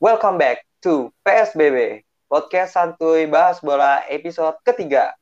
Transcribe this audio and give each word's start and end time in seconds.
Welcome 0.00 0.40
back 0.40 0.64
to 0.80 1.12
PSBB, 1.28 2.08
podcast 2.24 2.72
santuy 2.72 3.28
bahas 3.28 3.60
bola 3.60 4.00
episode 4.08 4.56
ketiga. 4.64 5.12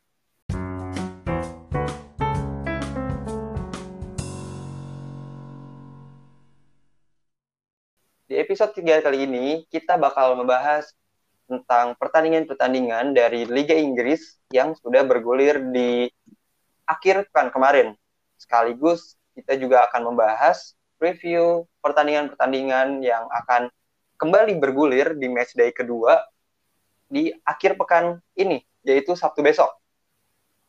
Di 8.31 8.39
episode 8.39 8.71
tiga 8.79 9.03
kali 9.03 9.27
ini, 9.27 9.67
kita 9.67 9.99
bakal 9.99 10.39
membahas 10.39 10.95
tentang 11.51 11.99
pertandingan-pertandingan 11.99 13.19
dari 13.19 13.51
Liga 13.51 13.75
Inggris 13.75 14.39
yang 14.55 14.79
sudah 14.79 15.03
bergulir 15.03 15.59
di 15.75 16.07
akhir 16.87 17.27
pekan 17.35 17.51
kemarin. 17.51 17.99
Sekaligus 18.39 19.19
kita 19.35 19.59
juga 19.59 19.91
akan 19.91 20.15
membahas 20.15 20.79
review 21.03 21.67
pertandingan-pertandingan 21.83 23.03
yang 23.03 23.27
akan 23.43 23.75
kembali 24.19 24.59
bergulir 24.59 25.15
di 25.15 25.31
matchday 25.31 25.71
kedua 25.71 26.19
di 27.07 27.31
akhir 27.47 27.79
pekan 27.79 28.19
ini, 28.35 28.61
yaitu 28.83 29.15
Sabtu 29.15 29.41
besok. 29.41 29.71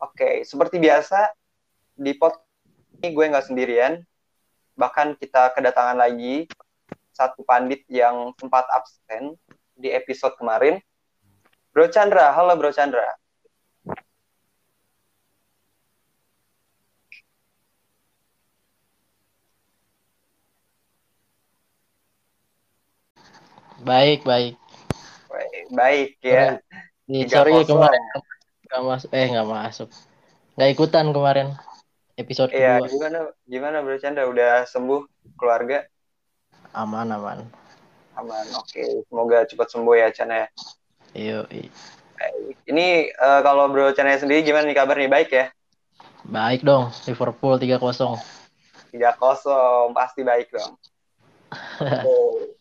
Oke, 0.00 0.46
seperti 0.46 0.80
biasa 0.80 1.34
di 1.98 2.14
pot 2.16 2.38
ini 3.02 3.12
gue 3.12 3.24
nggak 3.26 3.46
sendirian, 3.50 4.00
bahkan 4.78 5.18
kita 5.18 5.52
kedatangan 5.52 5.98
lagi 5.98 6.48
satu 7.12 7.44
pandit 7.44 7.84
yang 7.90 8.32
sempat 8.38 8.64
absen 8.72 9.36
di 9.76 9.92
episode 9.92 10.38
kemarin. 10.40 10.80
Bro 11.74 11.92
Chandra, 11.92 12.32
halo 12.32 12.56
Bro 12.56 12.72
Chandra. 12.72 13.04
Baik, 23.80 24.28
baik. 24.28 24.60
Baik, 25.30 25.64
baik 25.72 26.10
ya. 26.20 26.60
Tiga 27.08 27.42
sorry 27.42 27.64
kemarin 27.64 28.02
nggak 28.70 28.82
masuk, 28.86 29.10
eh 29.10 29.26
nggak 29.26 29.48
masuk, 29.50 29.88
nggak 30.54 30.70
ikutan 30.78 31.06
kemarin 31.10 31.48
episode 32.14 32.54
Iya, 32.54 32.78
kedua. 32.78 32.86
gimana 32.86 33.18
gimana 33.48 33.76
Bro 33.82 33.98
Chandra 33.98 34.30
udah 34.30 34.62
sembuh 34.68 35.08
keluarga? 35.34 35.82
Aman, 36.70 37.10
aman. 37.10 37.42
Aman. 38.14 38.46
Oke, 38.54 38.84
semoga 39.10 39.42
cepat 39.42 39.68
sembuh 39.74 39.94
ya 39.98 40.08
Chan 40.14 40.30
ya. 40.30 40.46
Iyo, 41.16 41.48
Baik. 41.50 41.72
Ini 42.68 43.10
eh, 43.10 43.40
kalau 43.42 43.66
Bro 43.72 43.90
Chan 43.96 44.06
sendiri 44.20 44.46
gimana 44.46 44.70
nih 44.70 44.76
kabar 44.76 44.94
nih? 45.00 45.10
Baik 45.10 45.30
ya? 45.34 45.46
baik 46.30 46.62
dong. 46.62 46.94
Liverpool 47.10 47.58
3-0. 47.58 48.20
3-0, 48.94 49.90
pasti 49.96 50.20
baik 50.22 50.52
dong. 50.54 50.78
Oke. 52.06 52.54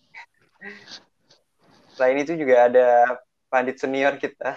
Selain 2.00 2.23
itu 2.23 2.31
juga 2.39 2.72
ada 2.72 3.19
pandit 3.52 3.75
senior 3.75 4.16
kita. 4.16 4.55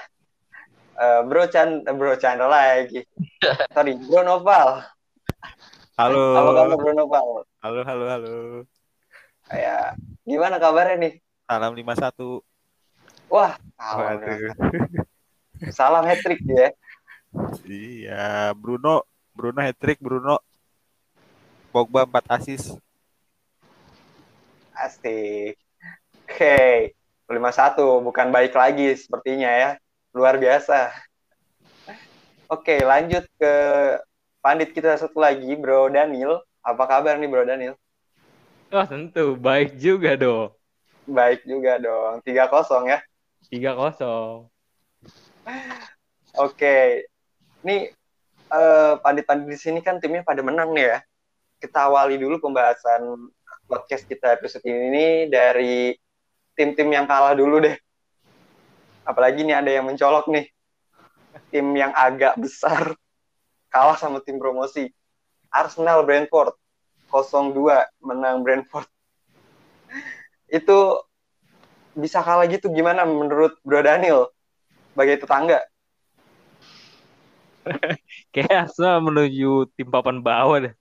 Eh, 0.95 1.21
Bro 1.27 1.51
Chan, 1.51 1.83
eh, 1.83 1.91
Bro 1.91 2.15
Chandra 2.23 2.47
lagi. 2.47 3.03
Sorry, 3.75 3.99
Bro 3.99 4.23
Noval. 4.23 4.87
Halo. 5.99 6.39
Apa 6.39 6.51
kabar 6.55 6.77
Bro 6.79 6.93
Noval? 6.95 7.43
Halo, 7.59 7.81
halo, 7.83 8.05
halo. 8.07 8.35
Ya, 9.51 9.99
gimana 10.23 10.63
kabarnya 10.63 11.03
nih? 11.03 11.13
Salam 11.51 11.75
51. 11.75 12.47
Wah, 13.27 13.59
salam, 13.75 14.23
salam 15.75 16.07
hat 16.07 16.23
trick 16.23 16.47
ya. 16.47 16.71
Iya, 17.67 18.55
Bruno, 18.55 19.03
Bruno 19.35 19.59
hat-trick, 19.67 19.99
Bruno. 19.99 20.39
Pogba 21.75 22.07
4 22.07 22.39
assist. 22.39 22.79
Asik. 24.79 25.59
Oke, 26.23 26.95
51 27.35 28.05
bukan 28.05 28.29
baik 28.29 28.53
lagi 28.53 28.95
sepertinya 28.97 29.49
ya. 29.49 29.71
Luar 30.13 30.37
biasa. 30.37 30.93
Oke, 32.53 32.85
lanjut 32.85 33.25
ke 33.41 33.55
pandit 34.45 34.77
kita 34.77 35.01
satu 35.01 35.25
lagi, 35.25 35.57
Bro 35.57 35.89
Daniel. 35.89 36.45
Apa 36.61 36.85
kabar 36.85 37.17
nih, 37.17 37.31
Bro 37.31 37.49
Daniel? 37.49 37.81
Wah 38.69 38.85
tentu, 38.85 39.37
baik 39.41 39.81
juga 39.81 40.17
dong. 40.21 40.53
Baik 41.09 41.49
juga 41.49 41.81
dong. 41.81 42.21
3-0 42.21 42.93
ya. 42.93 43.01
3-0. 43.49 44.49
Oke. 46.37 47.09
Ini 47.65 47.77
eh, 48.53 48.93
pandit-pandit 49.01 49.49
di 49.49 49.59
sini 49.61 49.81
kan 49.81 49.97
timnya 49.97 50.21
pada 50.21 50.45
menang 50.45 50.77
nih 50.77 50.87
ya. 50.93 50.99
Kita 51.57 51.89
awali 51.89 52.21
dulu 52.21 52.37
pembahasan 52.37 53.33
podcast 53.65 54.05
kita 54.05 54.37
episode 54.37 54.65
ini 54.69 55.31
dari 55.33 55.97
tim-tim 56.57 56.89
yang 56.93 57.09
kalah 57.09 57.33
dulu 57.33 57.63
deh. 57.63 57.77
Apalagi 59.03 59.43
nih 59.43 59.57
ada 59.59 59.71
yang 59.71 59.89
mencolok 59.89 60.29
nih. 60.31 60.47
Tim 61.49 61.67
yang 61.77 61.93
agak 61.97 62.37
besar 62.37 62.97
kalah 63.73 63.97
sama 63.97 64.21
tim 64.21 64.37
promosi. 64.37 64.93
Arsenal 65.53 66.05
Brentford 66.05 66.57
0-2 67.13 67.85
menang 68.01 68.41
Brentford. 68.41 68.89
Itu 70.49 71.05
bisa 71.93 72.25
kalah 72.25 72.49
gitu 72.49 72.73
gimana 72.73 73.05
menurut 73.05 73.57
Bro 73.61 73.85
Daniel? 73.85 74.33
Sebagai 74.93 75.25
tetangga. 75.25 75.61
Kayak 78.33 78.69
Arsenal 78.69 79.05
menuju 79.05 79.73
tim 79.77 79.89
papan 79.93 80.25
bawah 80.25 80.69
deh. 80.69 80.75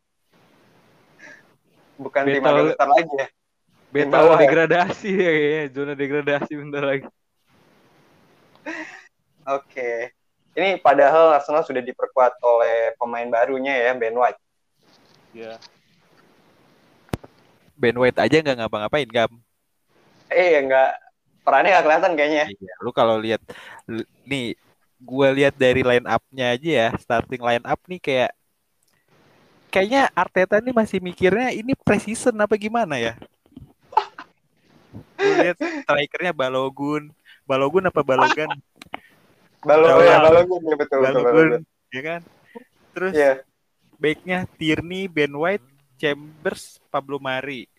Bukan 1.99 2.23
tim 2.27 2.43
Betul. 2.43 2.75
besar 2.75 2.87
lagi 2.91 3.13
ya. 3.15 3.27
Beta 3.91 4.23
bawah 4.23 4.39
ya? 4.39 4.47
degradasi 4.47 5.09
ya 5.11 5.31
kayaknya. 5.35 5.63
Zona 5.75 5.93
degradasi 5.93 6.51
bentar 6.55 6.83
lagi. 6.87 7.07
Oke. 9.43 10.15
Ini 10.55 10.79
padahal 10.79 11.35
Arsenal 11.35 11.63
sudah 11.63 11.83
diperkuat 11.83 12.39
oleh 12.43 12.95
pemain 12.95 13.27
barunya 13.27 13.75
ya, 13.75 13.91
Ben 13.95 14.15
White. 14.15 14.39
Ya. 15.35 15.59
Ben 17.75 17.95
White 17.99 18.19
aja 18.19 18.35
nggak 18.39 18.57
ngapa-ngapain, 18.63 19.07
Gam. 19.11 19.31
Eh, 20.31 20.59
enggak 20.59 20.95
perannya 21.43 21.71
nggak 21.75 21.85
kelihatan 21.87 22.11
kayaknya. 22.15 22.45
Iya, 22.51 22.73
lu 22.79 22.91
kalau 22.95 23.19
lihat 23.19 23.41
nih 24.23 24.55
gue 25.01 25.27
lihat 25.33 25.55
dari 25.57 25.81
line 25.81 26.07
up-nya 26.07 26.53
aja 26.55 26.69
ya, 26.69 26.87
starting 27.01 27.41
line 27.41 27.65
up 27.65 27.79
nih 27.89 27.99
kayak 27.99 28.31
kayaknya 29.73 30.11
Arteta 30.13 30.59
nih 30.59 30.75
masih 30.75 30.99
mikirnya 30.99 31.49
ini 31.55 31.73
preseason 31.73 32.35
apa 32.37 32.59
gimana 32.59 32.99
ya? 32.99 33.15
Lihat 35.17 35.57
strikernya 35.57 36.33
Balogun, 36.33 37.11
Balogun 37.43 37.87
apa 37.87 38.01
Balogan? 38.03 38.49
Balogun 39.61 40.03
ya. 40.03 40.17
Balogun 40.19 40.61
ya 40.65 40.75
betul 40.75 40.97
betul 40.99 41.21
Balogun, 41.21 41.25
Balogun. 41.25 41.61
ya 41.93 42.01
kan? 42.01 42.21
Terus 42.91 43.13
Iya. 43.15 43.33
backnya 43.95 44.37
Tierney, 44.57 45.05
Ben 45.05 45.31
White, 45.31 45.63
Chambers, 45.95 46.81
Pablo 46.89 47.21
Mari. 47.21 47.69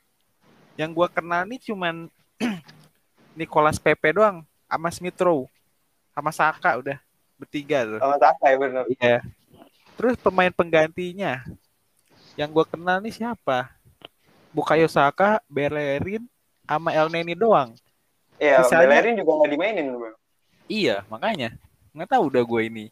Yang 0.79 0.91
gua 0.95 1.09
kenal 1.11 1.45
nih 1.45 1.61
cuman 1.61 2.09
Nicolas 3.39 3.77
Pepe 3.77 4.13
doang, 4.15 4.47
sama 4.65 4.89
Smith 4.89 5.19
Rowe, 5.21 5.49
sama 6.15 6.31
Saka 6.33 6.81
udah 6.81 6.99
bertiga 7.37 7.85
tuh. 7.85 7.99
Sama 8.01 8.17
Saka 8.17 8.45
ya 8.49 8.57
benar. 8.57 8.85
Iya. 8.89 9.19
Terus 9.99 10.17
pemain 10.17 10.49
penggantinya 10.49 11.45
yang 12.39 12.49
gua 12.49 12.65
kenal 12.65 13.03
nih 13.03 13.13
siapa? 13.13 13.69
Bukayo 14.53 14.89
Saka, 14.89 15.41
Bellerin, 15.49 16.25
sama 16.65 16.91
El 16.95 17.09
Neni 17.11 17.35
doang. 17.35 17.75
Iya, 18.39 18.65
Sisanya- 18.65 18.89
Bellerin 18.91 19.15
juga 19.19 19.33
nggak 19.39 19.51
dimainin, 19.55 19.87
Bro. 19.95 20.15
Iya, 20.67 20.97
makanya 21.07 21.55
nggak 21.93 22.09
tahu 22.11 22.23
udah 22.33 22.43
gue 22.43 22.63
ini. 22.67 22.87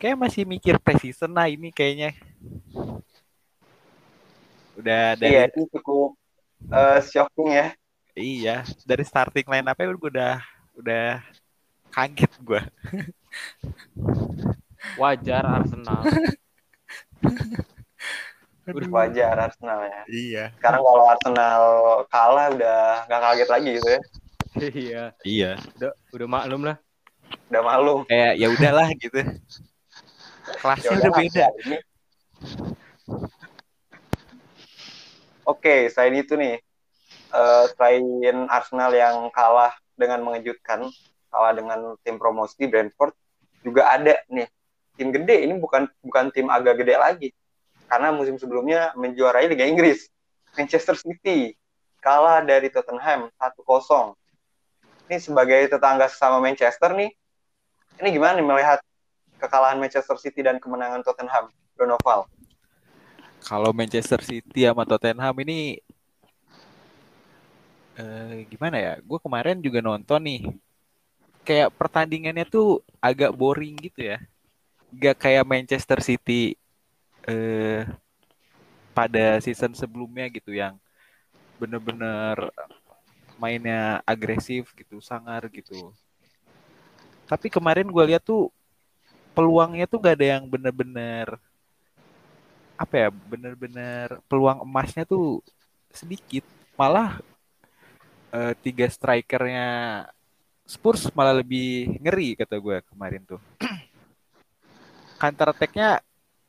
Kayak 0.00 0.16
masih 0.16 0.42
mikir 0.48 0.80
preseason 0.80 1.30
lah 1.36 1.46
ini 1.46 1.68
kayaknya. 1.70 2.16
Udah 4.80 5.14
dari 5.20 5.36
Iya, 5.36 5.42
itu 5.52 5.68
cukup 5.76 6.16
eh, 6.72 6.98
shocking 7.04 7.50
ya. 7.52 7.66
Iya, 8.16 8.56
dari 8.88 9.04
starting 9.04 9.46
line 9.46 9.68
up 9.68 9.76
gue 9.76 10.10
udah 10.10 10.40
udah 10.76 11.20
kaget 11.92 12.32
gue. 12.40 12.62
Wajar 14.96 15.44
Arsenal. 15.44 16.02
Udah 18.76 18.90
Wajar 18.90 19.36
Arsenal 19.36 19.80
ya. 19.86 20.02
Iya. 20.06 20.44
Sekarang 20.58 20.82
kalau 20.82 21.04
Arsenal 21.08 21.62
kalah 22.08 22.46
udah 22.54 22.80
nggak 23.08 23.20
kaget 23.20 23.48
lagi 23.50 23.70
gitu 23.78 23.88
ya. 23.88 24.00
iya. 24.74 25.02
Iya. 25.22 25.50
Udah, 25.78 25.90
udah 26.14 26.26
maklum 26.28 26.62
lah. 26.66 26.76
Udah 27.50 27.62
malum. 27.62 28.00
Kayak 28.06 28.32
ya 28.38 28.48
udahlah 28.50 28.88
gitu. 28.98 29.20
Kelasnya 30.60 30.90
udah 30.90 30.98
udahlah, 30.98 31.18
beda. 31.18 31.46
ya, 31.46 31.48
ini. 31.66 31.78
Oke, 35.46 35.90
selain 35.90 36.14
itu 36.14 36.38
nih, 36.38 36.62
eh, 37.34 37.64
selain 37.74 38.46
Arsenal 38.46 38.94
yang 38.94 39.26
kalah 39.34 39.74
dengan 39.98 40.22
mengejutkan, 40.22 40.86
kalah 41.26 41.52
dengan 41.54 41.98
tim 42.06 42.22
promosi 42.22 42.70
Brentford, 42.70 43.14
juga 43.66 43.90
ada 43.90 44.14
nih 44.30 44.46
tim 44.94 45.10
gede. 45.10 45.50
Ini 45.50 45.58
bukan 45.58 45.90
bukan 46.06 46.30
tim 46.30 46.46
agak 46.46 46.86
gede 46.86 46.94
lagi, 46.94 47.28
karena 47.90 48.14
musim 48.14 48.38
sebelumnya 48.38 48.94
menjuarai 48.94 49.50
Liga 49.50 49.66
Inggris. 49.66 50.06
Manchester 50.54 50.94
City 50.94 51.58
kalah 51.98 52.42
dari 52.46 52.70
Tottenham 52.70 53.28
1-0. 53.34 54.14
ini 55.10 55.18
sebagai 55.18 55.66
tetangga 55.66 56.06
sama 56.06 56.38
Manchester 56.38 56.94
nih, 56.94 57.10
ini 57.98 58.08
gimana 58.14 58.38
nih 58.38 58.46
melihat 58.46 58.78
kekalahan 59.42 59.82
Manchester 59.82 60.14
City 60.22 60.46
dan 60.46 60.62
kemenangan 60.62 61.02
Tottenham, 61.02 61.50
Donoval? 61.74 62.30
Kalau 63.42 63.74
Manchester 63.74 64.22
City 64.22 64.70
sama 64.70 64.86
Tottenham 64.86 65.34
ini 65.42 65.82
eh, 67.98 68.46
gimana 68.46 68.78
ya? 68.78 68.92
Gue 69.02 69.18
kemarin 69.18 69.58
juga 69.58 69.82
nonton 69.82 70.22
nih. 70.22 70.42
Kayak 71.42 71.74
pertandingannya 71.74 72.46
tuh 72.46 72.84
agak 73.02 73.34
boring 73.34 73.74
gitu 73.82 74.14
ya. 74.14 74.22
Gak 74.94 75.26
kayak 75.26 75.42
Manchester 75.42 75.98
City 76.04 76.59
eh, 77.28 77.84
pada 78.96 79.40
season 79.40 79.72
sebelumnya 79.72 80.28
gitu 80.28 80.52
yang 80.52 80.76
bener-bener 81.60 82.52
mainnya 83.40 84.04
agresif 84.04 84.72
gitu, 84.76 85.00
sangar 85.00 85.48
gitu. 85.48 85.92
Tapi 87.24 87.48
kemarin 87.48 87.88
gue 87.88 88.04
lihat 88.12 88.24
tuh 88.24 88.52
peluangnya 89.32 89.86
tuh 89.88 89.98
gak 90.02 90.16
ada 90.20 90.36
yang 90.36 90.44
bener-bener 90.48 91.38
apa 92.80 92.94
ya 92.96 93.08
bener-bener 93.12 94.08
peluang 94.24 94.64
emasnya 94.64 95.04
tuh 95.04 95.44
sedikit 95.92 96.48
malah 96.80 97.20
eh, 98.32 98.56
tiga 98.64 98.88
strikernya 98.88 99.68
Spurs 100.64 101.12
malah 101.12 101.44
lebih 101.44 102.00
ngeri 102.00 102.40
kata 102.40 102.56
gue 102.56 102.80
kemarin 102.88 103.20
tuh 103.28 103.40
counter 105.20 105.52
attack-nya 105.52 106.00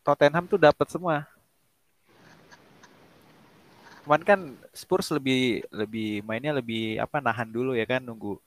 Tottenham 0.01 0.45
tuh 0.49 0.59
dapat 0.59 0.87
semua 0.89 1.29
cuman 4.01 4.21
kan 4.25 4.39
Spurs 4.73 5.13
lebih 5.13 5.61
lebih 5.69 6.25
mainnya 6.25 6.57
lebih 6.57 6.97
apa 6.97 7.21
nahan 7.21 7.45
dulu 7.53 7.77
ya 7.77 7.85
kan 7.85 8.01
nunggu 8.01 8.41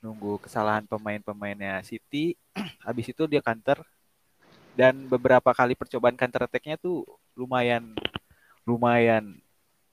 nunggu 0.00 0.40
kesalahan 0.40 0.88
pemain-pemainnya 0.88 1.84
City 1.84 2.32
habis 2.86 3.12
itu 3.12 3.28
dia 3.28 3.44
counter 3.44 3.84
dan 4.72 5.04
beberapa 5.08 5.52
kali 5.52 5.76
percobaan 5.76 6.16
counter 6.16 6.48
attack-nya 6.48 6.80
tuh 6.80 7.04
lumayan 7.36 7.92
lumayan 8.64 9.36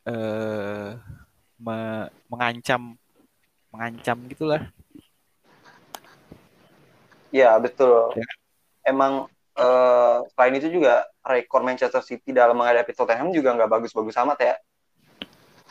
eh 0.07 0.91
me- 1.59 2.11
mengancam 2.31 2.95
mengancam 3.71 4.17
gitulah 4.31 4.63
Ya 7.33 7.57
betul. 7.57 8.13
Ya. 8.13 8.29
Emang 8.85 9.25
eh, 9.57 10.17
selain 10.33 10.55
itu 10.57 10.67
juga 10.69 11.05
rekor 11.23 11.61
Manchester 11.61 12.01
City 12.01 12.33
dalam 12.33 12.57
menghadapi 12.57 12.91
Tottenham 12.94 13.29
juga 13.31 13.53
nggak 13.53 13.69
bagus-bagus 13.69 14.17
amat 14.21 14.39
ya. 14.41 14.55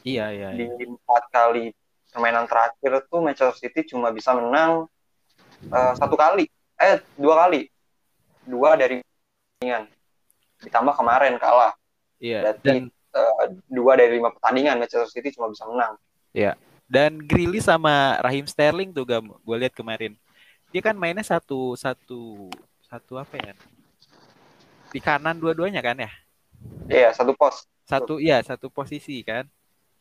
iya 0.03 0.25
iya, 0.35 0.49
Di 0.55 0.67
iya. 0.67 0.87
empat 0.89 1.31
kali 1.31 1.71
permainan 2.11 2.45
terakhir 2.51 3.07
tuh 3.07 3.23
Manchester 3.23 3.57
City 3.57 3.95
cuma 3.95 4.11
bisa 4.11 4.35
menang 4.35 4.87
eh, 5.71 5.93
satu 5.95 6.15
kali, 6.19 6.47
eh 6.79 6.99
dua 7.15 7.47
kali, 7.47 7.71
dua 8.47 8.75
dari 8.75 8.99
pertandingan. 9.01 9.85
Ditambah 10.63 10.95
kemarin 10.95 11.35
kalah. 11.39 11.75
iya 12.23 12.43
Berarti 12.43 12.67
dan 12.67 12.83
eh, 12.91 13.45
dua 13.71 13.93
dari 13.99 14.19
lima 14.19 14.31
pertandingan 14.35 14.79
Manchester 14.79 15.11
City 15.11 15.35
cuma 15.35 15.51
bisa 15.51 15.67
menang. 15.67 15.95
dan 16.93 17.17
Grealish 17.25 17.65
sama 17.65 18.21
Raheem 18.21 18.45
Sterling 18.45 18.93
tuh 18.93 19.09
gue 19.09 19.57
lihat 19.57 19.73
kemarin 19.73 20.13
dia 20.73 20.85
kan 20.85 20.93
mainnya 20.93 21.25
satu 21.25 21.73
satu 21.73 22.53
satu 22.93 23.17
apa 23.17 23.41
ya? 23.41 23.57
Di 24.93 25.01
kanan 25.01 25.41
dua-duanya 25.41 25.81
kan 25.81 25.97
ya? 25.97 26.13
Iya 26.93 27.09
satu 27.17 27.33
pos. 27.33 27.65
satu 27.89 28.21
ya 28.21 28.45
satu 28.45 28.69
posisi 28.69 29.25
kan. 29.25 29.49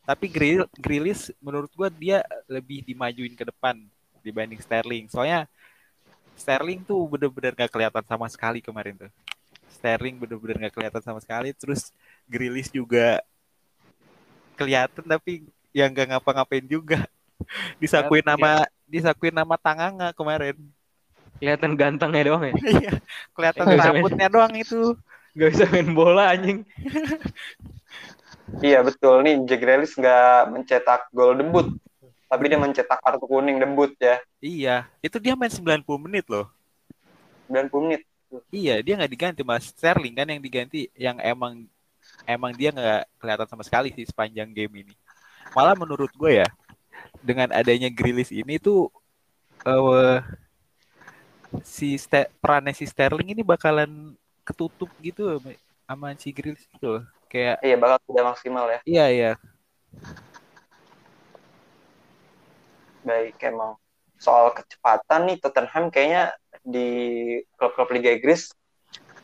Tapi 0.04 0.28
Grill 0.28 0.68
Grealish 0.76 1.32
menurut 1.40 1.72
gua 1.72 1.88
dia 1.88 2.20
lebih 2.44 2.84
dimajuin 2.84 3.32
ke 3.32 3.48
depan 3.48 3.80
dibanding 4.20 4.60
Sterling. 4.60 5.08
Soalnya 5.08 5.48
Sterling 6.36 6.84
tuh 6.84 7.00
bener-bener 7.08 7.56
gak 7.56 7.72
kelihatan 7.72 8.04
sama 8.04 8.28
sekali 8.28 8.60
kemarin 8.60 9.08
tuh. 9.08 9.12
Sterling 9.72 10.20
bener-bener 10.20 10.68
gak 10.68 10.74
kelihatan 10.76 11.00
sama 11.00 11.18
sekali. 11.24 11.56
Terus 11.56 11.88
Grealish 12.28 12.68
juga 12.68 13.24
kelihatan 14.60 15.04
tapi 15.08 15.48
yang 15.72 15.88
gak 15.88 16.12
ngapa-ngapain 16.12 16.66
juga. 16.68 17.08
Disakuin 17.82 18.22
nama 18.22 18.68
disakuin 18.84 19.34
nama 19.34 19.56
Tanganga 19.56 20.12
kemarin 20.12 20.54
Kelihatan 21.42 21.74
gantengnya 21.74 22.30
doang 22.30 22.42
ya. 22.46 22.54
iya 22.70 22.92
kelihatan 23.34 23.64
main. 23.66 23.82
rambutnya 23.82 24.28
doang 24.30 24.54
itu 24.54 24.94
Gak 25.32 25.48
bisa 25.56 25.64
main 25.72 25.90
bola 25.96 26.36
anjing. 26.36 26.62
Iya 28.60 28.84
betul 28.84 29.24
nih 29.24 29.40
Jack 29.48 29.60
Grealish 29.64 29.96
nggak 29.96 30.52
mencetak 30.52 31.08
gol 31.08 31.32
debut, 31.34 31.72
tapi 32.28 32.52
dia 32.52 32.60
mencetak 32.60 33.00
kartu 33.00 33.24
kuning 33.24 33.56
debut 33.56 33.96
ya 33.96 34.20
iya 34.44 34.76
itu 35.00 35.16
dia 35.16 35.32
main 35.32 35.48
90 35.48 35.84
menit 35.96 36.28
loh 36.28 36.52
90 37.52 37.84
menit. 37.84 38.02
Iya, 38.48 38.80
dia 38.80 38.96
nggak 38.96 39.12
diganti 39.12 39.40
mas 39.44 39.68
Sterling 39.68 40.16
kan 40.16 40.24
yang 40.24 40.40
diganti, 40.40 40.88
yang 40.96 41.20
emang 41.20 41.68
emang 42.24 42.56
dia 42.56 42.72
nggak 42.72 43.04
kelihatan 43.20 43.48
sama 43.48 43.60
sekali 43.60 43.92
sih 43.92 44.08
sepanjang 44.08 44.48
game 44.56 44.88
ini. 44.88 44.94
Malah 45.52 45.76
menurut 45.76 46.08
gue 46.16 46.40
ya, 46.40 46.48
dengan 47.20 47.52
adanya 47.52 47.92
Grealish 47.92 48.32
ini 48.32 48.56
tuh 48.56 48.88
eh 49.68 50.18
si 51.60 52.00
Ste- 52.00 52.32
perannya 52.40 52.72
si 52.72 52.88
Sterling 52.88 53.36
ini 53.36 53.42
bakalan 53.44 54.16
ketutup 54.42 54.88
gitu 55.04 55.38
sama, 55.84 56.16
si 56.16 56.32
Grealish 56.32 56.64
gitu 56.72 56.98
loh. 56.98 57.04
Kayak 57.28 57.60
Iya 57.60 57.76
bakal 57.76 57.98
tidak 58.08 58.24
maksimal 58.32 58.66
ya. 58.68 58.80
iya 58.88 59.06
iya 59.12 59.32
Baik 63.02 63.36
emang 63.44 63.76
soal 64.22 64.54
kecepatan 64.54 65.26
nih 65.26 65.36
Tottenham 65.42 65.90
kayaknya 65.90 66.30
di 66.62 66.88
klub-klub 67.58 67.90
Liga 67.90 68.14
Inggris 68.14 68.54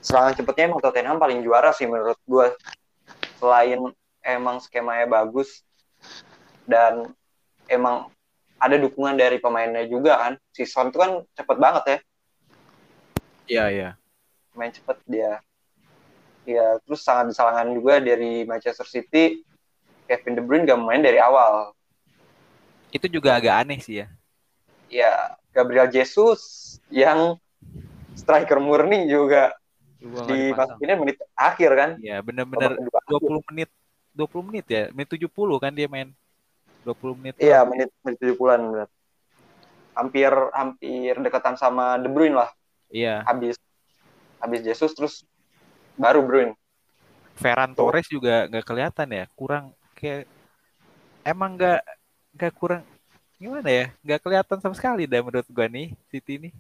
serangan 0.02 0.34
cepatnya 0.34 0.74
emang 0.74 0.82
Tottenham 0.82 1.18
paling 1.22 1.40
juara 1.46 1.70
sih 1.74 1.86
menurut 1.86 2.18
gue. 2.26 2.46
Selain 3.38 3.78
emang 4.22 4.58
skemanya 4.58 5.06
bagus 5.06 5.62
dan 6.66 7.14
emang 7.70 8.10
ada 8.58 8.74
dukungan 8.74 9.14
dari 9.14 9.38
pemainnya 9.38 9.86
juga 9.86 10.18
kan. 10.18 10.32
Si 10.50 10.66
Son 10.66 10.90
tuh 10.90 10.98
kan 10.98 11.10
cepet 11.38 11.56
banget 11.58 11.84
ya. 11.86 11.98
Iya 13.48 13.64
iya. 13.72 13.90
main 14.54 14.70
cepet 14.70 14.98
dia. 15.08 15.40
Ya, 16.48 16.80
terus 16.84 17.04
sangat 17.04 17.32
disalahkan 17.32 17.68
juga 17.76 18.00
dari 18.00 18.48
Manchester 18.48 18.88
City. 18.88 19.44
Kevin 20.08 20.40
De 20.40 20.42
Bruyne 20.42 20.64
gak 20.64 20.80
main 20.80 21.04
dari 21.04 21.20
awal. 21.20 21.76
Itu 22.88 23.04
juga 23.12 23.36
agak 23.36 23.68
aneh 23.68 23.78
sih 23.84 24.00
ya. 24.00 24.08
Ya, 24.88 25.36
Gabriel 25.52 25.92
Jesus 25.92 26.40
yang 26.88 27.36
striker 28.16 28.56
murni 28.56 29.04
juga 29.04 29.52
dipasang. 30.00 30.78
dimasukinnya 30.78 30.96
menit 30.96 31.16
akhir 31.36 31.70
kan. 31.74 31.90
Iya 32.00 32.24
kedua. 32.24 33.00
20 33.06 33.48
menit 33.52 33.70
20 34.16 34.48
menit 34.50 34.66
ya, 34.66 34.82
menit 34.90 35.08
70 35.14 35.30
kan 35.62 35.72
dia 35.74 35.86
main 35.86 36.10
20 36.82 37.18
menit. 37.18 37.34
Iya, 37.38 37.62
menit 37.68 37.92
menit 38.02 38.18
70-an 38.18 38.60
benar. 38.72 38.88
Hampir 39.94 40.32
hampir 40.54 41.12
dekatan 41.18 41.54
sama 41.58 41.98
De 41.98 42.08
Bruyne 42.10 42.34
lah. 42.38 42.50
Iya. 42.88 43.24
Habis 43.28 43.56
habis 44.38 44.60
Jesus 44.64 44.92
terus 44.96 45.14
baru 45.98 46.24
Bruyne. 46.24 46.54
Ferran 47.38 47.70
Torres 47.76 48.08
juga 48.10 48.50
nggak 48.50 48.66
kelihatan 48.66 49.08
ya, 49.14 49.24
kurang 49.38 49.70
kayak 49.94 50.26
emang 51.22 51.54
nggak 51.54 51.80
nggak 52.34 52.52
kurang 52.58 52.82
gimana 53.38 53.70
ya, 53.70 53.86
nggak 54.02 54.20
kelihatan 54.26 54.58
sama 54.58 54.74
sekali 54.74 55.06
dah 55.06 55.22
menurut 55.22 55.46
gua 55.46 55.70
nih 55.70 55.94
City 56.10 56.34
ini. 56.42 56.50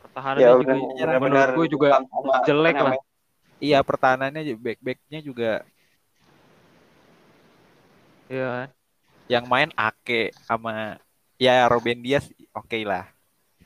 Pertahanannya 0.00 0.40
Ya, 0.40 0.56
juga 0.56 0.72
benar-benar 0.72 1.20
menurut 1.20 1.58
gue 1.60 1.66
juga 1.76 1.88
sama- 2.00 2.42
jelek 2.48 2.74
lah. 2.74 2.80
namanya, 2.96 3.04
Iya 3.60 3.78
pertahanannya 3.84 4.42
back-backnya 4.56 5.20
juga 5.20 5.50
Iya 8.30 8.72
yang 9.28 9.44
main 9.44 9.68
Ake 9.76 10.32
sama 10.48 10.96
ya 11.36 11.68
Robin 11.68 12.00
Diaz 12.00 12.24
oke 12.56 12.78
lah. 12.88 13.04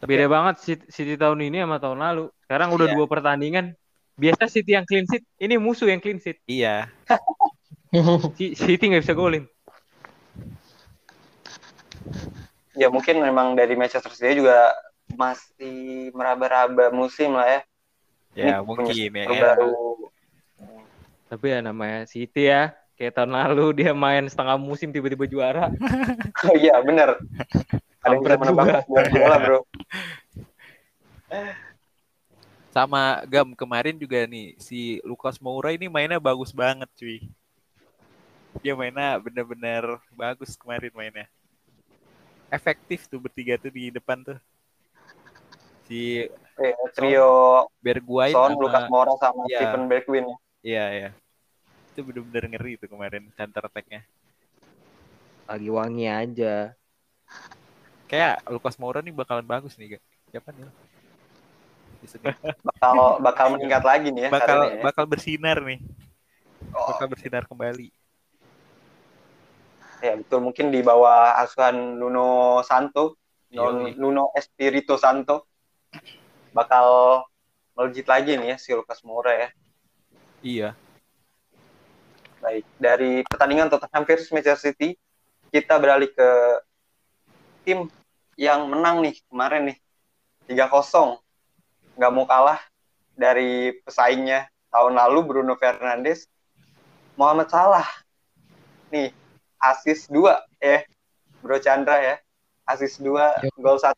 Tapi 0.04 0.20
Beda 0.20 0.28
banget 0.28 0.54
City, 0.60 0.84
City 0.92 1.14
tahun 1.16 1.40
ini 1.48 1.64
sama 1.64 1.80
tahun 1.80 1.96
lalu. 1.96 2.28
Sekarang 2.44 2.76
udah 2.76 2.92
Iya. 2.92 2.94
dua 3.00 3.06
pertandingan. 3.08 3.72
Biasa 4.20 4.52
City 4.52 4.76
yang 4.76 4.84
clean 4.84 5.08
sheet, 5.08 5.24
ini 5.40 5.56
musuh 5.56 5.88
yang 5.88 5.96
clean 5.96 6.20
sheet. 6.20 6.44
iya, 6.44 6.92
Si- 8.36 8.52
City 8.52 8.84
nggak 8.92 9.00
bisa 9.00 9.16
golin. 9.16 9.48
ya 12.76 12.90
mungkin 12.92 13.22
memang 13.22 13.54
dari 13.56 13.78
Manchester 13.78 14.12
City 14.12 14.44
juga 14.44 14.76
masih 15.14 16.10
meraba-raba 16.12 16.92
musim 16.92 17.32
lah 17.32 17.48
ya. 17.48 17.60
ya 18.36 18.56
Ini 18.60 18.66
mungkin 18.66 18.92
ya. 18.92 19.40
baru. 19.40 19.72
Tapi 21.32 21.46
ya 21.48 21.58
namanya 21.64 22.04
City 22.04 22.52
ya. 22.52 22.76
Kayak 23.00 23.16
tahun 23.16 23.32
lalu 23.32 23.82
dia 23.82 23.96
main 23.96 24.28
setengah 24.28 24.60
musim 24.60 24.92
tiba-tiba 24.92 25.24
juara. 25.24 25.72
Oh 26.44 26.54
iya 26.60 26.76
benar. 26.84 27.18
Ada 28.04 28.12
yang 28.12 28.22
bisa 28.22 28.36
menebak 28.36 28.84
bola 29.10 29.36
bro. 29.40 29.58
Sama 32.68 33.22
Gam 33.30 33.54
kemarin 33.54 33.96
juga 33.96 34.26
nih 34.26 34.58
si 34.58 34.98
Lucas 35.06 35.38
Moura 35.38 35.70
ini 35.72 35.86
mainnya 35.88 36.18
bagus 36.20 36.50
banget 36.52 36.90
cuy. 36.98 37.22
Dia 38.60 38.74
mainnya 38.74 39.16
bener-bener 39.18 39.98
bagus 40.12 40.54
kemarin 40.54 40.92
mainnya. 40.92 41.26
efektif 42.52 43.10
tuh 43.10 43.18
bertiga 43.18 43.58
tuh 43.58 43.72
di 43.72 43.90
depan 43.90 44.22
tuh. 44.22 44.38
Si 45.90 46.22
Eh, 46.54 46.70
trio 46.94 47.66
Bergwijn 47.82 48.30
Son, 48.30 48.54
sama 48.54 48.62
Lucas 48.62 48.86
Moura 48.86 49.12
sama 49.18 49.42
Iya. 49.50 49.58
Stephen 49.58 49.90
Bergwijn. 49.90 50.24
ya. 50.30 50.36
Iya, 50.62 50.84
iya. 50.94 51.10
Itu 51.90 52.06
bener-bener 52.06 52.44
ngeri 52.54 52.78
tuh 52.78 52.86
kemarin 52.86 53.26
counter 53.34 53.66
attack-nya. 53.66 54.06
Lagi 55.50 55.66
wangi 55.66 56.06
aja. 56.06 56.78
Kayak 58.06 58.44
Lucas 58.48 58.76
Moura 58.76 59.00
nih 59.00 59.14
bakalan 59.14 59.46
bagus 59.46 59.74
nih? 59.80 59.98
Siapa 60.28 60.52
nih? 60.52 60.68
Bakal 62.60 62.94
bakal 63.24 63.46
meningkat 63.56 63.80
lagi 63.80 64.12
nih 64.12 64.28
ya. 64.28 64.30
bakal 64.30 64.58
ya. 64.68 64.82
bakal 64.84 65.04
bersinar 65.08 65.56
nih. 65.64 65.80
Oh, 66.74 66.92
Bakal 66.92 67.06
bersinar 67.08 67.44
kembali. 67.48 67.88
ya 70.04 70.20
betul 70.20 70.44
mungkin 70.44 70.68
di 70.68 70.84
bawah 70.84 71.32
asuhan 71.40 71.96
Nuno 71.96 72.60
Santo, 72.60 73.16
Yoi. 73.48 73.96
Nuno 73.96 74.36
Espirito 74.36 75.00
Santo 75.00 75.48
bakal 76.52 77.24
melejit 77.72 78.04
lagi 78.04 78.36
nih 78.36 78.52
ya 78.52 78.56
si 78.60 78.76
Lucas 78.76 79.00
Moura 79.00 79.32
ya. 79.32 79.48
Iya. 80.44 80.68
Baik, 82.44 82.68
dari 82.76 83.24
pertandingan 83.24 83.72
Tottenham 83.72 84.04
versus 84.04 84.28
Manchester 84.28 84.60
City, 84.60 84.92
kita 85.48 85.80
beralih 85.80 86.12
ke 86.12 86.28
tim 87.64 87.88
yang 88.36 88.68
menang 88.68 89.00
nih 89.00 89.16
kemarin 89.26 89.72
nih. 89.72 89.78
3-0. 90.46 91.18
Nggak 91.96 92.12
mau 92.12 92.28
kalah 92.28 92.60
dari 93.16 93.80
pesaingnya 93.82 94.52
tahun 94.68 94.94
lalu 95.00 95.18
Bruno 95.24 95.54
Fernandes. 95.56 96.28
Muhammad 97.16 97.48
Salah. 97.48 97.86
Nih, 98.92 99.10
asis 99.58 100.06
2 100.12 100.36
ya. 100.60 100.84
Bro 101.40 101.58
Chandra 101.64 101.96
ya. 102.00 102.16
Asis 102.68 103.00
2, 103.00 103.50
gol 103.60 103.80
1. 103.80 103.96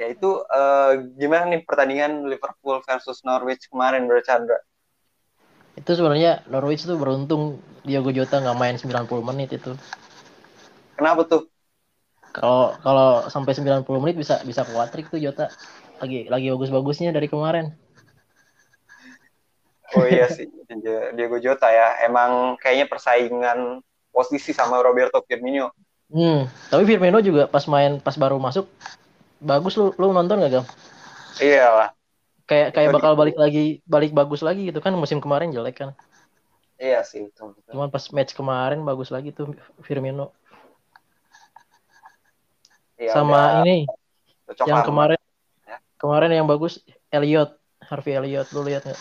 Ya 0.00 0.08
itu 0.08 0.30
eh, 0.48 0.92
gimana 1.20 1.52
nih 1.52 1.60
pertandingan 1.66 2.24
Liverpool 2.24 2.80
versus 2.86 3.20
Norwich 3.20 3.68
kemarin 3.68 4.08
Bro 4.08 4.24
Chandra? 4.24 4.56
Itu 5.76 5.92
sebenarnya 5.92 6.46
Norwich 6.48 6.88
tuh 6.88 6.96
beruntung 6.96 7.60
Diogo 7.84 8.12
Jota 8.12 8.40
nggak 8.40 8.58
main 8.58 8.76
90 8.76 9.28
menit 9.28 9.56
itu. 9.56 9.76
Kenapa 10.96 11.24
tuh? 11.28 11.49
Kalau 12.40 12.72
kalau 12.80 13.28
sampai 13.28 13.52
90 13.52 14.00
menit 14.00 14.16
bisa 14.16 14.40
bisa 14.48 14.64
kuatrik 14.64 15.12
tuh 15.12 15.20
Jota. 15.20 15.52
Lagi 16.00 16.24
lagi 16.32 16.48
bagus-bagusnya 16.48 17.12
dari 17.12 17.28
kemarin. 17.28 17.76
Oh 19.92 20.06
iya 20.08 20.24
sih, 20.32 20.48
Diego 21.12 21.36
Jota 21.36 21.68
ya. 21.68 22.00
Emang 22.08 22.56
kayaknya 22.56 22.88
persaingan 22.88 23.84
posisi 24.08 24.56
sama 24.56 24.80
Roberto 24.80 25.20
Firmino. 25.28 25.68
Hmm, 26.08 26.48
tapi 26.72 26.82
Firmino 26.88 27.20
juga 27.20 27.44
pas 27.46 27.62
main 27.68 28.00
pas 28.00 28.16
baru 28.16 28.40
masuk 28.40 28.66
bagus 29.38 29.76
lu 29.76 29.92
lu 30.00 30.10
nonton 30.16 30.40
gak 30.40 30.52
Gam? 30.56 30.64
Iya 31.38 31.66
lah. 31.70 31.88
Kayak 32.48 32.68
kayak 32.74 32.90
bakal 32.96 33.12
balik 33.14 33.36
lagi 33.36 33.84
balik 33.86 34.10
bagus 34.16 34.40
lagi 34.42 34.72
gitu 34.72 34.80
kan 34.82 34.96
musim 34.96 35.20
kemarin 35.22 35.52
jelek 35.54 35.76
kan. 35.84 35.90
Iya 36.80 37.04
sih, 37.04 37.28
betul. 37.28 37.52
Cuman 37.68 37.92
pas 37.92 38.02
match 38.10 38.32
kemarin 38.32 38.80
bagus 38.82 39.12
lagi 39.12 39.30
tuh 39.36 39.52
Firmino. 39.84 40.32
Iya, 43.00 43.16
Sama 43.16 43.32
udah 43.32 43.64
ini 43.64 43.88
cocok 44.44 44.66
yang 44.68 44.80
kemarin 44.84 45.20
Ya. 45.64 45.76
kemarin 45.96 46.30
yang 46.36 46.44
bagus 46.44 46.84
Elliot 47.08 47.56
Harvey 47.80 48.12
Elliot 48.12 48.44
lu 48.52 48.60
lihat 48.68 48.84
nggak? 48.84 49.00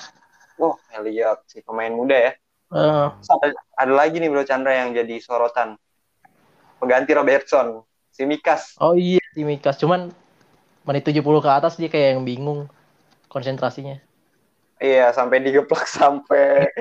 Wah, 0.55 0.75
Elliot 0.95 1.43
si 1.51 1.59
pemain 1.59 1.91
muda 1.91 2.15
ya. 2.15 2.31
Terus 2.69 3.29
ada, 3.35 3.47
ada 3.75 3.93
lagi 3.93 4.23
nih 4.23 4.29
Bro 4.31 4.47
Chandra 4.47 4.71
yang 4.71 4.95
jadi 4.95 5.19
sorotan. 5.19 5.75
Pengganti 6.79 7.11
Robertson, 7.11 7.83
si 8.07 8.23
Mikas. 8.23 8.79
oh 8.79 8.95
iya 8.95 9.19
si 9.35 9.43
Mikas 9.43 9.75
cuman 9.75 10.15
menit 10.87 11.03
70 11.03 11.43
ke 11.43 11.51
atas 11.51 11.75
dia 11.75 11.91
kayak 11.91 12.15
yang 12.15 12.23
bingung 12.23 12.71
konsentrasinya. 13.27 13.99
Iya, 14.79 15.11
sampai 15.11 15.43
digeplak 15.43 15.83
sampai 15.99 16.71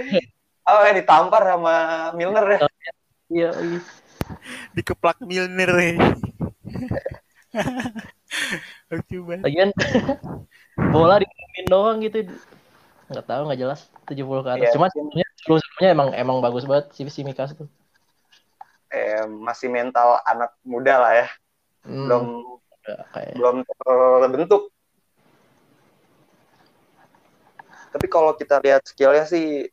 Oh, 0.68 0.84
eh, 0.84 0.94
ditampar 1.00 1.42
sama 1.48 1.74
Milner 2.12 2.44
ya. 2.44 2.58
Iya, 3.32 3.50
iya. 3.56 3.80
Dikeplak 4.76 5.16
Milner 5.24 5.70
nih. 5.72 5.96
Lucu 8.92 9.18
banget. 9.24 9.44
Lagian 9.44 9.70
bola 10.94 11.20
dikirimin 11.20 11.66
doang 11.68 12.00
gitu. 12.04 12.28
Nggak 13.08 13.24
tahu, 13.24 13.42
nggak 13.48 13.60
jelas. 13.60 13.88
70 14.08 14.44
ke 14.44 14.50
atas. 14.52 14.68
Iya. 14.68 14.72
Cuman 14.76 14.88
sebelumnya, 14.92 15.26
sebelumnya 15.40 15.88
emang 15.88 16.08
emang 16.12 16.36
bagus 16.44 16.68
banget 16.68 16.92
si 16.92 17.08
si 17.08 17.24
Mikas 17.24 17.56
tuh. 17.56 17.68
Eh, 18.88 19.24
masih 19.28 19.68
mental 19.68 20.20
anak 20.24 20.56
muda 20.64 20.96
lah 21.00 21.12
ya. 21.24 21.28
Hmm, 21.84 22.08
Belum 22.08 22.24
kayak 23.12 23.36
belum 23.36 23.56
terbentuk. 24.24 24.72
Tapi 27.88 28.06
kalau 28.08 28.36
kita 28.36 28.60
lihat 28.60 28.84
skillnya 28.84 29.24
sih 29.24 29.68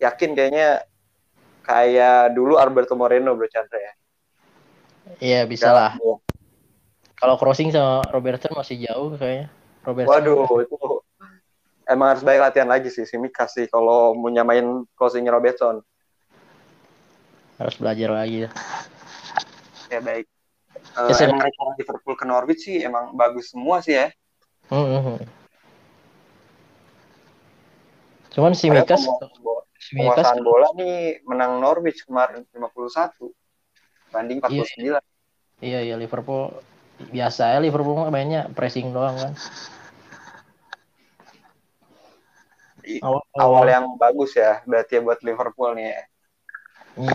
yakin 0.00 0.32
kayaknya 0.32 0.84
kayak 1.62 2.34
dulu 2.34 2.56
Alberto 2.56 2.96
Moreno 2.96 3.36
Bro 3.36 3.48
Chandra 3.52 3.78
ya. 3.78 3.92
Iya, 5.22 5.46
bisa 5.46 5.70
lah. 5.70 5.92
Kalau 7.18 7.38
crossing 7.38 7.70
sama 7.70 8.02
Robertson 8.10 8.50
masih 8.54 8.82
jauh 8.82 9.14
kayaknya. 9.14 9.46
Robertson. 9.82 10.14
Waduh, 10.14 10.62
itu 10.62 10.76
emang 11.86 12.14
harus 12.14 12.22
banyak 12.22 12.42
latihan 12.42 12.70
lagi 12.70 12.88
sih 12.90 13.06
si 13.06 13.18
Mika 13.18 13.46
sih 13.50 13.66
kalau 13.66 14.14
mau 14.14 14.30
nyamain 14.30 14.86
crossingnya 14.94 15.34
Robertson. 15.34 15.82
harus 17.60 17.78
belajar 17.78 18.10
lagi 18.10 18.42
ya. 18.42 18.50
Ya 19.86 20.02
baik. 20.02 20.26
Eh, 20.26 21.06
Ya, 21.06 21.14
saya- 21.14 21.30
emang 21.30 21.46
rencana 21.46 21.78
Liverpool 21.78 22.16
ke 22.18 22.26
Norwich 22.26 22.66
sih 22.66 22.82
emang 22.82 23.14
bagus 23.14 23.54
semua 23.54 23.78
sih 23.78 23.94
ya. 23.94 24.10
Hmm, 24.66 24.98
hmm. 24.98 25.18
Cuman 28.34 28.56
si 28.58 28.66
Mikas 28.66 29.06
Penguasaan 29.92 30.42
bola 30.42 30.74
nih 30.74 31.22
menang 31.22 31.62
Norwich 31.62 32.02
kemarin 32.02 32.42
51 32.50 33.30
banding 34.12 34.38
49. 34.38 35.00
iya 35.64 35.80
iya 35.80 35.96
Liverpool 35.96 36.52
biasa 37.10 37.56
ya 37.56 37.58
Liverpool 37.58 37.96
mah 37.98 38.12
mainnya 38.12 38.46
pressing 38.52 38.92
doang 38.92 39.16
kan. 39.18 39.32
Awal, 42.82 43.22
Awal 43.38 43.66
yang 43.70 43.86
bagus 43.94 44.34
ya 44.34 44.58
berarti 44.66 44.98
ya 44.98 45.00
buat 45.02 45.18
Liverpool 45.22 45.70
nih 45.78 45.86
ya. 45.94 46.02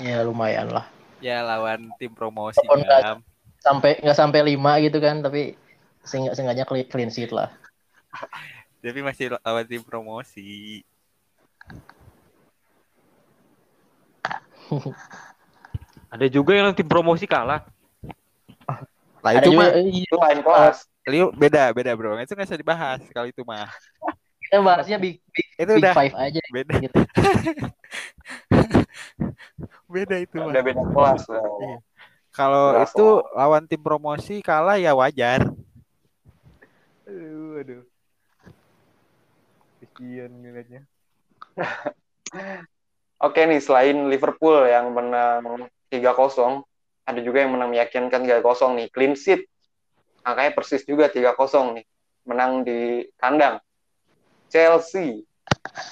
Iya 0.02 0.18
lumayan 0.26 0.74
lah. 0.74 0.86
Ya 1.22 1.44
lawan 1.44 1.92
tim 2.00 2.12
promosi 2.14 2.64
Oh, 2.66 2.78
enggak. 2.80 3.04
Gam. 3.04 3.20
Sampai 3.62 4.00
nggak 4.00 4.18
sampai 4.18 4.42
lima 4.48 4.80
gitu 4.80 4.98
kan, 5.04 5.20
tapi 5.20 5.60
seenggak 6.08 6.40
seenggaknya 6.40 6.66
clean, 6.66 6.88
clean 6.88 7.12
sheet 7.12 7.36
lah. 7.36 7.52
Tapi 8.82 9.04
masih 9.04 9.36
lawan 9.44 9.66
tim 9.68 9.84
promosi. 9.84 10.82
Ada 16.18 16.34
juga 16.34 16.58
yang 16.58 16.74
tim 16.74 16.90
promosi 16.90 17.30
kalah. 17.30 17.62
Lah 19.22 19.32
itu 19.38 19.54
mah 19.54 19.70
iya, 19.78 20.02
Itu 20.10 20.18
lain 20.18 20.42
kelas. 20.42 20.90
Liu 21.06 21.30
beda 21.30 21.70
beda 21.78 21.94
bro. 21.94 22.18
Itu 22.18 22.34
nggak 22.34 22.50
usah 22.50 22.58
dibahas 22.58 23.02
kalau 23.14 23.30
itu 23.30 23.46
mah. 23.46 23.70
kita 24.42 24.64
bahasnya 24.66 24.98
big 24.98 25.22
big, 25.30 25.48
Itu 25.62 25.78
big 25.78 25.86
udah 25.86 25.94
five 25.94 26.16
aja. 26.18 26.42
beda 26.50 26.74
Gitu. 26.82 26.98
beda 29.94 30.16
itu 30.18 30.36
mah. 30.42 30.50
Udah 30.50 30.62
beda 30.66 30.82
kelas. 30.90 31.22
Iya. 31.30 31.78
Kalau 32.34 32.66
itu 32.82 33.08
lawan 33.38 33.70
tim 33.70 33.82
promosi 33.86 34.42
kalah 34.42 34.82
ya 34.82 34.98
wajar. 34.98 35.46
Aduh, 37.06 37.62
aduh. 37.62 37.86
Kesian 39.94 40.34
ngeliatnya. 40.34 40.82
Oke 43.26 43.46
nih 43.46 43.62
selain 43.62 44.10
Liverpool 44.10 44.66
yang 44.66 44.94
menang 44.94 45.70
3-0, 45.88 46.64
ada 47.08 47.20
juga 47.24 47.38
yang 47.44 47.56
menang 47.56 47.72
meyakinkan 47.72 48.28
3-0 48.28 48.78
nih, 48.78 48.88
clean 48.92 49.14
sheet. 49.16 49.48
Angkanya 50.28 50.52
persis 50.52 50.84
juga 50.84 51.08
3-0 51.08 51.80
nih. 51.80 51.86
Menang 52.28 52.68
di 52.68 53.08
kandang. 53.16 53.64
Chelsea 54.52 55.24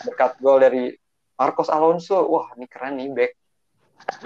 berkat 0.04 0.36
gol 0.44 0.60
dari 0.60 0.92
Marcos 1.40 1.72
Alonso. 1.72 2.28
Wah, 2.28 2.52
ini 2.60 2.68
keren 2.68 3.00
nih 3.00 3.12
back 3.12 3.32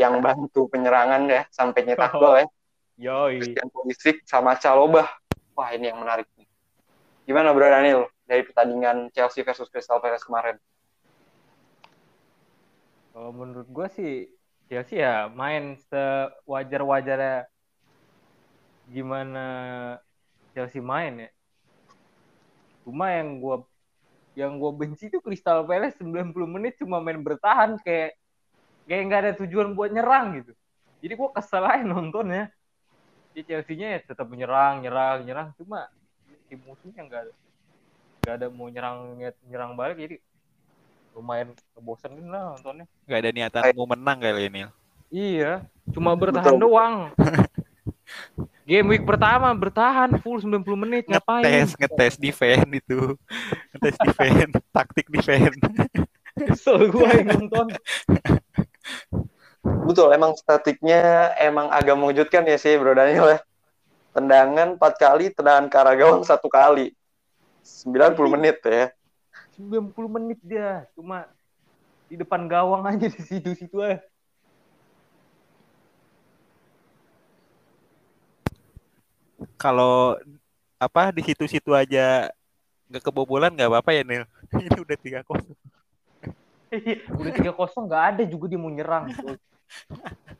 yang 0.02 0.18
bantu 0.18 0.66
penyerangan 0.66 1.30
ya 1.30 1.46
sampai 1.54 1.86
nyetak 1.86 2.14
gol 2.18 2.42
ya. 2.42 2.46
Yoi. 3.00 3.40
Christian 3.40 3.70
Pulisic 3.70 4.26
sama 4.26 4.58
Calobah. 4.58 5.08
Wah, 5.54 5.70
ini 5.72 5.94
yang 5.94 6.02
menarik 6.02 6.26
nih. 6.36 6.50
Gimana 7.30 7.54
Bro 7.54 7.70
Daniel 7.70 8.10
dari 8.26 8.42
pertandingan 8.42 9.14
Chelsea 9.14 9.46
versus 9.46 9.70
Crystal 9.70 10.02
Palace 10.02 10.26
kemarin? 10.26 10.58
Kalau 13.14 13.30
menurut 13.30 13.70
gue 13.70 13.88
sih 13.94 14.14
Chelsea 14.70 15.02
ya 15.02 15.26
main 15.34 15.74
sewajar-wajarnya 15.90 17.50
gimana 18.86 19.46
Chelsea 20.54 20.78
main 20.78 21.26
ya. 21.26 21.30
Cuma 22.86 23.10
yang 23.10 23.42
gue 23.42 23.58
yang 24.38 24.62
gue 24.62 24.72
benci 24.78 25.10
tuh 25.10 25.26
Crystal 25.26 25.66
Palace 25.66 25.98
90 25.98 26.34
menit 26.46 26.78
cuma 26.78 27.02
main 27.02 27.18
bertahan 27.18 27.82
kayak 27.82 28.14
kayak 28.86 29.02
nggak 29.10 29.22
ada 29.26 29.34
tujuan 29.42 29.74
buat 29.74 29.90
nyerang 29.90 30.46
gitu. 30.46 30.54
Jadi 31.02 31.14
gue 31.18 31.30
kesel 31.34 31.66
aja 31.66 31.82
nontonnya. 31.82 32.54
si 33.30 33.46
Chelsea-nya 33.46 33.94
ya 33.94 34.00
tetap 34.02 34.26
menyerang, 34.26 34.82
nyerang, 34.82 35.22
nyerang. 35.22 35.54
Cuma 35.54 35.86
tim 36.50 36.58
musuhnya 36.66 37.06
nggak 37.06 37.22
ada 37.30 37.34
nggak 38.20 38.36
ada 38.42 38.48
mau 38.50 38.68
nyerang 38.74 39.22
nyerang 39.46 39.78
balik 39.78 40.02
jadi 40.02 40.16
lumayan 41.16 41.54
kebosanin 41.76 42.28
lah 42.30 42.56
nontonnya. 42.56 42.86
Gak 43.06 43.20
ada 43.26 43.30
niatan 43.34 43.62
mau 43.76 43.88
menang 43.90 44.18
kali 44.22 44.50
ini. 44.50 44.60
Iya, 45.10 45.66
cuma 45.90 46.14
bertahan 46.14 46.54
Betul. 46.54 46.62
doang. 46.62 46.96
Game 48.70 48.88
week 48.94 49.02
pertama 49.02 49.50
bertahan 49.58 50.22
full 50.22 50.38
90 50.38 50.62
menit 50.78 51.10
ngapain? 51.10 51.42
Ngetes, 51.42 51.74
ngetes 51.74 52.16
defend 52.22 52.70
itu. 52.70 53.18
Ngetes 53.74 53.98
defend, 53.98 54.52
taktik 54.78 55.10
defend. 55.10 55.58
Kesel 56.38 56.94
gue 56.94 57.10
yang 57.10 57.28
nonton. 57.34 57.74
Betul, 59.66 60.14
emang 60.14 60.38
statiknya 60.38 61.34
emang 61.42 61.74
agak 61.74 61.98
mengejutkan 61.98 62.46
ya 62.46 62.62
sih 62.62 62.78
Bro 62.78 62.94
Daniel 62.94 63.34
ya. 63.34 63.40
Tendangan 64.14 64.78
4 64.78 65.02
kali, 65.02 65.26
tendangan 65.34 65.66
ke 65.66 65.76
arah 65.82 65.96
gawang 65.98 66.22
satu 66.22 66.46
kali. 66.46 66.94
90 67.66 68.36
menit 68.38 68.62
ya. 68.62 68.94
90 69.60 69.92
menit 70.08 70.40
dia, 70.40 70.88
cuma 70.96 71.28
di 72.08 72.16
depan 72.16 72.48
gawang 72.48 72.88
aja 72.88 73.12
di 73.12 73.20
situ-situ 73.20 73.84
aja. 73.84 74.00
Kalau 79.60 80.16
apa 80.80 81.12
di 81.12 81.20
situ-situ 81.28 81.76
aja 81.76 82.32
nggak 82.88 83.04
kebobolan 83.04 83.52
nggak 83.52 83.68
apa-apa 83.68 83.92
ya 83.92 84.02
Nil. 84.08 84.24
Ini 84.56 84.80
udah 84.80 84.98
tiga 84.98 85.20
kosong. 85.28 85.60
Udah 87.20 87.34
3-0 87.36 87.88
nggak 87.92 88.04
ada 88.16 88.24
juga 88.24 88.46
dia 88.48 88.60
mau 88.62 88.72
nyerang. 88.72 89.12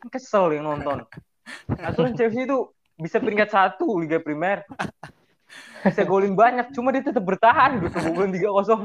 Kesel 0.08 0.56
yang 0.56 0.64
nonton. 0.64 1.04
Aturan 1.76 2.16
Chelsea 2.16 2.48
itu 2.48 2.72
bisa 2.96 3.20
peringkat 3.20 3.52
satu 3.52 4.00
Liga 4.00 4.16
Primer. 4.16 4.64
Bisa 5.80 6.04
golin 6.04 6.36
banyak, 6.36 6.70
cuma 6.76 6.92
dia 6.92 7.00
tetap 7.00 7.24
bertahan 7.24 7.80
gitu, 7.80 7.96
golin 8.12 8.32
3-0. 8.32 8.84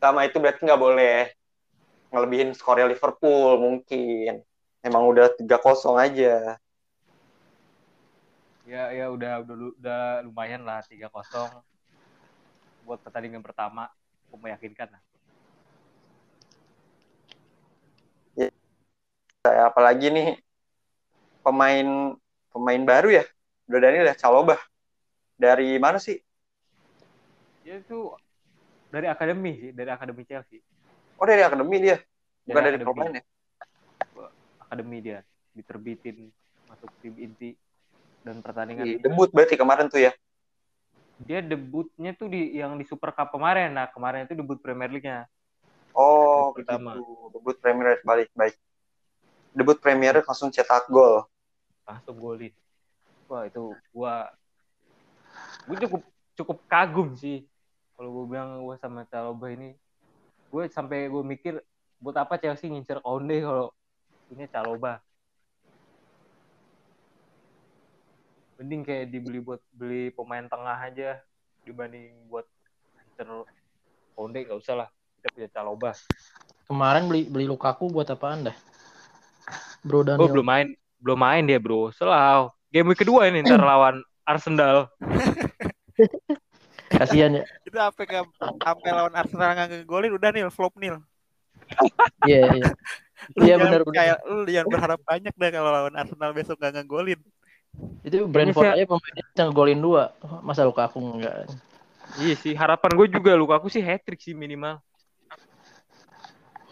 Sama 0.00 0.24
itu 0.24 0.36
berarti 0.40 0.60
nggak 0.64 0.80
boleh 0.80 1.30
ngelebihin 2.10 2.56
skornya 2.56 2.88
Liverpool 2.88 3.60
mungkin. 3.60 4.42
Emang 4.80 5.04
udah 5.06 5.28
3-0 5.36 5.94
aja. 6.00 6.56
Ya 8.64 8.84
ya 8.94 9.10
udah 9.10 9.42
udah 9.44 9.56
udah 9.76 10.02
lumayan 10.24 10.62
lah 10.62 10.80
3-0 10.86 11.10
buat 12.86 12.98
pertandingan 13.02 13.42
pertama 13.42 13.90
cukup 14.26 14.46
meyakinkan 14.46 14.88
lah. 14.94 15.02
Saya 19.40 19.72
apalagi 19.72 20.12
nih 20.12 20.28
pemain 21.40 22.14
pemain 22.50 22.82
baru 22.82 23.08
ya. 23.14 23.24
Udah 23.70 23.80
Daniel 23.80 24.10
ya, 24.10 24.14
Caloba. 24.14 24.58
Dari 25.34 25.78
mana 25.78 25.96
sih? 25.96 26.18
Dia 27.64 27.80
itu 27.80 28.12
dari 28.90 29.06
akademi 29.06 29.52
sih, 29.56 29.70
dari 29.70 29.88
akademi 29.88 30.26
Chelsea. 30.26 30.58
Oh 31.16 31.24
dari 31.24 31.40
akademi 31.40 31.78
dia. 31.78 31.96
Bukan 32.44 32.60
dari 32.60 32.76
akademi. 32.76 32.88
pemain 32.90 33.12
ya. 33.14 33.22
Akademi 34.60 34.98
dia 35.00 35.18
diterbitin 35.50 36.30
masuk 36.66 36.90
tim 37.02 37.14
inti 37.18 37.58
dan 38.22 38.38
pertandingan 38.38 38.86
Di 38.86 39.02
debut 39.02 39.30
berarti 39.30 39.58
kemarin 39.58 39.90
tuh 39.90 39.98
ya. 39.98 40.12
dia 41.20 41.44
debutnya 41.44 42.16
tuh 42.16 42.32
di 42.32 42.56
yang 42.56 42.80
di 42.80 42.84
Super 42.88 43.12
Cup 43.12 43.28
kemarin. 43.28 43.76
Nah, 43.76 43.92
kemarin 43.92 44.24
itu 44.24 44.32
debut 44.32 44.56
Premier 44.56 44.88
League-nya. 44.88 45.28
Oh, 45.92 46.48
Debut 46.56 46.64
pertama. 46.64 46.96
begitu. 46.96 47.12
Debut 47.36 47.56
Premier 47.60 47.86
League 47.92 48.06
balik 48.08 48.28
baik. 48.32 48.56
Debut 49.52 49.76
Premier 49.76 50.16
League 50.16 50.24
langsung 50.24 50.48
cetak 50.48 50.88
gol. 50.88 51.28
Langsung 51.98 52.18
golin. 52.22 52.54
Wah, 53.26 53.46
itu 53.46 53.74
gua 53.90 54.30
gua 55.66 55.76
cukup 55.82 56.02
cukup 56.38 56.58
kagum 56.70 57.18
sih. 57.18 57.46
Kalau 57.98 58.10
gua 58.14 58.24
bilang 58.30 58.50
gua 58.62 58.78
sama 58.78 59.02
Caloba 59.10 59.50
ini 59.50 59.74
gue 60.50 60.64
sampai 60.66 61.06
gue 61.06 61.22
mikir 61.22 61.54
buat 62.02 62.18
apa 62.18 62.34
Chelsea 62.34 62.66
ngincer 62.66 62.98
Konde 63.00 63.38
kalau 63.38 63.70
punya 64.26 64.50
Caloba. 64.50 64.98
Mending 68.58 68.82
kayak 68.84 69.14
dibeli 69.14 69.38
buat 69.40 69.62
beli 69.72 70.10
pemain 70.12 70.44
tengah 70.44 70.76
aja 70.76 71.22
dibanding 71.62 72.26
buat 72.26 72.44
ngincer 72.98 73.28
Konde 74.18 74.38
nggak 74.42 74.58
usah 74.58 74.74
lah. 74.84 74.88
Kita 74.90 75.28
punya 75.38 75.48
Caloba. 75.54 75.90
Kemarin 76.66 77.06
beli 77.06 77.22
beli 77.30 77.46
Lukaku 77.46 77.86
buat 77.86 78.10
apaan 78.10 78.50
dah? 78.50 78.56
Bro 79.86 80.02
Daniel. 80.02 80.26
Oh 80.26 80.30
belum 80.34 80.46
main, 80.50 80.68
belum 81.00 81.18
main 81.18 81.42
dia 81.44 81.56
bro. 81.56 81.90
Selau. 81.90 82.52
Game 82.70 82.86
week 82.92 83.02
kedua 83.02 83.26
ini 83.26 83.42
ntar 83.42 83.58
lawan 83.58 83.98
Arsenal. 84.22 84.86
Kasihan 86.90 87.38
ya. 87.38 87.44
Itu 87.62 87.78
apa 87.78 88.02
ke 88.02 88.18
sampai 88.38 88.90
lawan 88.90 89.14
Arsenal 89.14 89.54
nggak 89.54 89.68
ngegolin 89.86 90.12
udah 90.14 90.30
Nil 90.30 90.50
flop 90.50 90.74
Nil. 90.76 90.98
Iya, 92.26 92.50
iya. 92.52 92.70
Iya 93.36 93.54
benar 93.60 93.84
benar. 93.84 93.94
Kayak 93.94 94.18
lu 94.26 94.48
jangan 94.48 94.68
berharap 94.72 95.00
banyak 95.04 95.34
dah 95.36 95.50
kalau 95.52 95.70
lawan 95.70 95.94
Arsenal 95.94 96.30
besok 96.32 96.56
nggak 96.56 96.72
ngegolin. 96.82 97.20
Itu 98.02 98.26
Brentford 98.26 98.74
aja 98.74 98.82
pemainnya 98.88 99.22
bisa 99.28 99.42
ngegolin 99.46 99.78
dua. 99.78 100.10
Masa 100.42 100.66
Lukaku 100.66 100.98
enggak? 100.98 101.46
Iya 102.18 102.34
sih, 102.34 102.58
harapan 102.58 102.90
gue 102.98 103.06
juga 103.06 103.38
Lukaku 103.38 103.70
sih 103.70 103.78
hat 103.84 104.02
trick 104.02 104.18
sih 104.18 104.34
minimal. 104.34 104.82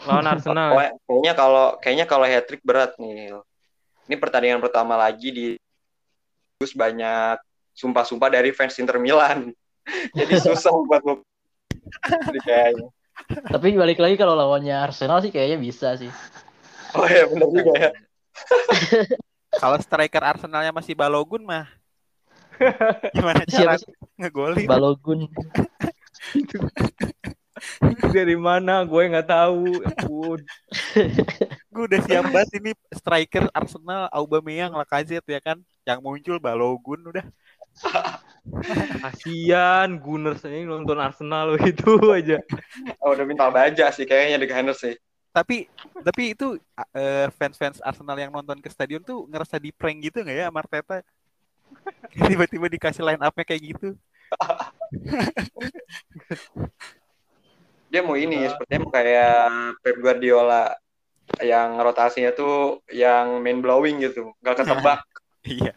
Lawan 0.08 0.26
Arsenal. 0.26 0.74
Pokoknya- 0.74 0.94
Kayaknya 1.06 1.32
kalau 1.36 1.66
kayaknya 1.78 2.06
kalau 2.10 2.24
hat 2.26 2.44
trick 2.48 2.62
berat 2.66 2.90
nih. 2.98 3.38
Ini 4.08 4.16
pertandingan 4.16 4.64
pertama 4.64 4.96
lagi 4.96 5.28
di 5.28 5.46
terus 6.56 6.72
banyak 6.72 7.36
sumpah-sumpah 7.76 8.32
dari 8.32 8.50
fans 8.56 8.80
Inter 8.80 8.96
Milan. 8.96 9.52
Jadi 10.18 10.34
susah 10.40 10.72
buat 10.72 11.04
kayaknya. 12.42 12.88
Tapi 13.28 13.76
balik 13.76 14.00
lagi 14.00 14.16
kalau 14.16 14.32
lawannya 14.32 14.72
Arsenal 14.72 15.20
sih 15.20 15.28
kayaknya 15.28 15.60
bisa 15.60 15.92
sih. 16.00 16.08
Oh 16.96 17.04
ya 17.04 17.28
benar 17.28 17.48
juga 17.52 17.72
ya. 17.76 17.90
Kalau 19.60 19.76
striker 19.82 20.22
Arsenalnya 20.22 20.70
masih 20.70 20.94
Balogun 20.94 21.42
mah 21.44 21.66
gimana 23.16 23.42
cara 23.46 23.78
sih? 23.78 23.90
ngegolin? 24.18 24.66
Balogun. 24.66 25.30
Dari 28.10 28.34
mana? 28.34 28.82
Gue 28.82 29.06
nggak 29.06 29.30
tahu. 29.30 29.78
Ya. 29.82 29.94
Gue 31.78 31.86
udah 31.94 32.02
siap 32.10 32.34
banget 32.34 32.58
ini 32.58 32.74
striker 32.90 33.46
Arsenal 33.54 34.10
Aubameyang 34.10 34.74
Lacazette 34.74 35.30
ya 35.30 35.38
kan. 35.38 35.62
Yang 35.86 35.98
muncul 36.02 36.42
Balogun 36.42 37.06
udah. 37.06 37.22
Kasian 38.98 40.02
Gunners 40.02 40.42
ini 40.42 40.66
nonton 40.66 40.98
Arsenal 40.98 41.54
gitu 41.62 42.02
aja. 42.10 42.42
Oh, 42.98 43.14
udah 43.14 43.22
minta 43.22 43.46
baja 43.46 43.94
sih 43.94 44.10
kayaknya 44.10 44.42
di 44.42 44.50
Gunners 44.50 44.82
sih. 44.82 44.98
Tapi 45.30 45.70
tapi 46.02 46.34
itu 46.34 46.58
eh, 46.98 47.30
fans-fans 47.38 47.78
Arsenal 47.78 48.18
yang 48.18 48.34
nonton 48.34 48.58
ke 48.58 48.66
stadion 48.74 49.06
tuh 49.06 49.30
ngerasa 49.30 49.62
di 49.62 49.70
prank 49.70 50.02
gitu 50.02 50.26
nggak 50.26 50.34
ya 50.34 50.50
sama 50.50 50.66
Arteta? 50.66 51.06
Tiba-tiba 52.26 52.66
dikasih 52.66 53.06
line 53.06 53.22
up-nya 53.22 53.46
kayak 53.46 53.62
gitu. 53.62 53.94
Dia 57.94 58.02
mau 58.02 58.18
ini 58.18 58.50
sepertinya 58.50 58.82
mau 58.82 58.90
kayak 58.90 59.46
Pep 59.78 59.94
Guardiola 60.02 60.74
yang 61.44 61.76
rotasinya 61.78 62.32
tuh 62.32 62.80
yang 62.88 63.44
main 63.44 63.60
blowing 63.60 64.00
gitu, 64.02 64.32
nggak 64.42 64.64
ketebak. 64.64 65.00
Iya. 65.48 65.72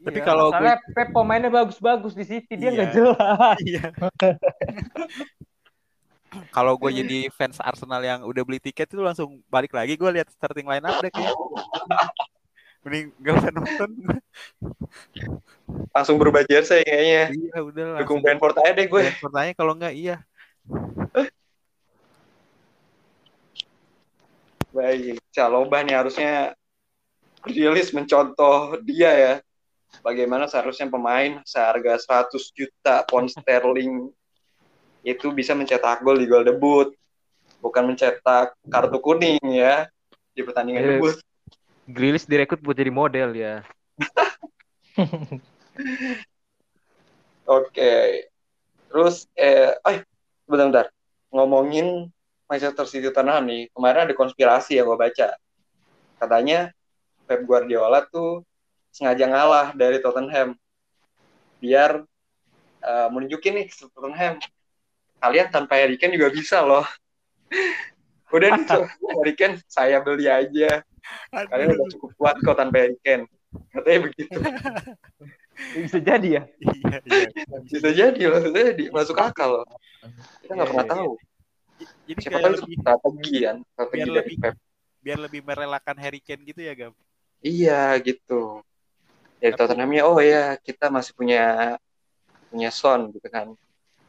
Tapi 0.00 0.18
Iya, 0.20 0.24
kalau 0.24 0.48
masalahnya 0.48 0.80
Pep 0.96 1.08
pemainnya 1.12 1.50
bagus-bagus 1.52 2.16
di 2.16 2.24
City 2.24 2.56
dia 2.56 2.72
Iya. 2.72 2.76
nggak 2.80 2.90
jelas. 2.96 3.58
Iya. 3.60 3.84
Kalau 6.50 6.74
gue 6.74 6.90
jadi 6.90 7.30
fans 7.30 7.62
Arsenal 7.62 8.02
yang 8.02 8.26
udah 8.26 8.42
beli 8.42 8.58
tiket 8.58 8.90
itu 8.90 8.98
langsung 8.98 9.38
balik 9.46 9.70
lagi 9.70 9.94
gue 9.94 10.10
lihat 10.10 10.26
starting 10.34 10.66
line 10.66 10.82
up 10.82 10.98
deh 10.98 11.12
kayak. 11.12 11.30
Mending 12.84 13.06
gak 13.22 13.34
usah 13.38 13.52
nonton. 13.54 13.90
Langsung 15.94 16.16
berubah 16.18 16.42
jersey 16.44 16.82
kayaknya. 16.82 17.32
Iya 17.32 17.58
udah 17.62 17.84
lah. 17.96 18.00
Dukung 18.02 18.20
Brentford 18.20 18.58
aja 18.60 18.72
deh 18.74 18.86
gue. 18.90 19.02
Pertanyaan 19.22 19.56
kalau 19.56 19.72
nggak 19.78 19.94
iya. 19.94 20.16
Baik, 24.74 25.22
Caloba 25.30 25.86
nih 25.86 25.94
harusnya 25.94 26.58
rilis 27.46 27.94
mencontoh 27.94 28.74
dia 28.82 29.14
ya. 29.14 29.34
Bagaimana 30.02 30.50
seharusnya 30.50 30.90
pemain 30.90 31.38
seharga 31.46 31.94
100 31.94 32.50
juta 32.50 33.06
pound 33.06 33.30
sterling 33.30 34.10
itu 35.06 35.30
bisa 35.30 35.54
mencetak 35.54 36.02
gol 36.02 36.18
di 36.18 36.26
gol 36.26 36.42
debut. 36.42 36.90
Bukan 37.62 37.94
mencetak 37.94 38.58
kartu 38.66 38.98
kuning 38.98 39.38
ya 39.46 39.86
di 40.34 40.42
pertandingan 40.42 40.82
Iya. 40.82 40.90
debut. 40.98 41.14
Grilis 41.86 42.26
direkrut 42.26 42.58
buat 42.58 42.74
jadi 42.74 42.90
model 42.90 43.30
ya. 43.38 43.62
Oke. 47.46 48.26
Terus 48.90 49.30
eh 49.38 49.70
eh 49.78 50.02
bentar-bentar. 50.50 50.90
Ngomongin 51.30 52.10
Manchester 52.48 52.86
City 52.86 53.08
Tottenham 53.08 53.44
nih. 53.48 53.62
Kemarin 53.72 54.00
ada 54.10 54.14
konspirasi 54.14 54.76
yang 54.78 54.88
gue 54.90 54.98
baca. 54.98 55.28
katanya 56.14 56.72
Pep 57.28 57.44
Guardiola 57.44 58.04
tuh 58.08 58.44
sengaja 58.94 59.28
ngalah 59.28 59.66
dari 59.76 59.98
Tottenham 60.00 60.56
biar 61.58 62.04
uh, 62.84 63.08
menunjukin 63.10 63.60
nih 63.60 63.66
ke 63.68 63.74
Tottenham. 63.92 64.40
Kalian 65.20 65.48
tanpa 65.48 65.80
Harry 65.80 65.96
Kane 65.96 66.16
juga 66.20 66.32
bisa 66.32 66.60
loh. 66.60 66.84
Udah 68.34 68.48
nih 68.56 68.64
so, 68.68 68.84
Harry 69.20 69.34
Kane 69.36 69.56
saya 69.68 70.00
beli 70.04 70.28
aja. 70.28 70.84
Kalian 71.32 71.76
udah 71.76 71.88
cukup 71.96 72.10
kuat 72.16 72.36
kok 72.40 72.56
tanpa 72.56 72.88
Harry 72.88 72.98
Kane. 73.04 73.28
Katanya 73.72 73.98
begitu. 74.08 74.38
Bisa 75.54 76.02
jadi 76.02 76.28
ya. 76.40 76.42
Iya, 76.58 76.98
iya. 77.06 77.58
bisa 77.62 77.90
jadi 77.94 78.22
loh 78.26 78.42
bisa 78.42 78.74
jadi. 78.74 78.84
Masuk 78.90 79.14
akal 79.22 79.62
loh. 79.62 79.66
Kita 80.42 80.50
nggak 80.50 80.66
Iya, 80.66 80.72
pernah 80.74 80.86
tahu 80.90 81.10
Jadi 82.04 82.18
siapa 82.20 82.38
kayak 82.38 82.52
lebih 82.60 82.76
strategi 82.78 83.34
kan 83.42 83.56
strategi 83.66 83.96
biar 83.96 84.06
dari 84.06 84.16
lebih- 84.20 84.38
Pep 84.40 84.54
biar 85.04 85.18
lebih 85.20 85.40
merelakan 85.44 85.96
Harry 86.00 86.20
Kane 86.24 86.42
gitu 86.48 86.64
ya, 86.64 86.72
Gam. 86.72 86.92
iya 87.44 87.92
gitu 88.00 88.64
dari 89.36 89.52
Tapi- 89.52 89.60
Tottenhamnya 89.60 90.02
oh 90.08 90.16
ya 90.16 90.56
kita 90.56 90.88
masih 90.88 91.12
punya 91.12 91.76
punya 92.48 92.70
Son 92.72 93.12
gitu 93.12 93.28
kan 93.28 93.52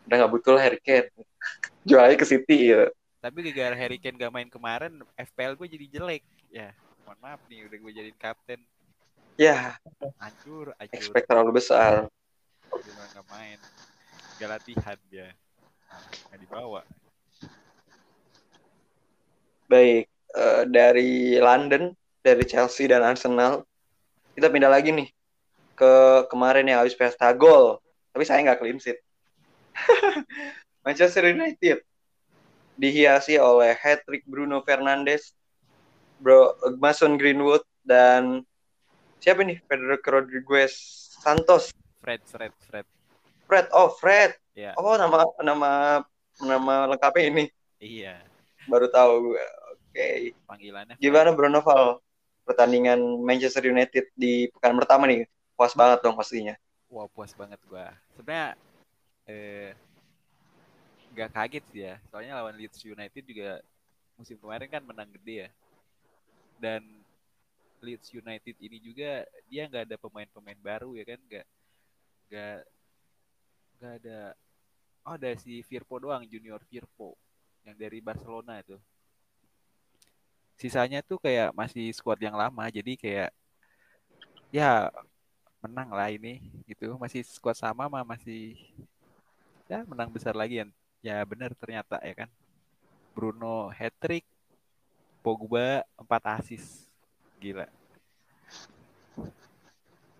udah 0.05 0.15
nggak 0.21 0.31
butuh 0.31 0.55
Harry 0.55 0.79
Kane 0.79 1.11
jual 1.87 1.99
aja 1.99 2.15
ke 2.15 2.23
City 2.23 2.71
gitu 2.71 2.87
Tapi 3.19 3.41
gara-gara 3.41 3.73
Harry 3.75 3.97
Kane 3.97 4.21
gak 4.21 4.29
main 4.29 4.45
kemarin, 4.45 5.01
FPL 5.17 5.57
gue 5.57 5.65
jadi 5.65 5.97
jelek. 5.97 6.21
Ya, 6.53 6.69
mohon 7.01 7.17
maaf 7.17 7.41
nih 7.49 7.65
udah 7.65 7.77
gue 7.81 7.91
jadiin 7.91 8.17
kapten. 8.21 8.61
ya 9.33 9.73
Hancur, 10.21 10.77
hancur. 10.77 10.93
expect 10.93 11.25
terlalu 11.25 11.57
besar 11.57 12.05
gak 12.85 13.25
main. 13.25 13.57
Gak 14.37 14.45
latihan 14.45 14.97
dia. 15.09 15.33
Gak 16.29 16.37
dibawa. 16.37 16.85
Baik 19.65 20.05
eh, 20.35 20.63
dari 20.69 21.37
London 21.41 21.93
dari 22.25 22.43
Chelsea 22.45 22.89
dan 22.89 23.05
Arsenal 23.05 23.61
kita 24.35 24.51
pindah 24.51 24.67
lagi 24.67 24.91
nih 24.91 25.07
ke 25.75 26.25
kemarin 26.31 26.67
yang 26.67 26.83
habis 26.83 26.95
pesta 26.95 27.31
gol. 27.35 27.79
Tapi 28.11 28.23
saya 28.23 28.43
nggak 28.43 28.59
clean 28.63 28.79
sheet. 28.79 28.99
Manchester 30.85 31.27
United 31.27 31.83
dihiasi 32.75 33.39
oleh 33.39 33.75
hat-trick 33.75 34.23
Bruno 34.27 34.63
Fernandes, 34.63 35.35
Bro 36.19 36.59
Mason 36.79 37.15
Greenwood 37.15 37.63
dan 37.87 38.43
siapa 39.23 39.43
nih 39.43 39.59
Federico 39.67 40.19
Rodriguez 40.19 40.75
Santos, 41.23 41.71
Fred, 42.03 42.23
Fred, 42.27 42.53
Fred. 42.67 42.85
Fred, 43.47 43.67
oh 43.71 43.91
Fred, 43.95 44.35
Ya, 44.55 44.71
oh 44.79 44.95
nama 44.95 45.27
nama 45.43 45.71
nama 46.39 46.75
lengkapnya 46.87 47.27
ini. 47.27 47.43
Iya. 47.83 48.23
Baru 48.67 48.87
tahu 48.89 49.33
gue. 49.33 49.45
Oke, 49.73 50.07
Panggilannya 50.43 50.95
Fred. 50.99 51.03
gimana 51.03 51.29
Bruno 51.31 51.59
Val 51.63 52.03
pertandingan 52.45 52.99
Manchester 53.23 53.63
United 53.65 54.11
di 54.13 54.51
pekan 54.51 54.75
pertama 54.75 55.07
nih? 55.07 55.25
Puas 55.55 55.71
banget 55.71 56.03
dong 56.03 56.19
pastinya. 56.19 56.53
Wah, 56.91 57.07
puas 57.09 57.31
banget 57.33 57.57
gua. 57.65 57.95
Sebenarnya 58.13 58.59
eh 59.25 59.71
nggak 61.15 61.31
kaget 61.31 61.63
sih 61.71 61.81
ya. 61.87 61.95
Soalnya 62.11 62.43
lawan 62.43 62.59
Leeds 62.59 62.83
United 62.83 63.23
juga 63.23 63.63
musim 64.19 64.35
kemarin 64.35 64.67
kan 64.67 64.83
menang 64.83 65.09
gede 65.15 65.47
ya. 65.47 65.49
Dan 66.59 66.81
Leeds 67.79 68.11
United 68.11 68.55
ini 68.59 68.77
juga 68.83 69.23
dia 69.47 69.63
nggak 69.65 69.87
ada 69.91 69.97
pemain-pemain 69.99 70.59
baru 70.59 70.91
ya 70.95 71.05
kan, 71.07 71.19
nggak 71.23 71.45
nggak 72.25 72.57
nggak 73.75 73.93
ada 74.01 74.19
oh 75.05 75.13
ada 75.13 75.31
si 75.37 75.61
Firpo 75.61 76.01
doang 76.01 76.25
Junior 76.25 76.57
Firpo 76.65 77.13
yang 77.65 77.75
dari 77.75 77.99
Barcelona 77.99 78.61
itu. 78.61 78.77
Sisanya 80.55 81.03
tuh 81.03 81.19
kayak 81.19 81.51
masih 81.51 81.91
squad 81.91 82.21
yang 82.21 82.37
lama, 82.37 82.63
jadi 82.71 82.95
kayak 82.95 83.29
ya 84.53 84.87
menang 85.59 85.89
lah 85.91 86.07
ini 86.13 86.39
gitu 86.69 86.93
masih 87.01 87.25
squad 87.25 87.57
sama 87.57 87.89
mah 87.89 88.05
masih 88.05 88.55
ya 89.65 89.81
menang 89.89 90.13
besar 90.13 90.37
lagi 90.37 90.61
ya 90.61 90.65
ya 91.01 91.17
benar 91.25 91.51
ternyata 91.57 91.97
ya 92.05 92.13
kan 92.13 92.29
Bruno 93.17 93.73
hat 93.73 93.91
trick 93.97 94.23
Pogba 95.25 95.81
4 95.97 96.23
assist 96.37 96.85
gila 97.41 97.65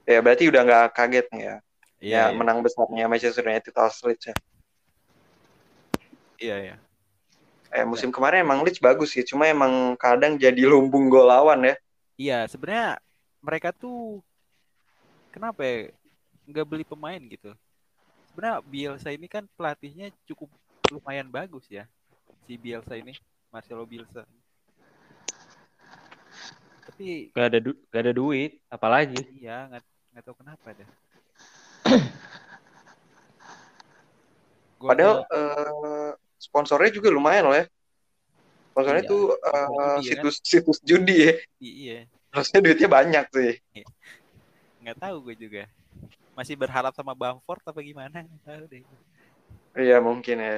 Ya 0.05 0.21
berarti 0.21 0.45
udah 0.45 0.61
nggak 0.61 0.85
kaget 0.93 1.25
nih 1.33 1.41
ya. 1.41 1.55
iya 1.97 2.21
ya 2.21 2.23
iya 2.29 2.37
menang 2.37 2.61
besarnya 2.61 3.05
Manchester 3.09 3.41
United 3.41 3.73
Leeds 4.05 4.25
ya. 4.29 4.35
iya 6.37 6.55
iya 6.61 6.75
Eh, 7.75 7.83
musim 7.91 8.09
kemarin 8.15 8.47
emang 8.47 8.63
Leeds 8.63 8.79
bagus 8.79 9.09
sih, 9.13 9.23
cuma 9.29 9.43
emang 9.51 9.99
kadang 9.99 10.39
jadi 10.39 10.61
lumbung 10.71 11.11
gol 11.11 11.27
lawan 11.27 11.59
ya. 11.69 11.75
iya 12.15 12.47
sebenarnya 12.47 12.95
mereka 13.43 13.69
tuh 13.75 14.23
kenapa 15.33 15.61
ya 15.67 15.75
nggak 16.49 16.65
beli 16.69 16.85
pemain 16.87 17.19
gitu 17.19 17.51
sebenarnya 18.31 18.57
Bielsa 18.63 19.09
ini 19.11 19.27
kan 19.27 19.43
pelatihnya 19.57 20.07
cukup 20.29 20.49
lumayan 20.93 21.27
bagus 21.27 21.65
ya 21.67 21.83
si 22.47 22.55
Bielsa 22.55 22.95
ini 22.95 23.13
Marcelo 23.51 23.83
Bielsa 23.83 24.23
tapi 26.85 27.33
Gak 27.35 27.45
ada 27.51 27.59
du- 27.59 27.79
gak 27.91 28.01
ada 28.05 28.13
duit, 28.15 28.51
apalagi. 28.71 29.19
Iya, 29.35 29.67
nggak 29.69 29.81
nggak 30.15 30.23
tahu 30.23 30.35
kenapa 30.39 30.67
dah. 30.71 30.89
Gua 34.79 34.89
Padahal 34.91 35.17
ada- 35.19 35.27
eh, 35.35 36.11
sponsornya 36.45 36.91
juga 36.97 37.09
lumayan 37.17 37.45
loh 37.49 37.55
ya. 37.57 37.65
Sponsornya 38.71 39.03
Iya, 39.03 39.09
tuh 39.11 39.21
eh, 39.33 39.67
sponsor 39.67 39.85
judi 39.85 40.03
ya 40.09 40.13
kan? 40.19 40.27
situs 40.27 40.35
situs 40.43 40.77
judi 40.89 41.15
ya. 41.27 41.33
iya, 41.59 41.97
Harusnya 42.33 42.59
duitnya 42.63 42.89
banyak 42.97 43.25
sih. 43.35 43.51
nggak 44.81 44.97
tahu 45.01 45.15
gue 45.31 45.35
juga. 45.43 45.63
Masih 46.37 46.55
berharap 46.59 46.93
sama 46.95 47.13
Bamford 47.15 47.63
apa 47.65 47.79
gimana? 47.81 48.17
Nggak 48.27 48.43
tahu 48.45 48.63
deh. 48.71 48.83
Iya 49.75 49.97
mungkin 49.99 50.37
ya. 50.39 50.55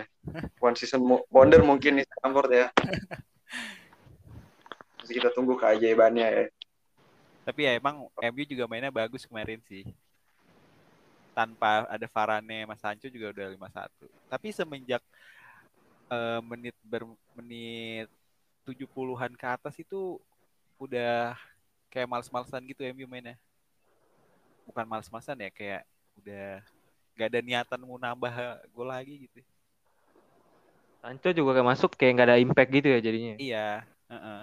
One 0.61 0.75
season 0.77 1.01
wonder 1.33 1.61
mungkin 1.65 1.97
nih 2.01 2.05
Stamford 2.05 2.49
ya. 2.53 2.65
Masih 5.01 5.13
kita 5.21 5.29
tunggu 5.33 5.53
keajaibannya 5.57 6.27
ya. 6.37 6.43
Tapi 7.47 7.61
ya 7.63 7.71
emang 7.79 8.11
MU 8.19 8.43
juga 8.43 8.67
mainnya 8.67 8.91
bagus 8.91 9.23
kemarin 9.23 9.61
sih. 9.69 9.87
Tanpa 11.37 11.85
ada 11.85 12.07
Varane, 12.09 12.65
Mas 12.65 12.81
Sancho 12.81 13.07
juga 13.13 13.29
udah 13.29 13.47
5-1. 13.53 14.09
Tapi 14.25 14.47
semenjak 14.49 15.01
eh, 16.11 16.39
menit 16.43 16.75
ber 16.83 17.03
menit 17.37 18.07
70-an 18.67 19.31
ke 19.35 19.47
atas 19.47 19.75
itu 19.79 20.19
udah 20.77 21.35
kayak 21.87 22.07
males-malesan 22.09 22.63
gitu 22.67 22.83
MU 22.91 23.07
mainnya. 23.07 23.39
Bukan 24.67 24.83
males-malesan 24.83 25.39
ya, 25.39 25.49
kayak 25.51 25.83
udah 26.19 26.59
gak 27.17 27.27
ada 27.33 27.39
niatan 27.41 27.81
mau 27.81 27.97
nambah 27.97 28.33
gol 28.75 28.91
lagi 28.91 29.25
gitu. 29.29 29.39
Sancho 31.01 31.29
juga 31.31 31.55
kayak 31.55 31.69
masuk 31.71 31.91
kayak 31.95 32.11
nggak 32.19 32.27
ada 32.27 32.37
impact 32.41 32.69
gitu 32.73 32.87
ya 32.91 32.99
jadinya. 32.99 33.35
Iya, 33.39 33.67
heeh. 34.11 34.41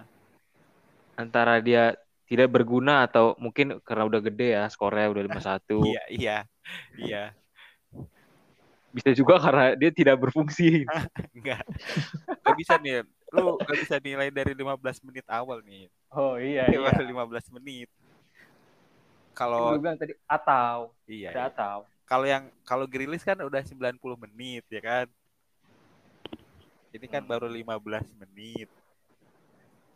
Antara 1.14 1.60
dia 1.60 1.94
tidak 2.24 2.48
berguna 2.50 3.04
atau 3.04 3.36
mungkin 3.36 3.78
karena 3.84 4.08
udah 4.08 4.20
gede 4.24 4.56
ya 4.56 4.64
skornya 4.72 5.12
udah 5.12 5.22
5-1. 5.28 5.76
Iya, 5.92 6.02
iya. 6.08 6.38
Iya. 6.96 7.24
Bisa 8.94 9.10
juga 9.10 9.42
karena 9.42 9.74
dia 9.74 9.90
tidak 9.90 10.22
berfungsi. 10.22 10.86
Enggak. 11.36 11.66
Gak 12.46 12.54
bisa 12.54 12.78
nih. 12.78 13.02
Lu 13.34 13.58
gak 13.58 13.78
bisa 13.82 13.98
nilai 13.98 14.30
dari 14.30 14.54
15 14.54 14.78
menit 15.10 15.26
awal 15.26 15.58
nih. 15.66 15.90
Oh 16.14 16.38
iya 16.38 16.70
Baru 16.70 17.26
15 17.26 17.58
menit. 17.58 17.90
Kalau 19.34 19.74
bilang 19.82 19.98
tadi 19.98 20.14
atau 20.30 20.94
iya, 21.10 21.34
ada 21.34 21.42
iya. 21.42 21.50
atau. 21.50 21.78
kalau 22.06 22.28
yang 22.28 22.46
kalau 22.62 22.86
Grilis 22.86 23.26
kan 23.26 23.34
udah 23.42 23.66
90 23.66 23.98
menit 24.14 24.62
ya 24.70 24.78
kan. 24.78 25.06
Ini 26.94 27.06
kan 27.10 27.26
Hmm. 27.26 27.32
baru 27.34 27.50
15 27.50 28.06
menit. 28.22 28.70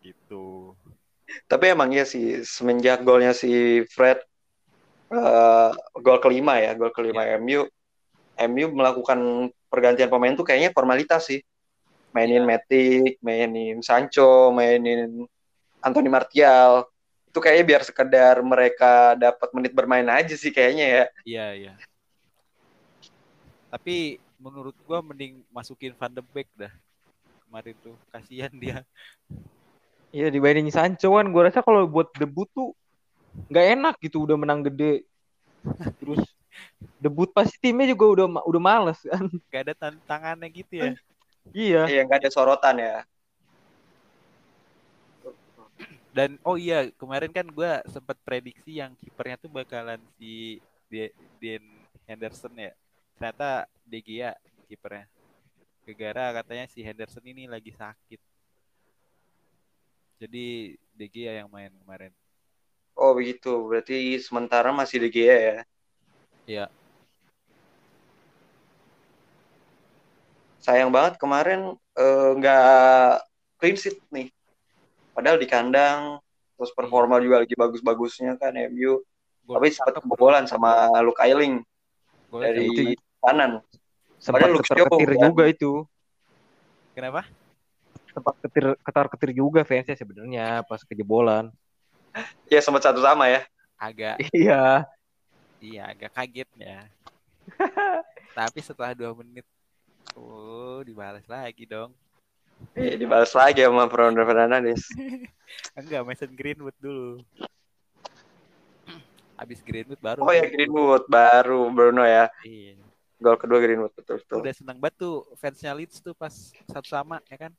Gitu. 0.02 0.74
Tapi 1.46 1.64
emang 1.70 1.94
iya 1.94 2.02
sih 2.02 2.42
semenjak 2.42 3.06
golnya 3.06 3.30
si 3.30 3.84
Fred 3.94 4.18
eh, 5.14 5.70
gol 6.02 6.18
kelima 6.18 6.58
ya, 6.58 6.74
gol 6.74 6.90
kelima 6.90 7.22
MU 7.38 7.62
MU 8.46 8.70
melakukan 8.70 9.50
pergantian 9.66 10.06
pemain 10.06 10.34
tuh 10.38 10.46
kayaknya 10.46 10.70
formalitas 10.70 11.26
sih. 11.26 11.42
Mainin 12.14 12.42
Iya. 12.42 12.48
Matic, 12.48 13.12
mainin 13.20 13.76
Sancho, 13.84 14.48
mainin 14.54 15.28
Anthony 15.84 16.08
Martial. 16.08 16.88
Itu 17.28 17.38
kayaknya 17.44 17.64
biar 17.68 17.82
sekedar 17.84 18.40
mereka 18.40 19.12
dapat 19.18 19.48
menit 19.52 19.72
bermain 19.76 20.06
aja 20.08 20.32
sih 20.32 20.48
kayaknya 20.48 20.86
ya. 20.86 21.04
Iya, 21.28 21.46
iya. 21.54 21.72
Tapi 23.68 24.16
menurut 24.40 24.72
gua 24.88 25.04
mending 25.04 25.44
masukin 25.52 25.92
Van 25.98 26.08
de 26.08 26.24
Beek 26.24 26.48
dah. 26.56 26.72
Kemarin 27.44 27.76
tuh 27.84 27.96
kasihan 28.08 28.52
dia. 28.56 28.80
Iya 30.08 30.32
dibanding 30.32 30.72
Sancho 30.72 31.20
kan 31.20 31.28
gue 31.28 31.42
rasa 31.44 31.60
kalau 31.60 31.84
buat 31.84 32.08
debut 32.16 32.48
tuh 32.56 32.72
nggak 33.52 33.66
enak 33.76 33.94
gitu 34.00 34.24
udah 34.24 34.40
menang 34.40 34.64
gede. 34.64 35.04
Terus 36.00 36.24
debut 36.98 37.30
pasti 37.30 37.58
timnya 37.58 37.90
juga 37.90 38.06
udah 38.06 38.26
udah 38.46 38.62
males 38.62 38.98
kan. 39.02 39.24
Gak 39.50 39.62
ada 39.70 39.74
tantangannya 39.74 40.48
gitu 40.50 40.74
ya. 40.74 40.92
Iya. 41.48 41.88
Iya 41.88 42.00
nggak 42.04 42.20
ada 42.20 42.30
sorotan 42.30 42.76
ya. 42.76 43.00
Dan 46.12 46.36
oh 46.44 46.60
iya, 46.60 46.92
kemarin 47.00 47.32
kan 47.32 47.46
gua 47.48 47.80
sempat 47.88 48.20
prediksi 48.20 48.76
yang 48.76 48.92
kipernya 49.00 49.40
tuh 49.40 49.48
bakalan 49.48 49.96
si 50.20 50.60
De- 50.92 51.14
Dean 51.40 51.64
Henderson 52.04 52.52
ya. 52.52 52.72
Ternyata 53.16 53.64
De 53.88 53.98
Gea 54.04 54.36
kipernya. 54.68 55.08
Gegara 55.88 56.36
katanya 56.36 56.68
si 56.68 56.84
Henderson 56.84 57.24
ini 57.24 57.48
lagi 57.48 57.72
sakit. 57.72 58.20
Jadi 60.20 60.76
De 60.92 61.06
Gea 61.08 61.40
yang 61.40 61.48
main 61.48 61.72
kemarin. 61.72 62.12
Oh 62.98 63.14
begitu. 63.16 63.64
Berarti 63.64 64.18
sementara 64.20 64.68
masih 64.74 65.00
De 65.00 65.08
Gea 65.08 65.36
ya. 65.38 65.58
Iya. 66.48 66.72
Sayang 70.64 70.88
banget 70.88 71.20
kemarin 71.20 71.76
eh, 71.76 72.30
nggak 72.40 73.20
clean 73.60 73.76
sheet 73.76 74.00
nih. 74.08 74.32
Padahal 75.12 75.36
di 75.36 75.44
kandang 75.44 76.16
terus 76.56 76.72
performa 76.72 77.20
juga 77.20 77.44
lagi 77.44 77.52
bagus-bagusnya 77.52 78.40
kan 78.40 78.56
MU. 78.72 79.04
Gol 79.44 79.54
Tapi 79.60 79.68
sempat 79.70 80.00
kebobolan 80.00 80.48
sama 80.48 80.88
Luke 81.04 81.20
Ayling 81.20 81.60
golnya 82.32 82.56
dari 82.56 82.96
kanan. 83.20 83.60
Sempat 84.18 84.48
Shaw 84.48 84.58
ketar-ketir 84.64 85.10
kan. 85.14 85.28
juga 85.30 85.44
itu. 85.46 85.72
Kenapa? 86.96 87.28
Sempat 88.10 88.34
ketir 88.42 88.66
ketar-ketir 88.82 89.30
juga 89.36 89.60
fansnya 89.62 89.94
sebenarnya 89.94 90.64
pas 90.64 90.80
kejebolan. 90.82 91.52
Ya 92.50 92.58
sempat 92.64 92.88
satu 92.88 93.04
sama 93.04 93.28
ya. 93.28 93.44
Agak 93.78 94.18
Iya. 94.34 94.88
Iya 95.58 95.90
agak 95.90 96.14
kaget 96.14 96.50
ya. 96.58 96.86
Tapi 98.38 98.58
setelah 98.62 98.94
dua 98.94 99.10
menit, 99.16 99.46
oh 100.14 100.82
dibalas 100.84 101.24
lagi 101.26 101.66
dong. 101.66 101.90
Eh, 102.74 102.98
dibalas 102.98 103.30
lagi 103.34 103.62
sama 103.62 103.86
Bruno 103.86 104.22
Fernandes. 104.26 104.86
Enggak, 105.78 106.02
Mason 106.02 106.32
Greenwood 106.34 106.74
dulu. 106.78 107.22
Habis 109.38 109.62
Greenwood 109.62 110.02
baru. 110.02 110.26
Oh 110.26 110.34
ya 110.34 110.50
Greenwood 110.50 111.06
baru 111.06 111.70
Bruno 111.70 112.02
ya. 112.02 112.26
Iya. 112.42 112.74
Gol 113.18 113.38
kedua 113.38 113.58
Greenwood 113.62 113.94
betul 113.94 114.18
betul. 114.18 114.42
Udah 114.42 114.54
senang 114.54 114.78
banget 114.78 114.98
tuh 114.98 115.26
fansnya 115.38 115.74
Leeds 115.74 116.02
tuh 116.02 116.14
pas 116.14 116.34
satu 116.66 116.88
sama 116.90 117.22
ya 117.30 117.46
kan. 117.46 117.52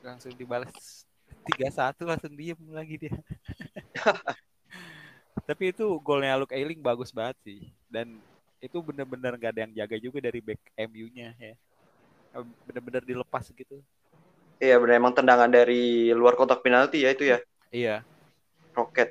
Langsung 0.00 0.32
dibalas 0.32 1.04
3-1 1.44 2.00
langsung 2.08 2.32
diem 2.32 2.60
lagi 2.72 2.96
dia. 2.96 3.16
Tapi 5.50 5.74
itu 5.74 5.98
golnya 6.06 6.38
Luke 6.38 6.54
Ayling 6.54 6.78
bagus 6.78 7.10
banget 7.10 7.34
sih. 7.42 7.74
Dan 7.90 8.22
itu 8.62 8.78
bener-bener 8.78 9.34
gak 9.34 9.50
ada 9.58 9.66
yang 9.66 9.74
jaga 9.74 9.98
juga 9.98 10.22
dari 10.22 10.38
back 10.38 10.62
MU-nya 10.78 11.34
ya. 11.34 11.58
Bener-bener 12.70 13.02
dilepas 13.02 13.50
gitu. 13.50 13.82
Iya 14.62 14.78
benar 14.78 15.02
emang 15.02 15.10
tendangan 15.10 15.50
dari 15.50 16.14
luar 16.14 16.38
kotak 16.38 16.62
penalti 16.62 17.02
ya 17.02 17.10
itu 17.10 17.26
ya. 17.26 17.42
Iya. 17.74 18.06
Roket. 18.78 19.10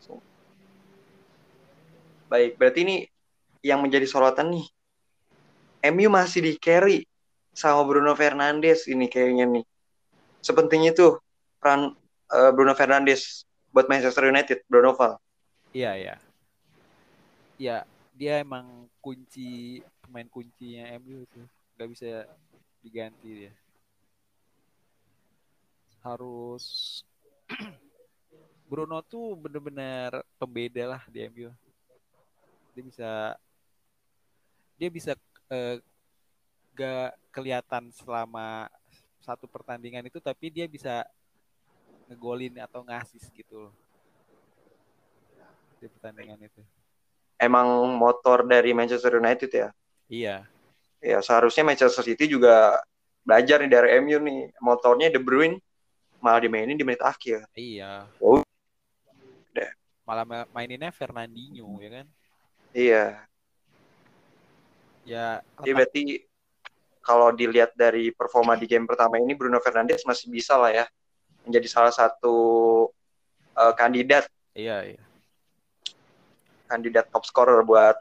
So. 0.00 0.24
Baik, 2.32 2.56
berarti 2.56 2.80
ini 2.88 2.96
yang 3.60 3.84
menjadi 3.84 4.08
sorotan 4.08 4.56
nih. 4.56 4.64
MU 5.92 6.08
masih 6.08 6.40
di 6.40 6.56
carry 6.56 7.04
sama 7.52 7.84
Bruno 7.84 8.16
Fernandes 8.16 8.88
ini 8.88 9.04
kayaknya 9.04 9.44
nih. 9.52 9.64
Sepenting 10.40 10.88
itu 10.88 11.20
peran 11.60 11.92
eh, 12.32 12.50
Bruno 12.56 12.72
Fernandes 12.72 13.49
buat 13.70 13.86
Manchester 13.86 14.26
United, 14.26 14.66
Bruno 14.66 14.94
Val. 14.94 15.18
Iya, 15.70 15.94
iya. 15.94 16.14
Ya, 17.56 17.76
dia 18.14 18.42
emang 18.42 18.90
kunci 18.98 19.80
pemain 20.02 20.26
kuncinya 20.26 20.90
MU 20.98 21.22
itu. 21.22 21.42
Gak 21.78 21.88
bisa 21.90 22.26
diganti 22.82 23.46
dia. 23.46 23.52
Harus 26.02 27.00
Bruno 28.70 29.02
tuh 29.06 29.38
bener-bener 29.38 30.26
pembeda 30.34 30.98
lah 30.98 31.02
di 31.06 31.26
MU. 31.30 31.50
Dia 32.74 32.82
bisa 32.82 33.10
dia 34.80 34.88
bisa 34.88 35.12
eh, 35.52 35.76
gak 36.74 37.12
kelihatan 37.30 37.92
selama 37.92 38.66
satu 39.20 39.44
pertandingan 39.44 40.08
itu 40.08 40.16
tapi 40.18 40.48
dia 40.48 40.64
bisa 40.64 41.04
ngegolin 42.10 42.58
atau 42.58 42.82
ngasis 42.82 43.30
gitu 43.30 43.70
loh 43.70 43.74
di 45.80 45.86
pertandingan 45.88 46.36
itu. 46.42 46.60
Emang 47.40 47.88
motor 47.96 48.44
dari 48.44 48.76
Manchester 48.76 49.16
United 49.16 49.48
ya. 49.48 49.68
Iya, 50.10 50.36
Ya 51.00 51.24
seharusnya 51.24 51.64
Manchester 51.64 52.04
City 52.04 52.28
juga 52.28 52.76
belajar 53.24 53.64
nih 53.64 53.72
dari 53.72 53.88
MU 54.04 54.20
nih. 54.20 54.52
Motornya 54.60 55.08
De 55.08 55.16
Bruyne 55.16 55.56
malah 56.20 56.44
dimainin 56.44 56.76
di 56.76 56.84
menit 56.84 57.00
akhir. 57.00 57.48
iya. 57.56 58.04
Oh. 58.20 58.44
Udah. 59.56 59.70
Malah 60.04 60.24
ma- 60.28 60.50
maininnya 60.52 60.92
Fernandinho 60.92 61.80
ya 61.80 61.90
kan? 62.02 62.06
Iya. 62.76 63.04
Ya 65.08 65.40
Jadi 65.64 65.72
berarti 65.72 66.02
kalau 67.00 67.32
dilihat 67.32 67.72
dari 67.72 68.12
performa 68.12 68.52
di 68.60 68.68
game 68.68 68.84
pertama 68.84 69.16
ini 69.16 69.32
Bruno 69.32 69.56
Fernandes 69.64 70.04
masih 70.04 70.28
bisa 70.28 70.60
lah 70.60 70.68
ya 70.68 70.84
menjadi 71.46 71.68
salah 71.70 71.94
satu 71.94 72.36
eh, 73.56 73.74
kandidat 73.76 74.26
iya 74.52 74.84
iya. 74.84 75.02
kandidat 76.70 77.08
top 77.10 77.24
scorer 77.26 77.62
buat 77.66 77.96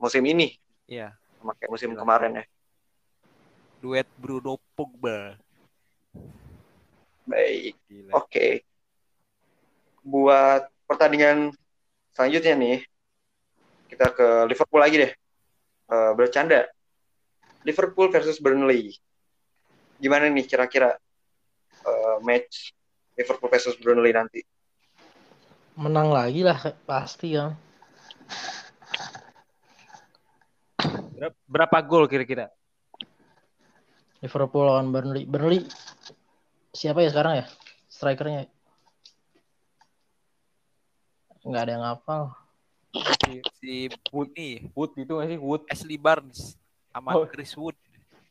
musim 0.00 0.24
ini 0.26 0.56
Iya, 0.90 1.14
sama 1.38 1.54
kayak 1.54 1.70
musim 1.70 1.94
Gila. 1.94 2.02
kemarin 2.02 2.42
ya. 2.42 2.44
duet 3.78 4.08
Bruno 4.18 4.58
Pogba. 4.74 5.38
Baik, 7.30 7.78
oke. 8.10 8.66
Buat 10.02 10.66
pertandingan 10.90 11.54
selanjutnya 12.10 12.58
nih, 12.58 12.78
kita 13.86 14.10
ke 14.10 14.26
Liverpool 14.50 14.82
lagi 14.82 14.96
deh. 14.98 15.12
Eh, 15.90 16.12
bercanda. 16.18 16.66
Liverpool 17.62 18.10
versus 18.10 18.42
Burnley. 18.42 18.98
Gimana 20.02 20.26
nih 20.26 20.44
kira-kira 20.50 20.98
eh, 21.90 22.18
match 22.22 22.70
Liverpool 23.18 23.50
versus 23.50 23.76
Burnley 23.76 24.14
nanti? 24.14 24.40
Menang 25.74 26.14
lagi 26.14 26.46
lah 26.46 26.58
pasti 26.86 27.34
kan. 27.34 27.54
Berapa, 31.44 31.84
gol 31.84 32.08
kira-kira? 32.08 32.48
Liverpool 34.24 34.64
lawan 34.64 34.88
Burnley. 34.88 35.28
Burnley 35.28 35.68
siapa 36.72 37.04
ya 37.04 37.10
sekarang 37.12 37.44
ya? 37.44 37.46
Strikernya 37.90 38.48
nggak 41.40 41.62
ada 41.64 41.72
yang 41.72 41.84
hafal. 41.88 42.22
Si 43.60 43.88
Wood 44.12 44.30
nih, 44.36 44.68
Wood 44.76 44.92
itu 44.98 45.12
nggak 45.12 45.28
sih 45.30 45.38
Wood? 45.40 45.62
Ashley 45.70 45.96
Barnes 45.96 46.58
sama 46.92 47.16
Oh. 47.16 47.24
Chris 47.24 47.54
Wood. 47.56 47.76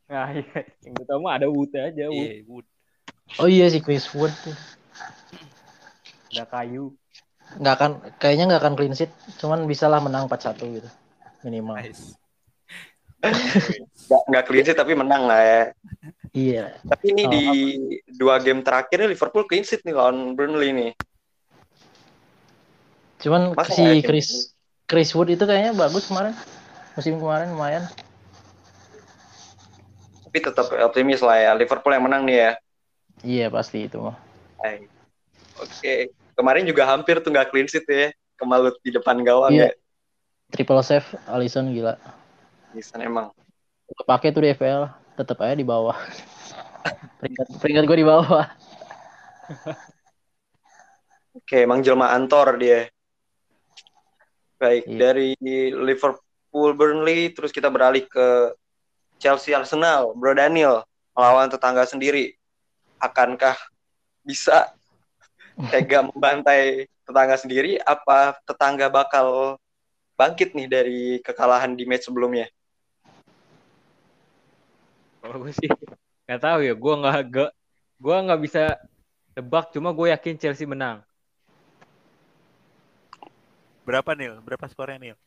Nah, 0.10 0.30
iya. 0.34 0.66
yang 0.86 0.94
utama 0.98 1.38
ada 1.38 1.48
Wood 1.50 1.74
aja, 1.74 2.06
Wood. 2.10 2.30
Iya, 2.30 2.46
Wood. 2.46 2.68
Oh 3.38 3.46
iya 3.46 3.70
sih 3.70 3.86
Chris 3.86 4.10
Wood 4.18 4.34
tuh. 4.42 4.58
Ada 6.34 6.50
kayu. 6.50 6.98
Nggak 7.62 7.74
akan 7.78 7.92
kayaknya 8.18 8.46
nggak 8.50 8.62
akan 8.62 8.74
clean 8.78 8.94
sheet, 8.98 9.14
cuman 9.38 9.70
bisa 9.70 9.86
lah 9.86 10.02
menang 10.02 10.26
4-1 10.26 10.82
gitu 10.82 10.90
minimal. 11.46 11.78
Nice. 11.80 12.14
Nggak, 13.20 14.24
nggak 14.30 14.44
clean 14.48 14.66
sheet 14.66 14.78
tapi 14.80 14.94
menang 14.96 15.26
lah 15.28 15.42
ya. 15.42 15.64
Iya. 16.30 16.66
Tapi 16.86 17.06
ini 17.10 17.24
Oh, 17.26 17.32
di 17.34 17.46
dua 18.16 18.38
game 18.38 18.62
terakhirnya 18.62 19.10
Liverpool 19.10 19.50
clean 19.50 19.66
sheet 19.66 19.82
nih 19.82 19.98
lawan 19.98 20.38
Burnley 20.38 20.72
nih. 20.72 20.92
Cuman 23.20 23.52
Masa 23.58 23.76
si? 23.76 24.06
Chris 24.06 24.54
Chris 24.86 25.12
Wood 25.18 25.34
itu 25.34 25.44
kayaknya 25.44 25.74
bagus 25.76 26.08
kemarin. 26.08 26.38
Musim 26.94 27.18
kemarin 27.18 27.54
lumayan. 27.54 27.84
Tapi 30.30 30.38
tetap 30.38 30.70
optimis 30.70 31.26
lah 31.26 31.38
ya. 31.42 31.52
Liverpool 31.58 31.94
yang 31.98 32.06
menang 32.06 32.24
nih 32.30 32.38
ya. 32.38 32.52
Iya 33.22 33.52
pasti 33.52 33.86
itu 33.86 34.00
mah. 34.00 34.16
Oke. 35.60 36.12
Kemarin 36.36 36.64
juga 36.64 36.88
hampir 36.88 37.20
tuh 37.20 37.36
nggak 37.36 37.52
clean 37.52 37.68
sheet 37.68 37.84
ya. 37.88 38.10
Kemalut 38.40 38.80
di 38.80 38.96
depan 38.96 39.20
gawang 39.20 39.52
Iya. 39.52 39.70
ya. 39.70 39.72
Triple 40.50 40.82
save 40.82 41.06
Alisson 41.28 41.76
gila. 41.76 42.00
Bisa 42.72 42.96
emang. 42.98 43.30
Pakai 44.08 44.32
tuh 44.32 44.46
di 44.46 44.56
FPL, 44.56 44.88
tetap 45.20 45.44
aja 45.44 45.54
di 45.54 45.68
bawah. 45.68 45.98
peringkat 47.20 47.60
peringkat 47.60 47.84
gue 47.84 47.98
di 48.00 48.08
bawah. 48.08 48.48
Oke, 51.36 51.68
emang 51.68 51.84
jelma 51.84 52.16
Antor 52.16 52.56
dia. 52.56 52.88
Baik, 54.56 54.88
Iya. 54.88 55.00
dari 55.00 55.36
Liverpool 55.76 56.72
Burnley 56.76 57.36
terus 57.36 57.52
kita 57.52 57.68
beralih 57.68 58.08
ke 58.08 58.56
Chelsea 59.20 59.52
Arsenal, 59.52 60.16
Bro 60.16 60.40
Daniel 60.40 60.88
melawan 61.12 61.52
tetangga 61.52 61.84
sendiri. 61.84 62.39
Akankah 63.00 63.58
bisa 64.22 64.76
tega 65.72 66.06
membantai 66.12 66.92
tetangga 67.08 67.36
sendiri 67.40 67.82
apa 67.82 68.38
tetangga 68.46 68.92
bakal 68.92 69.58
bangkit 70.20 70.54
nih 70.54 70.68
dari 70.68 71.02
kekalahan 71.24 71.74
di 71.74 71.88
match 71.88 72.12
sebelumnya? 72.12 72.52
Kalau 75.24 75.42
gue 75.42 75.54
sih 75.56 75.72
nggak 76.28 76.42
tahu 76.44 76.60
ya. 76.68 76.74
Gue 76.76 76.94
nggak 77.00 77.18
nggak 77.32 77.52
gue 78.00 78.16
nggak 78.28 78.42
bisa 78.44 78.64
Tebak 79.40 79.72
cuma 79.72 79.96
gue 79.96 80.12
yakin 80.12 80.36
Chelsea 80.36 80.68
menang. 80.68 81.00
Berapa 83.88 84.12
Nil? 84.12 84.36
Berapa 84.44 84.68
skornya 84.68 85.00
Nil? 85.00 85.18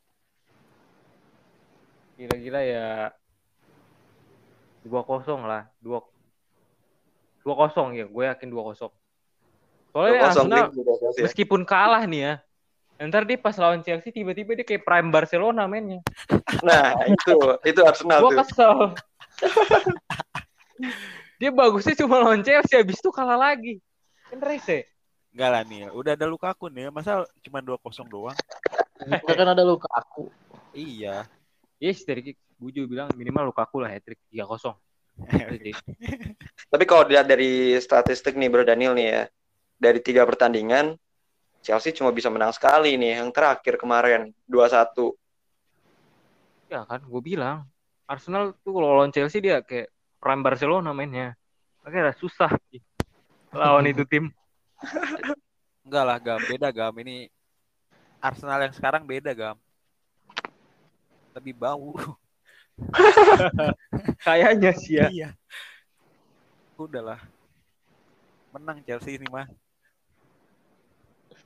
Kira-kira 2.21 2.61
ya 2.61 2.89
2-0 4.85 5.49
lah. 5.49 5.65
2 7.43 7.51
2-0 7.51 7.99
ya, 7.99 8.07
gue 8.07 8.25
yakin 8.31 8.49
2-0. 8.51 8.91
Soalnya 9.93 10.13
kosong 10.25 10.49
Arsenal 10.49 10.71
tim 10.73 10.77
juga 10.81 10.93
Chelsea 10.97 11.19
ya. 11.21 11.25
meskipun 11.29 11.61
kalah 11.69 12.03
nih 12.09 12.21
ya. 12.23 12.35
Ntar 13.03 13.27
dia 13.27 13.35
pas 13.35 13.57
lawan 13.59 13.83
Chelsea 13.83 14.15
tiba-tiba 14.15 14.55
dia 14.55 14.65
kayak 14.65 14.87
prime 14.87 15.11
Barcelona 15.11 15.67
mainnya. 15.67 16.01
Nah, 16.63 16.95
itu 17.11 17.35
itu 17.67 17.81
Arsenal 17.83 18.23
tuh. 18.23 18.39
kesel. 18.39 18.77
dia 21.43 21.51
bagusnya 21.51 21.99
cuma 21.99 22.23
lawan 22.23 22.47
Chelsea 22.47 22.79
habis 22.79 23.03
itu 23.03 23.11
kalah 23.11 23.37
lagi. 23.37 23.83
Kan 24.31 24.39
rese. 24.39 24.87
Enggak 25.35 25.51
lah 25.51 25.63
Nil. 25.67 25.91
Udah 25.93 26.15
ada 26.15 26.27
Lukaku 26.31 26.71
nih. 26.71 26.89
Masa 26.95 27.27
cuma 27.43 27.59
2-0 27.59 27.81
doang? 28.07 28.37
Kita 29.03 29.33
kan 29.35 29.49
ada 29.51 29.65
luka 29.67 29.91
aku. 29.91 30.31
Iya. 30.71 31.27
Yes, 31.83 32.07
dari 32.07 32.39
Buju 32.63 32.87
bilang 32.87 33.11
minimal 33.19 33.51
Lukaku 33.51 33.83
lah 33.83 33.91
hat-trick 33.91 34.23
3-0. 34.31 34.79
Tapi 36.73 36.85
kalau 36.89 37.05
dilihat 37.05 37.29
dari 37.29 37.77
statistik 37.79 38.35
nih 38.37 38.49
Bro 38.49 38.65
Daniel 38.65 38.97
nih 38.97 39.07
ya, 39.09 39.23
dari 39.77 39.99
tiga 40.01 40.23
pertandingan 40.25 40.97
Chelsea 41.63 41.95
cuma 41.95 42.11
bisa 42.11 42.27
menang 42.27 42.51
sekali 42.51 42.99
nih 42.99 43.23
yang 43.23 43.31
terakhir 43.31 43.79
kemarin 43.79 44.35
2-1. 44.51 45.15
Ya 46.67 46.83
kan, 46.83 47.01
gue 47.07 47.23
bilang 47.23 47.71
Arsenal 48.11 48.59
tuh 48.67 48.75
kalau 48.75 48.99
lawan 48.99 49.15
Chelsea 49.15 49.39
dia 49.39 49.63
kayak 49.63 49.89
prime 50.19 50.43
Barcelona 50.43 50.91
mainnya. 50.91 51.39
Makanya 51.87 52.19
susah 52.19 52.51
lawan 53.55 53.87
itu 53.87 54.03
tim. 54.07 54.35
Enggak 55.87 56.05
lah 56.07 56.19
Gam. 56.19 56.41
Beda 56.43 56.69
Gam. 56.75 56.95
Ini 56.99 57.31
Arsenal 58.19 58.67
yang 58.67 58.75
sekarang 58.75 59.07
beda 59.07 59.31
Gam. 59.35 59.57
Lebih 61.39 61.55
bau. 61.55 61.95
Kayaknya 64.27 64.71
sih 64.77 64.95
ya. 64.99 65.07
Iya. 65.09 65.29
Udahlah. 66.77 67.21
Menang 68.53 68.83
Chelsea 68.85 69.17
ini 69.17 69.27
mah. 69.31 69.49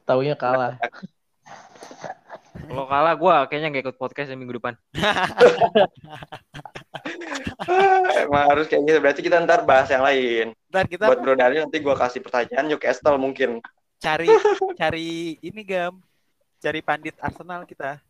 Taunya 0.07 0.35
kalah. 0.39 0.79
Kalau 2.67 2.87
kalah 2.89 3.15
gue 3.15 3.37
kayaknya 3.53 3.69
nggak 3.71 3.85
ikut 3.91 3.97
podcast 4.01 4.33
minggu 4.35 4.59
depan. 4.59 4.75
Emang 8.27 8.45
harus 8.51 8.67
kayak 8.67 8.83
gitu. 8.87 8.99
Berarti 8.99 9.21
kita 9.23 9.43
ntar 9.45 9.63
bahas 9.63 9.89
yang 9.93 10.03
lain. 10.03 10.55
Ntar 10.73 10.87
kita 10.89 11.05
Buat 11.07 11.21
Bro 11.23 11.35
Daniel 11.39 11.69
nanti 11.69 11.79
gua 11.83 11.95
kasih 11.95 12.21
pertanyaan 12.25 12.67
Newcastle 12.67 13.19
mungkin. 13.21 13.61
cari 13.97 14.29
cari 14.77 15.41
ini 15.41 15.63
Gam. 15.65 16.01
Cari 16.61 16.81
pandit 16.85 17.17
Arsenal 17.21 17.65
kita. 17.65 18.01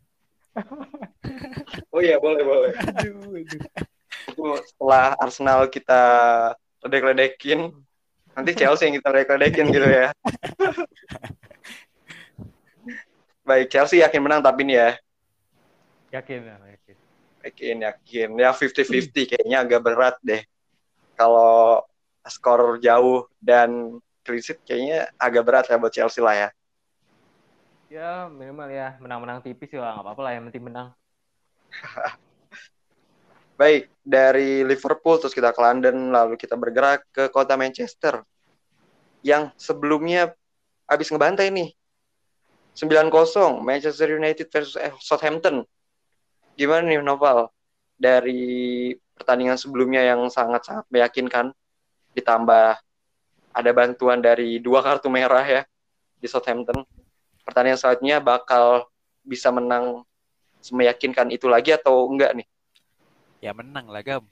Oh 1.93 2.01
iya 2.01 2.17
boleh 2.17 2.43
boleh. 2.43 2.71
Aduh, 2.77 3.37
aduh. 3.37 3.61
Itu 4.27 4.43
setelah 4.65 5.15
Arsenal 5.17 5.67
kita 5.69 6.01
ledek-ledekin, 6.85 7.73
nanti 8.33 8.51
Chelsea 8.53 8.89
yang 8.89 8.95
kita 9.01 9.09
ledek-ledekin 9.13 9.67
gitu 9.73 9.87
ya. 9.87 10.09
Baik, 13.47 13.71
Chelsea 13.71 14.03
yakin 14.03 14.21
menang 14.21 14.43
tapi 14.43 14.67
nih 14.67 14.75
ya. 14.75 14.91
Yakin 16.19 16.39
ya, 16.43 16.55
yakin. 16.59 16.95
Yakin, 17.47 17.75
yakin. 17.83 18.29
Ya 18.35 18.51
50-50 18.51 19.23
kayaknya 19.23 19.57
agak 19.63 19.81
berat 19.83 20.15
deh. 20.19 20.43
Kalau 21.15 21.83
skor 22.27 22.77
jauh 22.83 23.25
dan 23.39 23.99
clean 24.27 24.43
sheet 24.43 24.59
kayaknya 24.67 25.07
agak 25.15 25.43
berat 25.47 25.65
ya 25.71 25.79
buat 25.79 25.95
Chelsea 25.95 26.19
lah 26.19 26.35
ya. 26.35 26.49
Ya 27.87 28.27
minimal 28.27 28.67
ya 28.67 28.99
menang-menang 28.99 29.39
tipis 29.39 29.71
ya 29.71 29.79
nggak 29.79 30.03
apa-apa 30.03 30.21
lah 30.27 30.31
yang 30.35 30.43
penting 30.51 30.67
menang. 30.67 30.91
Baik, 33.59 33.87
dari 34.03 34.61
Liverpool 34.67 35.17
terus 35.17 35.33
kita 35.33 35.55
ke 35.55 35.59
London, 35.63 36.13
lalu 36.13 36.37
kita 36.37 36.53
bergerak 36.59 37.07
ke 37.09 37.31
kota 37.31 37.55
Manchester. 37.55 38.21
Yang 39.23 39.55
sebelumnya 39.57 40.35
habis 40.85 41.09
ngebantai 41.09 41.49
nih. 41.49 41.73
9-0 42.77 43.65
Manchester 43.65 44.13
United 44.13 44.53
versus 44.53 44.77
Southampton. 45.01 45.65
Gimana 46.53 46.85
nih 46.85 47.01
Noval? 47.01 47.49
Dari 47.97 48.93
pertandingan 49.17 49.57
sebelumnya 49.57 50.05
yang 50.05 50.29
sangat-sangat 50.29 50.85
meyakinkan 50.93 51.49
ditambah 52.13 52.77
ada 53.57 53.71
bantuan 53.73 54.21
dari 54.21 54.61
dua 54.61 54.85
kartu 54.85 55.09
merah 55.09 55.41
ya 55.41 55.61
di 56.21 56.29
Southampton. 56.29 56.85
Pertandingan 57.47 57.79
selanjutnya 57.79 58.19
bakal 58.19 58.91
bisa 59.23 59.47
menang 59.55 60.03
meyakinkan 60.67 61.31
itu 61.31 61.47
lagi 61.47 61.71
atau 61.71 62.11
enggak 62.11 62.35
nih? 62.35 62.47
Ya 63.39 63.55
menang 63.55 63.87
lah 63.87 64.03
Gam. 64.03 64.27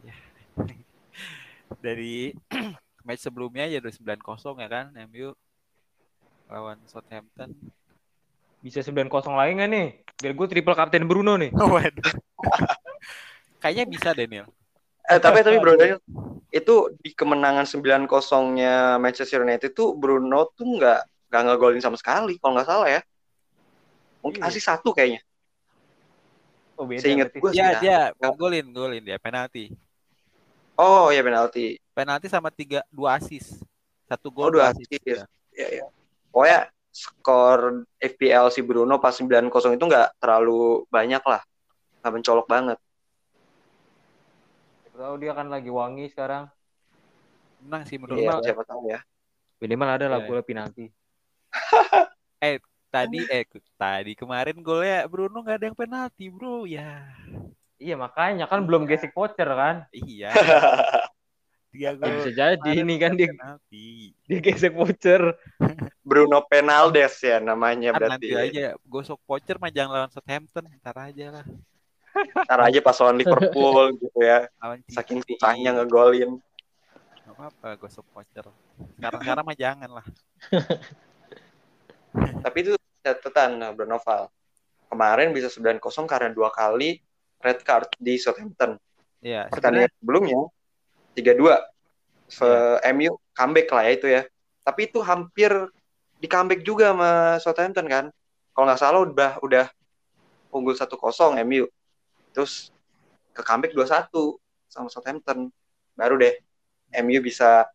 Ya. 0.00 0.16
Dari 1.84 2.32
match 3.06 3.28
sebelumnya 3.28 3.68
ya 3.68 3.84
udah 3.84 3.92
9-0 3.92 4.56
ya 4.56 4.68
kan 4.72 4.86
MU 5.12 5.36
lawan 6.48 6.80
Southampton. 6.88 7.52
Bisa 8.64 8.80
9-0 8.80 9.12
lagi 9.36 9.52
nggak 9.60 9.70
nih? 9.70 9.88
Biar 10.20 10.32
gue 10.32 10.46
triple 10.48 10.76
kapten 10.76 11.04
Bruno 11.04 11.36
nih. 11.36 11.52
Waduh. 11.76 12.12
Kayaknya 13.60 13.84
bisa 13.84 14.08
Daniel. 14.16 14.48
Eh 15.04 15.20
tapi 15.20 15.44
tapi 15.44 15.60
Bro 15.60 15.76
Daniel, 15.76 16.00
itu 16.54 16.74
di 17.02 17.10
kemenangan 17.12 17.66
9-0-nya 17.66 18.96
Manchester 18.96 19.42
United 19.42 19.74
tuh 19.74 19.92
Bruno 19.98 20.48
tuh 20.54 20.78
nggak 20.78 21.00
nggak 21.30 21.42
ngegolin 21.46 21.78
sama 21.80 21.94
sekali 21.94 22.36
kalau 22.42 22.58
nggak 22.58 22.68
salah 22.68 22.88
ya. 22.90 23.00
Mungkin 24.20 24.42
Iya. 24.42 24.50
asli 24.50 24.60
satu 24.60 24.90
kayaknya. 24.90 25.22
Oh 26.76 26.84
beda. 26.84 27.00
Seingat 27.00 27.30
gue 27.32 27.50
sih. 27.54 27.56
Ya 27.56 27.78
dia 27.78 27.98
golin 28.34 28.66
golin 28.68 29.00
dia 29.00 29.16
penalti. 29.16 29.70
Oh 30.74 31.08
ya 31.08 31.22
penalti. 31.22 31.78
Penalti 31.92 32.26
sama 32.26 32.50
tiga 32.50 32.82
dua 32.90 33.16
asis. 33.16 33.62
Satu 34.04 34.28
Oh 34.28 34.50
gol 34.50 34.58
dua 34.58 34.74
assist. 34.74 34.90
assist. 34.90 35.06
Ya. 35.06 35.24
Ya 35.54 35.66
ya. 35.80 35.86
Pokoknya 36.34 36.60
skor 36.90 37.60
FPL 37.96 38.50
si 38.50 38.60
Bruno 38.66 38.98
pas 38.98 39.14
9-0 39.14 39.46
itu 39.72 39.84
nggak 39.86 40.18
terlalu 40.18 40.82
banyak 40.90 41.22
lah. 41.22 41.40
Nggak 42.02 42.12
mencolok 42.18 42.46
banget. 42.50 42.78
Tahu 44.90 45.16
dia 45.16 45.32
kan 45.32 45.48
lagi 45.48 45.72
wangi 45.72 46.12
sekarang. 46.12 46.44
Menang 47.64 47.88
sih 47.88 47.96
menurut 47.96 48.20
Iya, 48.20 48.36
gua. 48.36 48.44
siapa 48.44 48.62
tahu 48.64 48.82
ya. 48.88 49.00
Minimal 49.60 49.88
ada 49.96 50.06
lah 50.08 50.18
Iya. 50.20 50.28
bola 50.28 50.42
penalti. 50.44 50.92
Tadi 52.90 53.22
eh 53.30 53.46
tadi 53.78 54.18
kemarin 54.18 54.58
golnya 54.66 55.06
Bruno 55.06 55.46
nggak 55.46 55.62
ada 55.62 55.66
yang 55.70 55.78
penalti 55.78 56.26
bro 56.26 56.66
ya. 56.66 57.06
Iya 57.78 57.94
makanya 57.94 58.50
kan 58.50 58.66
belum 58.66 58.82
gesek 58.90 59.14
voucher 59.14 59.46
kan. 59.46 59.86
Iya. 59.94 60.30
Ya, 61.70 61.94
gol. 61.94 62.10
bisa 62.10 62.34
jadi 62.34 62.82
ini 62.82 62.98
kan 62.98 63.14
dia 63.14 63.30
penalti. 63.30 64.10
dia 64.26 64.42
gesek 64.42 64.74
voucher. 64.74 65.38
Bruno 66.02 66.42
Penaldes 66.42 67.22
ya 67.22 67.38
namanya 67.38 67.94
Kan 67.94 68.18
nanti 68.18 68.34
berarti. 68.34 68.58
aja 68.58 68.74
gosok 68.82 69.22
voucher 69.22 69.54
mah 69.54 69.70
jangan 69.70 69.94
lawan 69.94 70.10
Southampton, 70.10 70.66
ntar 70.82 70.98
aja 70.98 71.30
lah. 71.30 71.46
Ntar 72.42 72.60
aja 72.66 72.78
pas 72.82 72.98
lawan 72.98 73.22
Liverpool 73.22 73.94
gitu 74.02 74.18
ya. 74.18 74.50
Saking 74.90 75.22
susahnya 75.22 75.78
ngegolin. 75.78 76.42
Gak 77.22 77.38
apa-apa 77.38 77.78
gosok 77.78 78.02
voucher. 78.18 78.50
Sekarang-sekarang 78.98 79.44
mah 79.46 79.54
jangan 79.54 79.90
lah. 79.94 80.06
Tapi 82.44 82.58
itu 82.66 82.72
catatan 83.00 83.60
nah, 83.60 83.70
Bruno 83.72 83.98
Val. 84.02 84.28
Kemarin 84.90 85.30
bisa 85.30 85.46
9-0 85.46 85.80
karena 86.10 86.28
dua 86.34 86.50
kali 86.50 86.98
red 87.40 87.62
card 87.62 87.88
di 87.96 88.18
Southampton. 88.18 88.76
Iya, 89.22 89.46
Pertandingan 89.48 89.90
sebelumnya 90.00 90.40
3-2. 91.14 91.56
Se- 92.30 92.80
MU 92.94 93.18
comeback 93.34 93.68
lah 93.70 93.82
ya 93.86 93.92
itu 93.94 94.06
ya. 94.10 94.22
Tapi 94.62 94.90
itu 94.90 94.98
hampir 95.02 95.50
di 96.20 96.26
comeback 96.28 96.60
juga 96.66 96.92
sama 96.92 97.10
Southampton 97.38 97.86
kan. 97.86 98.04
Kalau 98.52 98.64
nggak 98.66 98.80
salah 98.80 99.00
udah 99.06 99.32
udah 99.40 99.66
unggul 100.50 100.74
1-0 100.74 101.38
MU. 101.46 101.64
Terus 102.34 102.74
ke 103.30 103.42
comeback 103.46 103.72
2-1 103.72 104.10
sama 104.66 104.90
Southampton. 104.90 105.48
Baru 105.94 106.18
deh 106.18 106.34
MU 106.98 107.18
bisa 107.22 107.66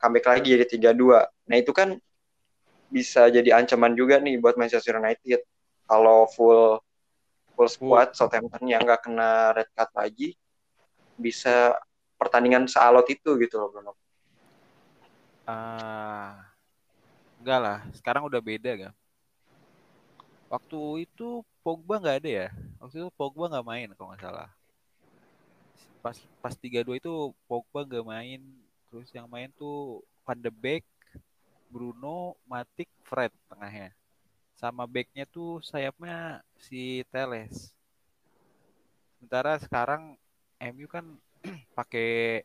comeback 0.00 0.26
lagi 0.28 0.56
jadi 0.56 0.64
3-2. 0.68 1.24
Nah, 1.48 1.56
itu 1.56 1.72
kan 1.72 1.96
bisa 2.90 3.30
jadi 3.30 3.62
ancaman 3.62 3.94
juga 3.94 4.18
nih 4.18 4.42
buat 4.42 4.58
Manchester 4.58 4.98
United. 4.98 5.40
Kalau 5.86 6.26
full 6.30 6.82
full 7.54 7.70
squad 7.70 8.12
Southampton 8.18 8.66
yang 8.66 8.82
nggak 8.82 9.06
kena 9.06 9.54
red 9.54 9.70
card 9.72 9.90
lagi 9.94 10.34
bisa 11.14 11.78
pertandingan 12.18 12.68
sealot 12.68 13.06
itu 13.08 13.36
gitu 13.40 13.56
loh 13.56 13.68
Bruno. 13.72 13.92
ah 15.48 16.36
enggak 17.40 17.60
lah, 17.60 17.78
sekarang 17.96 18.28
udah 18.28 18.38
beda 18.44 18.72
kan. 18.76 18.92
Waktu 20.52 21.08
itu 21.08 21.40
Pogba 21.64 22.02
nggak 22.02 22.18
ada 22.20 22.30
ya. 22.30 22.48
Waktu 22.82 23.06
itu 23.06 23.08
Pogba 23.16 23.48
nggak 23.48 23.66
main 23.66 23.88
kalau 23.96 24.12
nggak 24.12 24.22
salah. 24.22 24.48
Pas 26.04 26.16
pas 26.44 26.54
3-2 26.56 27.00
itu 27.00 27.12
Pogba 27.48 27.88
nggak 27.88 28.04
main, 28.04 28.40
terus 28.88 29.08
yang 29.16 29.28
main 29.28 29.48
tuh 29.56 30.04
Van 30.24 30.36
de 30.36 30.52
Beek, 30.52 30.84
Bruno, 31.70 32.34
Matic, 32.50 32.90
Fred 33.06 33.32
tengahnya. 33.46 33.94
Sama 34.58 34.84
backnya 34.84 35.24
tuh 35.24 35.62
sayapnya 35.64 36.42
si 36.58 37.06
Teles. 37.08 37.72
Sementara 39.16 39.56
sekarang 39.62 40.18
MU 40.60 40.90
kan 40.90 41.06
pakai 41.78 42.42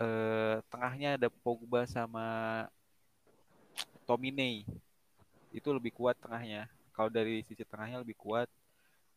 eh, 0.00 0.56
tengahnya 0.70 1.20
ada 1.20 1.28
Pogba 1.28 1.84
sama 1.90 2.26
Tomine. 4.06 4.64
Itu 5.52 5.74
lebih 5.74 5.92
kuat 5.92 6.16
tengahnya. 6.22 6.70
Kalau 6.94 7.10
dari 7.10 7.42
sisi 7.44 7.66
tengahnya 7.66 8.00
lebih 8.00 8.16
kuat 8.16 8.48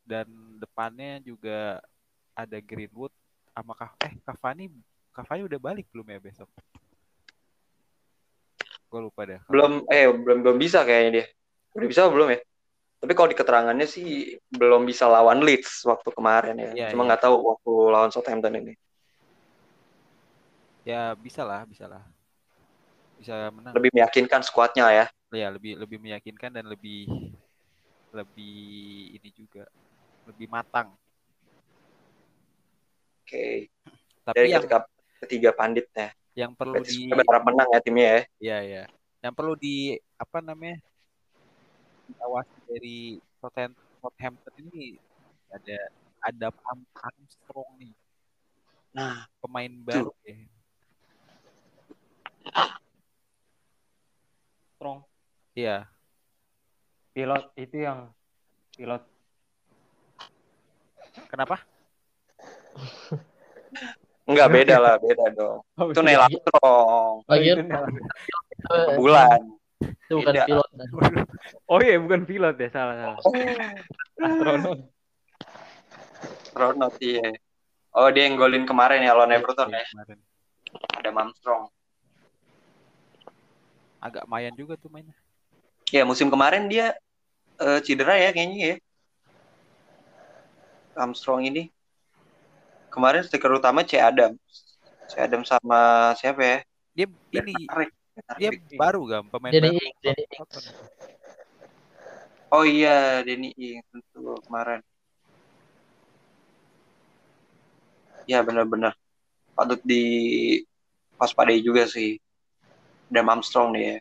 dan 0.07 0.25
depannya 0.57 1.19
juga 1.21 1.83
ada 2.31 2.57
Greenwood 2.63 3.11
sama 3.51 3.73
eh 4.05 4.13
Cavani 4.23 4.71
Cavani 5.11 5.41
udah 5.45 5.59
balik 5.59 5.85
belum 5.91 6.07
ya 6.13 6.19
besok? 6.21 6.49
Gue 8.88 9.01
lupa 9.03 9.27
deh. 9.27 9.39
Belum 9.51 9.83
eh 9.91 10.07
belum 10.07 10.39
belum 10.43 10.57
bisa 10.57 10.88
kayaknya 10.88 11.11
dia. 11.21 11.25
Udah 11.75 11.88
bisa 11.88 12.07
belum 12.07 12.27
ya? 12.31 12.39
Tapi 12.97 13.13
kalau 13.13 13.29
di 13.29 13.38
keterangannya 13.38 13.85
sih 13.85 14.33
belum 14.49 14.88
bisa 14.89 15.05
lawan 15.05 15.45
Leeds 15.45 15.85
waktu 15.85 16.09
kemarin 16.09 16.55
ya. 16.57 16.71
Iya, 16.73 16.88
Cuma 16.95 17.05
iya. 17.05 17.07
nggak 17.13 17.21
tahu 17.21 17.35
waktu 17.45 17.71
lawan 17.93 18.09
Southampton 18.09 18.57
ini. 18.57 18.73
Ya 20.81 21.13
bisa 21.13 21.45
lah, 21.45 21.67
bisa 21.69 21.85
lah. 21.85 22.01
Bisa 23.21 23.53
menang. 23.53 23.75
Lebih 23.77 23.91
meyakinkan 23.93 24.41
skuadnya 24.41 24.89
ya. 24.89 25.05
Ya 25.29 25.51
lebih 25.51 25.77
lebih 25.77 26.01
meyakinkan 26.01 26.55
dan 26.55 26.65
lebih 26.65 27.05
lebih 28.15 28.57
ini 29.13 29.29
juga 29.35 29.69
lebih 30.25 30.47
matang. 30.49 30.95
Oke. 33.21 33.69
Tapi 34.25 34.33
Dari 34.33 34.49
yang 34.49 34.63
ketiga, 34.65 34.88
ketiga 35.21 35.49
panditnya. 35.53 36.16
Yang 36.38 36.53
perlu 36.53 36.77
Berarti 36.77 36.93
di 36.93 37.09
berharap 37.09 37.43
menang 37.49 37.69
ya 37.73 37.79
timnya 37.81 38.05
ya. 38.05 38.21
ya 38.38 38.57
ya. 38.61 38.83
Yang 39.25 39.33
perlu 39.33 39.53
di 39.57 39.97
apa 40.21 40.38
namanya? 40.45 40.77
diawasi 42.07 42.57
dari 42.71 43.19
Southampton, 43.43 44.53
ini 44.63 44.95
ada 45.51 45.75
ada 46.23 46.47
Armstrong 46.95 47.67
nih, 47.75 47.91
Nah, 48.95 49.27
pemain 49.43 49.67
baru 49.83 50.15
ya. 50.23 50.39
Strong. 54.79 55.03
Iya, 55.51 55.77
Pilot 57.11 57.43
itu 57.59 57.81
yang 57.81 58.13
pilot 58.77 59.03
kenapa? 61.27 61.59
enggak 64.28 64.49
beda 64.51 64.75
lah, 64.78 64.93
beda 64.99 65.25
dong. 65.34 65.63
Oh, 65.80 65.88
Itu 65.89 66.01
iya. 66.03 66.07
Neil 66.07 66.21
Armstrong, 66.28 67.13
Lagi 67.28 67.47
bulan. 68.99 69.39
itu 69.78 70.13
bukan 70.17 70.34
Beda. 70.34 70.43
pilot. 70.49 70.69
Oh 71.69 71.80
iya 71.80 71.95
bukan 72.01 72.21
pilot 72.25 72.55
ya 72.57 72.69
salah 72.73 72.95
salah. 72.97 73.19
Astronot. 74.17 74.80
Ronald 76.57 76.95
iya. 76.97 77.30
Oh, 77.93 78.09
dia 78.09 78.25
yang 78.25 78.38
golin 78.38 78.65
kemarin 78.65 79.05
ya 79.05 79.13
lawan 79.13 79.34
Everton 79.34 79.69
ya. 79.69 79.86
Kemarin. 79.86 80.17
Ada 80.97 81.09
Armstrong. 81.13 81.69
Agak 84.01 84.25
mayan 84.25 84.53
juga 84.57 84.78
tuh 84.78 84.89
mainnya. 84.89 85.13
Ya, 85.93 86.03
musim 86.03 86.28
kemarin 86.28 86.65
dia 86.67 86.97
eh, 87.57 87.80
cedera 87.86 88.17
ya 88.17 88.34
kayaknya 88.34 88.57
ya. 88.57 88.75
Armstrong 90.97 91.45
ini. 91.45 91.69
Kemarin 92.88 93.21
stiker 93.23 93.51
utama 93.53 93.83
C 93.83 93.99
Adam. 93.99 94.33
C 95.07 95.13
Adam 95.19 95.43
sama 95.43 96.11
siapa 96.19 96.41
ya? 96.41 96.57
Dia 96.95 97.05
ini 97.31 97.67
Tarik. 97.67 97.91
dia 98.41 98.49
baru 98.75 99.05
gak 99.05 99.21
pemain 99.29 99.51
Danny 99.53 99.77
baru. 99.77 99.85
Ings. 100.03 100.67
Oh 102.49 102.63
iya, 102.65 103.21
Denny 103.21 103.53
Ings 103.53 103.85
tentu 103.91 104.39
kemarin. 104.47 104.81
Ya 108.27 108.43
benar-benar 108.43 108.95
patut 109.55 109.79
di 109.83 110.03
waspadai 111.19 111.63
juga 111.63 111.88
sih. 111.88 112.19
Dan 113.07 113.27
Armstrong 113.31 113.71
nih 113.71 113.83
ya. 113.83 113.97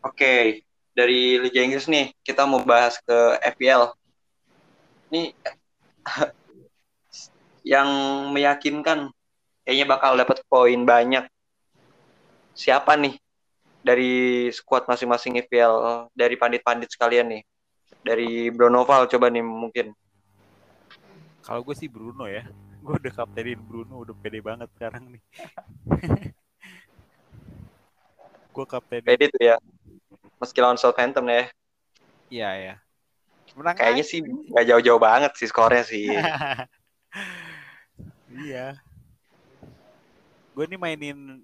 Oke, 0.00 0.64
dari 0.94 1.38
Liga 1.38 1.60
Inggris 1.62 1.86
nih 1.86 2.10
kita 2.22 2.46
mau 2.46 2.62
bahas 2.62 2.98
ke 3.00 3.18
FPL. 3.56 3.94
Ini 5.10 5.34
yang 7.74 7.88
meyakinkan 8.34 9.10
kayaknya 9.64 9.86
bakal 9.86 10.18
dapat 10.18 10.42
poin 10.46 10.80
banyak. 10.82 11.24
Siapa 12.54 12.98
nih 12.98 13.16
dari 13.80 14.46
skuad 14.52 14.84
masing-masing 14.84 15.40
FPL 15.46 16.06
dari 16.12 16.36
pandit-pandit 16.36 16.90
sekalian 16.92 17.38
nih? 17.38 17.42
Dari 18.00 18.48
Bronoval 18.50 19.08
coba 19.08 19.28
nih 19.28 19.44
mungkin. 19.44 19.92
Kalau 21.44 21.64
gue 21.64 21.74
sih 21.76 21.88
Bruno 21.88 22.28
ya. 22.28 22.44
Gue 22.80 22.96
udah 22.96 23.12
kaptenin 23.12 23.60
Bruno, 23.60 24.00
udah 24.00 24.16
pede 24.16 24.40
banget 24.40 24.72
sekarang 24.72 25.12
nih. 25.12 25.20
gue 28.56 28.64
kaptenin. 28.64 29.04
Pede 29.04 29.28
tuh 29.28 29.42
ya. 29.52 29.60
Meski 30.40 30.58
lawan 30.58 30.80
Southampton 30.80 31.28
ya. 31.28 31.44
Iya 32.30 32.50
ya. 32.56 32.74
Menang 33.58 33.74
Kayaknya 33.74 34.04
aja. 34.06 34.10
sih 34.10 34.18
nggak 34.22 34.66
jauh-jauh 34.70 35.00
banget 35.02 35.32
sih 35.36 35.48
skornya 35.50 35.82
sih. 35.82 36.06
iya. 38.46 38.78
Gue 40.54 40.64
nih 40.70 40.78
mainin 40.78 41.42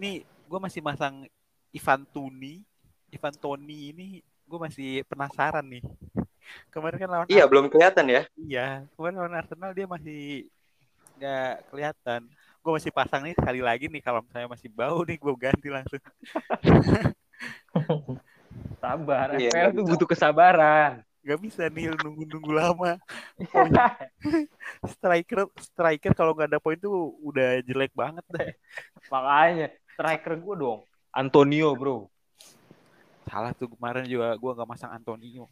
nih 0.00 0.24
gue 0.24 0.58
masih 0.58 0.80
masang 0.80 1.28
Ivan 1.70 2.02
Tuni, 2.08 2.64
Ivan 3.12 3.34
Toni 3.36 3.94
ini 3.94 4.08
gue 4.48 4.58
masih 4.58 5.06
penasaran 5.06 5.62
nih. 5.62 5.84
Kemarin 6.74 6.98
kan 6.98 7.10
lawan 7.10 7.26
iya, 7.30 7.46
belum 7.46 7.70
kelihatan 7.70 8.10
ya. 8.10 8.22
Iya, 8.34 8.82
kemarin 8.98 9.16
lawan 9.22 9.38
Arsenal 9.38 9.70
dia 9.70 9.86
masih 9.86 10.50
nggak 11.20 11.54
kelihatan. 11.70 12.26
Gue 12.60 12.72
masih 12.76 12.92
pasang 12.92 13.24
nih 13.24 13.32
sekali 13.32 13.64
lagi 13.64 13.88
nih 13.88 14.04
kalau 14.04 14.20
misalnya 14.20 14.52
masih 14.52 14.68
bau 14.68 15.00
nih 15.00 15.16
gue 15.16 15.34
ganti 15.40 15.68
langsung. 15.72 16.02
Sabar. 18.80 19.36
Iya, 19.40 19.48
FPL 19.48 19.70
tuh 19.72 19.84
butuh 19.88 20.08
kesabaran. 20.08 21.00
Gak 21.20 21.40
bisa 21.40 21.68
nih 21.72 21.92
nunggu-nunggu 22.00 22.52
lama. 22.52 23.00
Striker 24.92 25.48
striker 25.56 26.12
kalau 26.16 26.32
nggak 26.36 26.52
ada 26.52 26.60
poin 26.60 26.76
tuh 26.76 27.16
udah 27.24 27.64
jelek 27.64 27.92
banget 27.96 28.24
dah. 28.28 28.52
Makanya 29.08 29.72
striker 29.96 30.36
gue 30.36 30.54
dong. 30.60 30.80
Antonio 31.12 31.72
bro. 31.76 32.08
Salah 33.24 33.56
tuh 33.56 33.72
kemarin 33.72 34.04
juga 34.04 34.36
gue 34.36 34.50
nggak 34.52 34.68
masang 34.68 34.92
Antonio. 34.92 35.48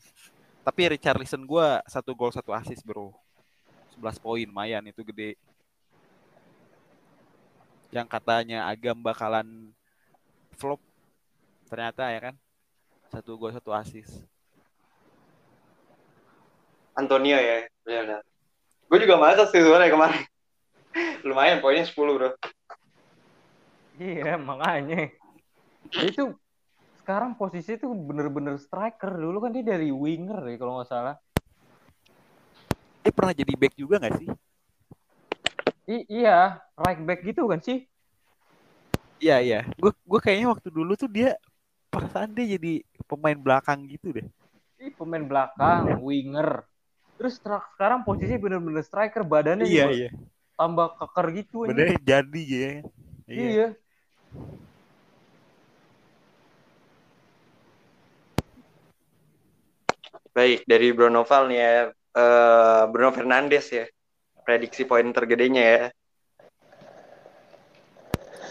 Tapi 0.60 0.92
Richarlison 0.92 1.40
gue 1.44 1.66
satu 1.88 2.12
gol 2.12 2.32
satu 2.32 2.52
assist 2.52 2.84
bro. 2.84 3.16
11 3.96 4.20
poin, 4.20 4.48
mayan 4.52 4.84
itu 4.88 5.00
gede. 5.04 5.34
Yang 7.88 8.06
katanya 8.12 8.68
Agam 8.68 9.00
bakalan 9.00 9.72
flop, 10.58 10.82
ternyata 11.70 12.12
ya 12.12 12.20
kan 12.30 12.34
satu 13.08 13.40
gol 13.40 13.54
satu 13.54 13.72
assist. 13.72 14.24
Antonio 16.98 17.38
ya. 17.38 17.64
Benar. 17.86 18.20
Gue 18.90 18.98
juga 19.00 19.16
masa 19.16 19.46
sih 19.46 19.62
sebenarnya 19.62 19.94
kemarin. 19.94 20.24
Lumayan 21.28 21.62
poinnya 21.62 21.86
10 21.86 21.94
bro. 21.94 22.30
Iya 23.98 24.34
makanya. 24.34 25.14
Dia 25.94 26.10
tuh 26.10 26.34
sekarang 27.00 27.38
posisi 27.38 27.78
tuh 27.78 27.94
bener-bener 27.94 28.58
striker. 28.58 29.14
Dulu 29.14 29.38
kan 29.46 29.54
dia 29.54 29.64
dari 29.64 29.94
winger 29.94 30.42
ya 30.44 30.56
kalau 30.58 30.82
nggak 30.82 30.90
salah. 30.90 31.16
Dia 33.06 33.12
pernah 33.14 33.32
jadi 33.32 33.52
back 33.54 33.74
juga 33.78 34.02
nggak 34.02 34.16
sih? 34.18 34.28
I 35.88 36.04
iya, 36.12 36.60
right 36.76 37.00
back 37.08 37.24
gitu 37.24 37.48
kan 37.48 37.60
sih? 37.64 37.88
Iya 39.18 39.36
iya. 39.42 39.60
Gue 39.80 39.90
gue 40.06 40.20
kayaknya 40.22 40.46
waktu 40.54 40.68
dulu 40.70 40.92
tuh 40.94 41.10
dia 41.10 41.34
perasaan 41.90 42.30
dia 42.36 42.54
jadi 42.60 42.84
pemain 43.08 43.38
belakang 43.38 43.88
gitu 43.88 44.12
deh. 44.14 44.26
Ih, 44.78 44.92
pemain 44.94 45.24
belakang, 45.26 45.98
winger. 46.04 46.62
Terus 47.18 47.34
ter- 47.42 47.66
sekarang 47.74 48.06
posisi 48.06 48.38
bener-bener 48.38 48.84
striker, 48.86 49.26
badannya 49.26 49.66
Iya 49.66 49.84
juga 49.90 49.90
iya. 49.96 50.10
tambah 50.54 50.86
keker 51.02 51.26
gitu. 51.42 51.56
anjing. 51.66 51.74
Benernya 51.74 51.98
jadi 52.06 52.42
ya. 52.46 52.70
Iya. 53.26 53.48
Iya. 53.50 53.66
Baik, 60.36 60.62
dari 60.70 60.88
Bronoval 60.94 61.42
nih 61.50 61.58
ya. 61.58 61.70
Eh, 62.14 62.82
Bruno 62.94 63.10
Fernandes 63.10 63.66
ya. 63.74 63.84
Prediksi 64.48 64.88
poin 64.88 65.04
tergedenya 65.12 65.60
ya. 65.60 65.82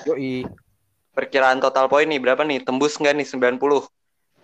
Yoi. 0.05 0.45
Perkiraan 1.17 1.57
total 1.57 1.89
poin 1.89 2.05
nih 2.05 2.21
berapa 2.21 2.45
nih? 2.45 2.61
Tembus 2.61 3.01
nggak 3.01 3.17
nih 3.17 3.25
90? 3.25 3.89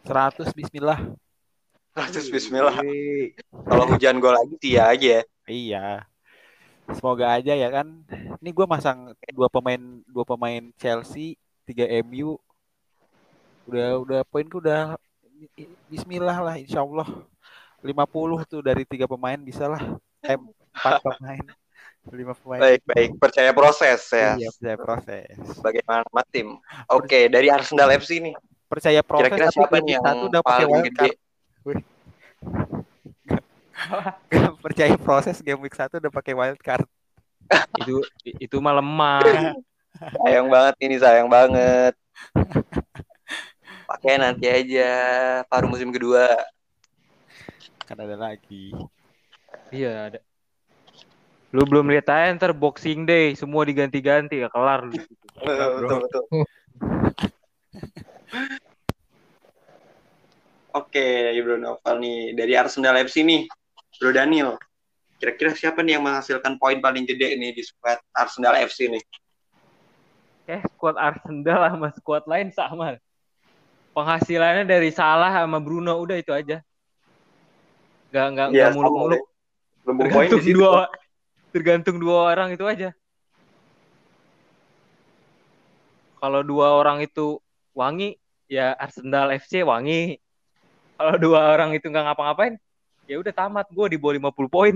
100 0.01 0.49
bismillah. 0.57 0.97
100 1.93 2.33
bismillah. 2.33 2.73
Kalau 3.69 3.85
hujan 3.85 4.17
gol 4.17 4.33
lagi 4.33 4.57
sih 4.57 4.81
ya 4.81 4.89
aja. 4.89 5.21
Iya. 5.45 6.09
Semoga 6.89 7.37
aja 7.37 7.53
ya 7.53 7.69
kan. 7.69 8.01
Ini 8.41 8.49
gue 8.49 8.65
masang 8.65 9.13
dua 9.29 9.45
pemain 9.45 10.01
dua 10.09 10.25
pemain 10.25 10.73
Chelsea, 10.81 11.37
tiga 11.69 11.85
MU. 12.01 12.33
Udah 13.69 14.01
udah 14.01 14.19
poinku 14.25 14.57
udah 14.57 14.97
Bismillah 15.85 16.39
lah 16.41 16.55
Insya 16.57 16.81
Allah 16.81 17.05
50 17.85 18.49
tuh 18.49 18.65
dari 18.65 18.89
tiga 18.89 19.05
pemain 19.05 19.37
bisa 19.37 19.69
lah. 19.69 20.01
Eh, 20.23 20.39
empat 20.73 20.93
pemain. 21.01 21.45
Lima 22.11 22.33
pemain. 22.35 22.59
Baik, 22.59 22.81
baik. 22.83 23.09
Percaya 23.15 23.51
proses 23.55 24.01
ya. 24.11 24.35
Iya, 24.35 24.49
percaya 24.51 24.77
proses. 24.77 25.35
Bagaimana 25.63 26.01
sama 26.03 26.23
tim? 26.27 26.47
Oke, 26.91 27.31
dari 27.31 27.47
Arsenal 27.47 27.95
FC 27.95 28.19
nih. 28.19 28.35
Percaya 28.67 28.99
proses 29.05 29.31
Kira-kira 29.31 29.47
siapa 29.53 29.77
game 29.79 29.85
nih 29.87 29.93
yang 29.95 30.03
satu 30.03 30.23
udah 30.27 30.41
pakai 30.43 30.65
paling 30.65 30.67
wild 30.67 30.87
gede? 30.91 30.97
card. 30.99 31.15
Gak 34.27 34.53
percaya 34.65 34.95
proses 34.99 35.37
game 35.39 35.61
week 35.63 35.75
satu 35.77 36.01
udah 36.01 36.11
pakai 36.11 36.33
wild 36.35 36.59
card. 36.59 36.83
itu 37.77 38.01
itu 38.25 38.55
mah 38.59 38.73
lemah. 38.81 39.21
Sayang 40.25 40.49
banget 40.49 40.75
ini, 40.81 40.95
sayang 40.97 41.29
banget. 41.29 41.93
Pakai 43.85 44.17
nanti 44.17 44.49
aja 44.49 44.89
paruh 45.45 45.69
musim 45.69 45.93
kedua. 45.93 46.27
Kan 47.85 48.01
ada 48.01 48.17
lagi. 48.17 48.73
Iya 49.69 50.09
ada. 50.09 50.19
Lu 51.53 51.69
belum 51.69 51.85
lihat 51.93 52.09
aja 52.09 52.33
ntar 52.33 52.49
Boxing 52.49 53.05
Day 53.05 53.37
semua 53.37 53.61
diganti-ganti 53.61 54.41
ya 54.41 54.49
kelar 54.49 54.89
lu. 54.89 54.97
betul 55.37 55.97
betul. 56.09 56.23
Oke, 60.73 61.29
Bro 61.45 61.61
Novel 61.61 61.95
nih 62.01 62.33
dari 62.33 62.57
Arsenal 62.57 62.97
FC 63.05 63.21
nih, 63.21 63.45
Bro 64.01 64.17
Daniel. 64.17 64.57
Kira-kira 65.21 65.53
siapa 65.53 65.85
nih 65.85 66.01
yang 66.01 66.03
menghasilkan 66.09 66.57
poin 66.57 66.81
paling 66.81 67.05
gede 67.05 67.37
nih 67.37 67.53
di 67.53 67.61
squad 67.61 68.01
Arsenal 68.17 68.57
FC 68.57 68.89
nih? 68.89 69.03
Eh 70.49 70.61
squad 70.73 70.97
Arsenal 70.97 71.69
sama 71.69 71.87
squad 71.93 72.25
lain 72.25 72.49
sama. 72.49 72.97
Penghasilannya 73.93 74.65
dari 74.65 74.89
Salah 74.89 75.29
sama 75.29 75.61
Bruno 75.61 76.01
udah 76.01 76.17
itu 76.17 76.33
aja. 76.33 76.65
Gak 78.09 78.25
nggak 78.33 78.45
nggak 78.49 78.57
Iya, 78.57 78.73
sama 78.73 78.77
muluk-muluk. 78.89 79.21
Tergantung 79.85 80.41
situ. 80.41 80.57
dua 80.57 80.89
tergantung 81.53 82.01
dua 82.01 82.33
orang 82.33 82.57
itu 82.57 82.65
aja. 82.65 82.89
Kalau 86.17 86.41
dua 86.41 86.73
orang 86.73 87.05
itu 87.05 87.37
wangi, 87.77 88.17
ya 88.49 88.73
Arsenal 88.73 89.29
FC 89.37 89.61
wangi. 89.61 90.17
Kalau 90.97 91.15
dua 91.21 91.53
orang 91.53 91.77
itu 91.77 91.85
nggak 91.85 92.09
ngapa-ngapain, 92.09 92.57
ya 93.05 93.21
udah 93.21 93.29
tamat. 93.29 93.69
Gue 93.69 93.93
di 93.93 93.97
bawah 94.01 94.17
50 94.17 94.49
poin. 94.49 94.75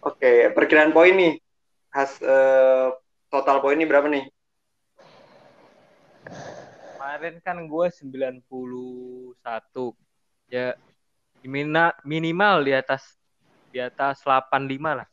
Oke, 0.00 0.54
perkiraan 0.54 0.94
poin 0.94 1.12
nih. 1.16 1.34
Has 1.90 2.22
eh, 2.22 2.88
total 3.26 3.58
poin 3.58 3.74
ini 3.74 3.88
berapa 3.88 4.06
nih? 4.06 4.30
Kemarin 6.94 7.34
kan 7.42 7.56
gue 7.66 7.86
91. 7.88 8.44
Ya 10.52 10.76
mina, 11.44 11.96
minimal 12.04 12.66
di 12.66 12.72
atas 12.74 13.16
di 13.70 13.78
atas 13.78 14.20
85 14.26 14.98
lah. 14.98 15.08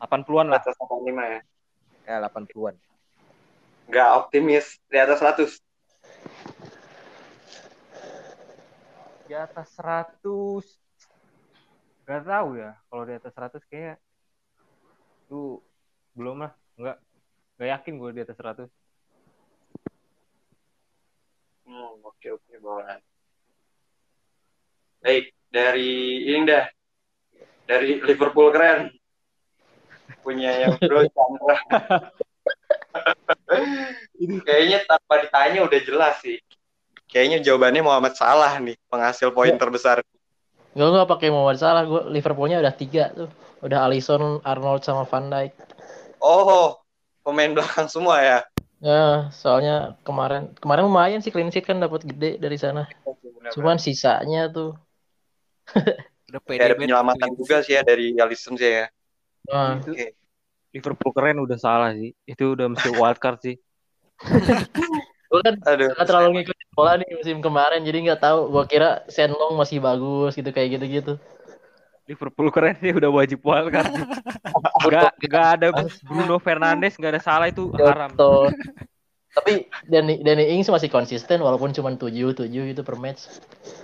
80-an 0.00 0.46
lah. 0.48 0.58
Atas 0.62 0.76
85 0.78 1.34
ya. 1.34 1.40
Ya 2.08 2.16
80-an. 2.24 2.74
Nggak 3.88 4.08
optimis 4.24 4.66
di 4.88 4.96
atas 4.96 5.18
100. 5.20 5.60
Di 9.28 9.34
atas 9.36 9.68
100 9.76 10.88
Gak 12.08 12.24
tahu 12.24 12.56
ya. 12.56 12.72
Kalau 12.88 13.04
di 13.04 13.12
atas 13.12 13.32
100 13.36 13.60
kayak 13.68 14.00
itu 15.28 15.60
belum 16.16 16.40
lah. 16.40 16.56
Enggak. 16.80 16.96
Gak 17.60 17.68
yakin 17.68 17.94
gue 18.00 18.10
di 18.16 18.20
atas 18.24 18.38
100. 18.40 18.64
Hmm, 21.68 22.00
oke 22.00 22.28
oke 22.32 22.54
boleh. 22.64 22.96
Baik, 25.08 25.32
dari 25.48 26.20
ini 26.28 26.44
dah. 26.44 26.68
Dari 27.64 27.96
Liverpool 28.04 28.52
keren. 28.52 28.92
Punya 30.20 30.52
yang 30.52 30.76
bro 30.84 31.00
Chandra. 31.08 31.56
Kayaknya 34.44 34.84
tanpa 34.84 35.24
ditanya 35.24 35.64
udah 35.64 35.80
jelas 35.80 36.20
sih. 36.20 36.36
Kayaknya 37.08 37.40
jawabannya 37.40 37.80
Muhammad 37.80 38.20
Salah 38.20 38.52
nih, 38.60 38.76
penghasil 38.92 39.32
poin 39.32 39.56
Ya. 39.56 39.56
terbesar. 39.56 40.04
Gue 40.76 40.88
nggak 40.92 41.08
pakai 41.08 41.32
Muhammad 41.32 41.56
Salah, 41.56 41.88
gue 41.88 42.12
Liverpoolnya 42.12 42.60
udah 42.60 42.74
tiga 42.76 43.08
tuh. 43.16 43.32
Udah 43.64 43.88
Alisson, 43.88 44.44
Arnold 44.44 44.84
sama 44.84 45.08
Van 45.08 45.32
Dijk. 45.32 45.56
Oh, 46.20 46.76
pemain 47.24 47.48
belakang 47.56 47.88
semua 47.88 48.20
ya. 48.20 48.38
Ya, 48.84 49.32
soalnya 49.32 49.96
kemarin 50.04 50.52
kemarin 50.60 50.84
lumayan 50.84 51.24
sih 51.24 51.32
clean 51.32 51.48
sheet 51.48 51.64
kan 51.64 51.80
dapat 51.80 52.04
gede 52.04 52.36
dari 52.36 52.60
sana. 52.60 52.84
Cuman 53.56 53.80
sisanya 53.80 54.52
tuh, 54.52 54.76
Udah 56.28 56.40
Ya, 56.44 56.44
pede 56.44 56.60
ada 56.60 56.76
penyelamatan 56.76 57.28
juga 57.40 57.64
sih 57.64 57.72
ya 57.72 57.80
dari 57.80 58.12
Alisson 58.20 58.52
sih 58.60 58.68
ya. 58.68 58.86
nah, 59.48 59.80
Itu 59.80 59.96
Oke. 59.96 60.12
Liverpool 60.76 61.12
keren 61.16 61.40
udah 61.40 61.56
salah 61.56 61.96
sih. 61.96 62.12
Itu 62.28 62.52
udah 62.52 62.68
mesti 62.68 62.88
wildcard 62.92 63.40
sih. 63.40 63.56
gue 65.28 65.40
kan 65.44 65.60
Aduh. 65.64 65.92
nggak 65.92 66.08
terlalu 66.08 66.28
ngikutin 66.40 66.68
bola 66.72 66.96
nih 66.96 67.08
musim 67.16 67.38
kemarin, 67.40 67.80
jadi 67.80 67.98
nggak 68.12 68.20
tahu. 68.20 68.52
Gue 68.52 68.64
kira 68.68 69.08
Senlong 69.08 69.56
masih 69.56 69.80
bagus 69.80 70.36
gitu 70.36 70.52
kayak 70.52 70.76
gitu-gitu. 70.76 71.16
Liverpool 72.08 72.48
keren 72.52 72.76
sih 72.80 72.92
udah 72.92 73.08
wajib 73.08 73.40
wildcard. 73.40 73.88
sih. 73.96 74.04
Gak, 74.88 75.12
gak 75.28 75.46
ada 75.60 75.66
Bruno 76.04 76.36
Fernandes, 76.40 76.96
gak 76.96 77.16
ada 77.16 77.22
salah 77.24 77.48
itu 77.48 77.72
haram. 77.72 78.12
Betul. 78.12 78.52
Tapi 79.32 79.68
Danny, 79.84 80.24
Danny 80.24 80.56
Ings 80.56 80.72
masih 80.72 80.88
konsisten 80.88 81.40
walaupun 81.44 81.70
cuma 81.76 81.92
7-7 81.92 82.48
gitu 82.48 82.80
per 82.84 82.96
match. 82.96 83.28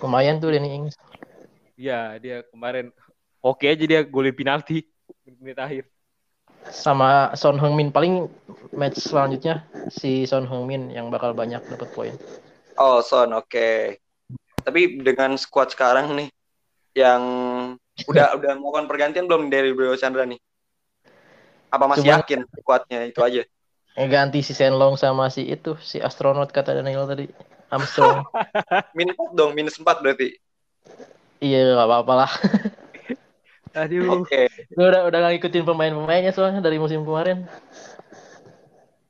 Lumayan 0.01 0.41
tuh 0.41 0.53
Danny 0.53 0.73
Ings. 0.73 0.97
Iya, 1.75 1.95
dia 2.23 2.37
kemarin 2.51 2.87
oke 3.43 3.65
aja 3.67 3.85
dia 3.91 4.01
golin 4.07 4.35
penalti 4.35 4.87
menit 5.43 5.59
akhir. 5.59 5.85
Sama 6.71 7.33
Son 7.37 7.57
Heung-min 7.61 7.91
paling 7.93 8.29
match 8.77 8.99
selanjutnya 9.01 9.65
si 9.91 10.25
Son 10.31 10.45
Heung-min 10.49 10.91
yang 10.93 11.11
bakal 11.11 11.35
banyak 11.35 11.61
dapat 11.67 11.89
poin. 11.97 12.15
Oh, 12.79 12.99
Son, 13.03 13.31
oke. 13.35 13.99
Tapi 14.65 14.81
dengan 15.05 15.37
squad 15.37 15.73
sekarang 15.75 16.17
nih 16.17 16.29
yang 16.97 17.23
udah 18.09 18.37
udah 18.39 18.53
melakukan 18.59 18.87
pergantian 18.91 19.27
belum 19.29 19.49
dari 19.53 19.71
Bro 19.77 19.97
Chandra 20.01 20.25
nih? 20.27 20.41
Apa 21.75 21.85
masih 21.91 22.15
Cuma- 22.15 22.23
yakin 22.23 22.41
squadnya 22.55 22.99
itu 23.07 23.21
aja? 23.21 23.43
Ngeganti 23.95 24.43
si 24.43 24.53
Senlong 24.59 24.99
sama 24.99 25.31
si 25.31 25.47
itu 25.47 25.79
si 25.79 26.03
astronot 26.03 26.51
kata 26.51 26.75
Daniel 26.75 27.07
tadi 27.07 27.31
Armstrong. 27.71 28.27
Minus 28.99 29.15
4 29.19 29.31
dong, 29.39 29.51
minus 29.55 29.77
4 29.79 29.97
berarti. 30.03 30.39
Iya 31.45 31.77
gak 31.77 31.85
apa-apa 31.85 32.13
lah. 32.17 32.31
Aduh, 33.85 34.23
Oke. 34.23 34.49
Lu 34.73 34.87
udah 34.87 35.05
udah 35.05 35.19
gak 35.21 35.33
ngikutin 35.37 35.65
pemain-pemainnya 35.67 36.33
soalnya 36.33 36.63
dari 36.63 36.79
musim 36.79 37.03
kemarin. 37.03 37.45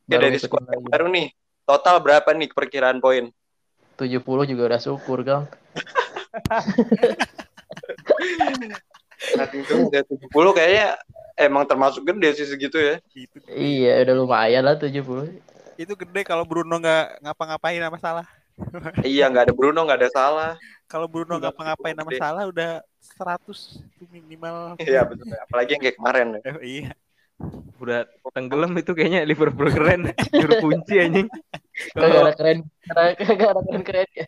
Ya 0.04 0.18
Baru 0.18 0.24
dari 0.26 0.38
squad 0.40 0.64
lagi. 0.66 0.84
baru 0.90 1.06
nih. 1.08 1.26
Total 1.64 1.96
berapa 1.96 2.28
nih 2.32 2.48
perkiraan 2.50 2.98
poin? 2.98 3.30
70 3.94 4.20
juga 4.44 4.62
udah 4.66 4.80
syukur 4.82 5.22
kan. 5.22 5.46
Nah, 9.34 9.46
itu 9.48 9.74
udah 9.88 10.02
70 10.04 10.28
kayaknya 10.52 10.86
emang 11.38 11.64
termasuk 11.64 12.04
gede 12.04 12.28
sih 12.36 12.46
segitu 12.48 12.76
ya. 12.76 12.94
Itu, 13.16 13.36
Iya 13.48 14.04
udah 14.04 14.14
lumayan 14.14 14.62
lah 14.64 14.76
70. 14.76 15.30
itu 15.74 15.90
gede 15.98 16.22
kalau 16.22 16.46
Bruno 16.46 16.78
nggak 16.78 17.18
ngapa-ngapain 17.24 17.82
sama 17.82 17.98
salah. 17.98 18.26
Iya, 19.02 19.26
nggak 19.26 19.50
ada 19.50 19.54
Bruno, 19.54 19.82
nggak 19.82 19.98
ada 20.00 20.10
salah. 20.14 20.52
Kalau 20.86 21.10
Bruno 21.10 21.36
Udah 21.36 21.50
ngapa-ngapain 21.50 21.96
sama 21.96 22.10
gede. 22.12 22.20
salah 22.22 22.44
udah 22.46 22.70
100 23.18 23.82
itu 23.98 24.04
minimal. 24.10 24.78
Iya, 24.78 25.02
betul. 25.08 25.26
Apalagi 25.34 25.70
yang 25.74 25.82
kayak 25.82 25.96
kemarin 25.98 26.26
ya. 26.38 26.40
Eh, 26.54 26.56
iya. 26.62 26.92
udah 27.82 28.06
tenggelam 28.30 28.70
itu 28.78 28.94
kayaknya 28.94 29.26
Liverpool 29.26 29.66
keren. 29.66 30.06
Juru 30.38 30.54
kunci 30.62 31.02
anjing. 31.02 31.26
Ada 31.98 32.30
keren, 32.38 32.58
kagak 32.86 33.48
ada 33.50 33.60
keren 33.66 33.82
keren 33.82 34.08
ya. 34.14 34.26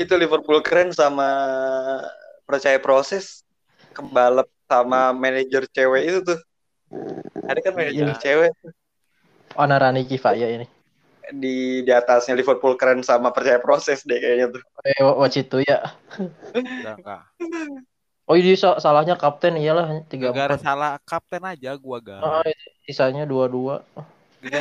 itu 0.00 0.12
Liverpool 0.16 0.64
keren 0.64 0.96
sama 0.96 1.28
percaya 2.48 2.80
proses 2.80 3.44
kebalap 3.92 4.48
sama 4.64 5.12
manajer 5.12 5.68
cewek 5.68 6.08
itu 6.08 6.18
tuh. 6.24 6.40
Ada 7.44 7.60
kan 7.68 7.72
manajer 7.76 8.06
Iya. 8.10 8.16
cewek 8.16 8.50
Onarani 9.60 10.08
Kifaya 10.08 10.48
ini. 10.56 10.66
Di 11.32 11.82
di 11.86 11.92
atasnya 11.94 12.34
Liverpool 12.34 12.74
keren 12.74 13.00
sama 13.02 13.30
percaya 13.30 13.58
proses 13.62 14.02
deh 14.02 14.18
kayaknya 14.18 14.58
tuh. 14.58 14.62
Eh, 14.84 15.00
watch 15.02 15.38
itu 15.38 15.62
ya. 15.64 15.94
Oh 18.30 18.38
ini 18.38 18.54
sa- 18.54 18.78
salahnya 18.78 19.18
kapten 19.18 19.58
iyalah 19.58 20.06
tiga 20.06 20.30
Gara-gara 20.30 20.54
empat. 20.54 20.62
salah 20.62 20.92
kapten 21.02 21.42
aja 21.42 21.74
gua 21.74 21.98
gak. 21.98 22.20
Ah, 22.22 22.46
sisanya 22.86 23.26
dua 23.26 23.50
dua. 23.50 23.74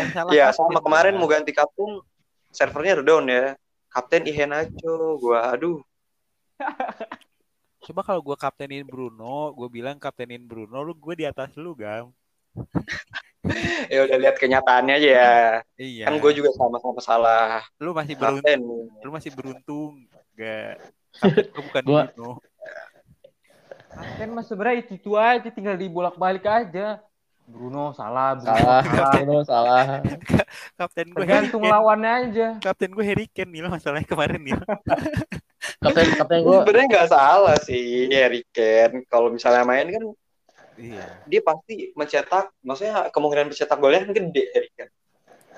salah 0.09 0.32
Iya, 0.34 0.49
sama 0.53 0.82
kemarin 0.82 1.15
gua. 1.15 1.22
mau 1.22 1.30
ganti 1.30 1.53
kapten 1.53 2.01
servernya 2.49 2.97
udah 2.99 3.05
down 3.05 3.26
ya. 3.30 3.45
Kapten 3.89 4.26
Iheanacho, 4.26 5.22
gua 5.22 5.53
aduh. 5.53 5.82
Coba 7.89 8.03
kalau 8.05 8.22
gue 8.22 8.38
kaptenin 8.38 8.86
Bruno, 8.86 9.49
gue 9.55 9.65
bilang 9.72 9.97
kaptenin 9.97 10.43
Bruno, 10.45 10.84
lu 10.84 10.93
gue 10.93 11.15
di 11.15 11.26
atas 11.26 11.55
lu, 11.57 11.74
Gam. 11.74 12.11
Ya 13.87 14.03
udah 14.03 14.17
lihat 14.19 14.35
kenyataannya 14.35 14.93
aja 14.95 15.09
ya. 15.09 15.33
Iya. 15.75 16.05
Kan 16.05 16.19
gue 16.19 16.31
juga 16.33 16.51
sama-sama 16.53 16.99
salah 16.99 17.63
Lu 17.77 17.91
masih 17.91 18.13
beruntung, 18.13 18.91
lu 18.99 19.09
masih 19.09 19.31
beruntung. 19.31 19.93
Gak. 20.35 20.79
Kapten 21.11 21.45
gue 21.47 21.61
bukan 21.63 21.83
Gua- 21.83 22.07
Bruno. 22.09 22.29
Kapten 23.89 24.29
mah 24.29 24.43
sebenarnya 24.43 24.77
itu, 24.81 24.93
itu 24.95 25.11
aja 25.13 25.47
tinggal 25.47 25.75
dibolak-balik 25.75 26.43
aja. 26.43 26.99
Bruno 27.43 27.89
salah, 27.91 28.37
Bruno 28.37 28.45
Salah, 28.45 28.81
salah. 28.85 29.11
Bruno 29.15 29.37
salah. 29.41 29.83
Kapten 30.79 31.07
gue 31.09 31.17
Tergantung 31.17 31.61
Kane. 31.65 31.73
lawannya 31.73 32.11
aja. 32.21 32.47
Kapten 32.61 32.93
gue 32.93 33.01
Harry 33.01 33.25
Kane 33.25 33.49
nih 33.49 33.65
masalahnya 33.65 34.05
kemarin 34.05 34.37
nih. 34.39 34.53
Kapten 35.81 36.07
kapten 36.13 36.39
gue 36.39 36.55
Sebenarnya 36.61 36.87
nggak 36.87 37.09
salah 37.09 37.57
sih 37.57 38.05
Harry 38.13 38.45
Kane. 38.53 39.01
Kalau 39.09 39.33
misalnya 39.33 39.65
main 39.65 39.89
kan 39.89 40.03
iya. 40.80 41.07
dia 41.27 41.41
pasti 41.43 41.91
mencetak, 41.93 42.55
maksudnya 42.63 43.11
kemungkinan 43.11 43.51
mencetak 43.51 43.77
golnya 43.77 44.07
kan 44.07 44.13
gede 44.15 44.43
Harry 44.55 44.71
Kane. 44.73 44.93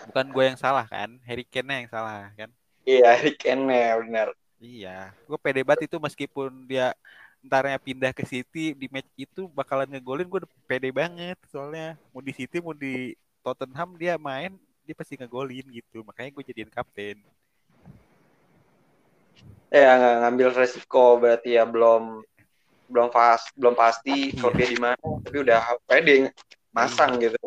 Bukan 0.09 0.25
gue 0.33 0.43
yang 0.49 0.59
salah 0.59 0.85
kan, 0.89 1.09
Harry 1.23 1.45
Kane 1.45 1.85
yang 1.85 1.91
salah 1.93 2.33
kan. 2.33 2.49
Iya 2.81 3.07
Harry 3.13 3.33
Kane 3.37 3.69
ya 3.69 3.93
benar. 4.01 4.27
Iya, 4.61 4.97
gue 5.25 5.37
pede 5.41 5.61
banget 5.65 5.89
itu 5.89 5.97
meskipun 5.97 6.69
dia 6.69 6.93
entarnya 7.41 7.77
pindah 7.81 8.13
ke 8.13 8.21
City 8.21 8.77
di 8.77 8.85
match 8.85 9.09
itu 9.17 9.49
bakalan 9.49 9.89
ngegolin 9.89 10.29
gue 10.29 10.41
pede 10.69 10.93
banget 10.93 11.37
soalnya 11.49 11.97
mau 12.13 12.21
di 12.21 12.33
City 12.37 12.61
mau 12.61 12.77
di 12.77 13.17
Tottenham 13.41 13.97
dia 13.97 14.13
main 14.21 14.53
dia 14.85 14.93
pasti 14.93 15.17
ngegolin 15.17 15.65
gitu 15.73 16.05
makanya 16.05 16.29
gue 16.37 16.43
jadiin 16.53 16.69
kapten 16.69 17.17
Ya 19.71 19.95
ngambil 19.95 20.51
resiko 20.51 21.15
berarti 21.15 21.55
ya 21.55 21.63
belum 21.63 22.27
belum 22.91 23.07
pas 23.07 23.39
belum 23.55 23.73
pasti 23.73 24.35
Iya. 24.35 24.37
klubnya 24.37 24.67
di 24.67 24.77
mana 24.77 24.99
tapi 25.23 25.37
udah 25.39 25.61
pede 25.87 26.15
masang 26.75 27.15
gitu. 27.17 27.39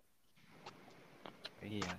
iya 1.61 1.93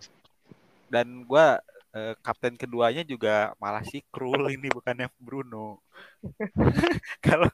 dan 0.89 1.25
gue 1.25 1.45
eh, 1.93 2.13
kapten 2.21 2.57
keduanya 2.57 3.05
juga 3.05 3.53
malah 3.57 3.81
si 3.85 4.01
Krul 4.09 4.49
ini 4.49 4.69
bukannya 4.69 5.09
Bruno 5.21 5.81
kalau 7.25 7.49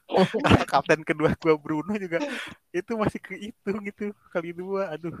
kapten 0.64 1.04
kedua 1.04 1.36
gue 1.36 1.54
Bruno 1.56 1.92
juga 1.96 2.20
itu 2.72 2.92
masih 2.96 3.20
kehitung 3.20 3.84
gitu 3.84 4.12
kali 4.32 4.52
dua 4.56 4.92
aduh 4.92 5.12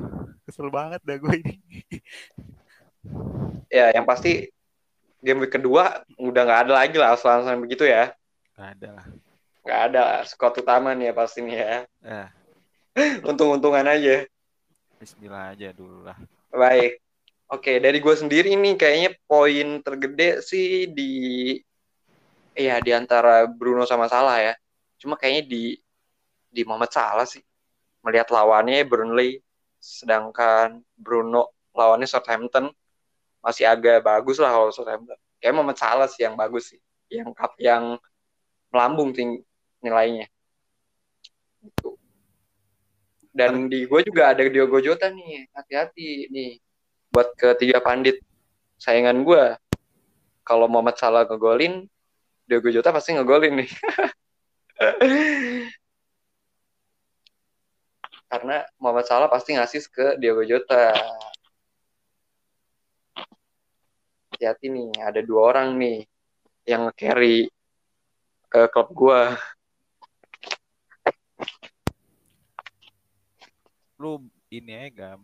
kesel 0.44 0.72
banget 0.72 1.00
dah 1.04 1.16
gue 1.20 1.34
ini 1.36 1.56
Ya 3.66 3.90
yang 3.90 4.04
pasti 4.06 4.52
game 5.18 5.48
kedua 5.48 6.04
udah 6.20 6.42
nggak 6.44 6.60
ada 6.68 6.72
lagi 6.84 6.96
lah 7.00 7.16
asal-asalan 7.16 7.58
begitu 7.58 7.82
ya. 7.88 8.12
Gak 8.54 8.78
ada 8.78 8.88
lah 9.00 9.06
Nggak 9.62 9.80
ada 9.90 10.02
squad 10.26 10.58
utama 10.58 10.90
nih 10.90 11.10
ya 11.10 11.14
pasti 11.14 11.38
nih 11.42 11.56
ya. 11.56 11.78
eh, 12.02 12.28
Untung-untungan 13.30 13.86
aja. 13.86 14.26
Bismillah 14.98 15.54
aja 15.54 15.74
dulu 15.74 16.06
lah 16.06 16.14
Baik. 16.54 17.02
Oke, 17.50 17.82
dari 17.82 17.98
gue 17.98 18.14
sendiri 18.14 18.54
nih 18.54 18.74
kayaknya 18.78 19.10
poin 19.26 19.82
tergede 19.84 20.40
sih 20.40 20.88
di 20.88 21.12
ya 22.56 22.80
di 22.80 22.90
antara 22.92 23.44
Bruno 23.44 23.84
sama 23.84 24.08
Salah 24.08 24.40
ya. 24.40 24.54
Cuma 24.96 25.14
kayaknya 25.18 25.48
di 25.48 25.62
di 26.48 26.62
Muhammad 26.64 26.90
Salah 26.92 27.26
sih. 27.28 27.42
Melihat 28.02 28.32
lawannya 28.32 28.82
Burnley 28.88 29.38
sedangkan 29.78 30.80
Bruno 30.94 31.54
lawannya 31.74 32.08
Southampton 32.08 32.72
masih 33.42 33.66
agak 33.66 34.00
bagus 34.00 34.38
lah 34.40 34.50
kalau 34.54 34.72
Southampton. 34.72 35.18
Kayak 35.38 35.54
Muhammad 35.54 35.78
Salah 35.78 36.08
sih 36.08 36.24
yang 36.24 36.34
bagus 36.34 36.72
sih. 36.72 36.80
Yang 37.12 37.36
yang 37.60 37.82
melambung 38.72 39.12
ting 39.12 39.44
nilainya. 39.82 40.26
Dan 43.32 43.68
di 43.68 43.88
gue 43.88 44.00
juga 44.04 44.32
ada 44.32 44.44
Diogo 44.44 44.78
Jota 44.80 45.08
nih. 45.08 45.48
Hati-hati 45.52 46.28
nih 46.32 46.60
buat 47.12 47.36
ketiga 47.36 47.84
pandit 47.84 48.24
saingan 48.80 49.20
gue 49.20 49.54
kalau 50.42 50.64
Muhammad 50.66 50.96
Salah 50.96 51.28
ngegolin 51.28 51.84
Diogo 52.48 52.72
Jota 52.72 52.88
pasti 52.88 53.12
ngegolin 53.12 53.60
nih 53.60 53.68
karena 58.32 58.64
Muhammad 58.80 59.04
Salah 59.04 59.28
pasti 59.28 59.52
ngasih 59.54 59.86
ke 59.92 60.16
Diogo 60.16 60.40
Jota 60.48 60.96
hati-hati 64.32 64.72
nih 64.72 64.90
ada 64.98 65.20
dua 65.20 65.54
orang 65.54 65.76
nih 65.76 66.08
yang 66.66 66.90
carry 66.96 67.46
eh, 68.56 68.68
klub 68.72 68.88
gue 68.96 69.20
lu 74.02 74.26
ini 74.50 74.74
ya 74.74 74.90
gam. 74.90 75.20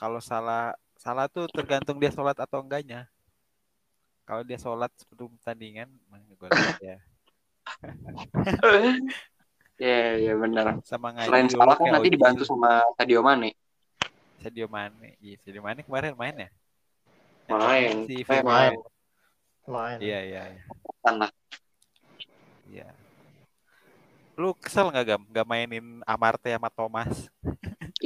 Kalau 0.00 0.16
salah 0.24 0.72
salah 0.96 1.28
tuh 1.28 1.44
tergantung 1.52 2.00
dia 2.00 2.08
sholat 2.08 2.40
atau 2.40 2.64
enggaknya. 2.64 3.04
Kalau 4.24 4.40
dia 4.42 4.56
sholat 4.56 4.88
sebelum 4.96 5.36
pertandingan 5.36 5.92
mah 6.08 6.18
ngegolin 6.24 6.56
aja 6.56 6.96
ya. 6.96 6.98
Ya 9.76 10.32
benar. 10.40 10.80
Sama 10.88 11.12
ngaji 11.12 11.28
selain 11.28 11.52
Salah 11.52 11.76
kan 11.76 11.92
nanti 11.92 12.08
dibantu 12.08 12.48
sama 12.48 12.80
Sadio 12.96 13.20
Mane. 13.20 13.52
Sadio 14.40 14.72
Mane 14.72 15.20
iya 15.20 15.36
Sadio 15.44 15.60
Mane 15.60 15.84
kemarin 15.84 16.16
main 16.16 16.32
ya? 16.32 16.48
Main. 17.52 18.08
si 18.08 18.24
Eh, 18.24 18.40
main. 18.40 18.72
Main. 19.68 20.00
iya 20.00 20.24
iya 20.24 20.42
iya. 20.48 20.62
Tanah. 21.04 21.28
iya 22.72 22.88
lu 24.36 24.52
kesel 24.62 24.86
nggak 24.92 25.04
gam 25.08 25.22
nggak 25.32 25.46
mainin 25.48 25.86
Amarte 26.04 26.48
sama 26.52 26.68
Thomas 26.72 27.28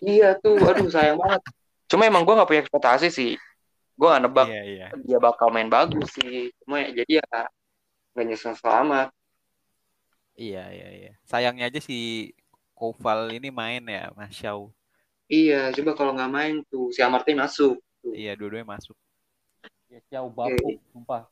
Iya 0.01 0.39
tuh, 0.43 0.57
aduh 0.63 0.89
sayang 0.89 1.19
banget. 1.19 1.43
Cuma 1.91 2.07
emang 2.07 2.23
gue 2.23 2.39
gak 2.39 2.49
punya 2.49 2.63
ekspektasi 2.65 3.09
sih. 3.11 3.33
Gue 3.99 4.07
gak 4.09 4.23
nebak 4.25 4.47
iya 4.49 4.61
iya 4.65 4.89
dia 5.07 5.19
bakal 5.19 5.49
main 5.55 5.69
bagus 5.71 6.09
sih. 6.17 6.51
Cuma 6.63 6.81
ya, 6.83 6.89
jadi 7.03 7.13
ya 7.21 7.27
gak 8.17 8.25
nyesel 8.27 8.55
selamat. 8.59 9.09
iya 10.41 10.65
iya 10.73 10.89
iya 10.99 11.13
sayangnya 11.29 11.69
aja 11.69 11.81
si 11.85 12.31
Koval 12.79 13.29
ini 13.37 13.49
main 13.53 13.83
ya 13.85 14.09
Mas 14.17 14.33
Syau 14.33 14.73
Iya, 15.31 15.71
coba 15.71 15.95
kalau 15.95 16.11
nggak 16.17 16.33
main 16.37 16.55
tuh 16.71 16.91
si 16.91 17.01
Amartey 17.07 17.39
masuk. 17.39 17.79
iya 18.17 18.35
dua-duanya 18.35 18.67
masuk 18.67 18.97
Ya 19.91 19.99
jauh 20.11 20.31
bapuk, 20.31 20.79
sumpah. 20.95 21.27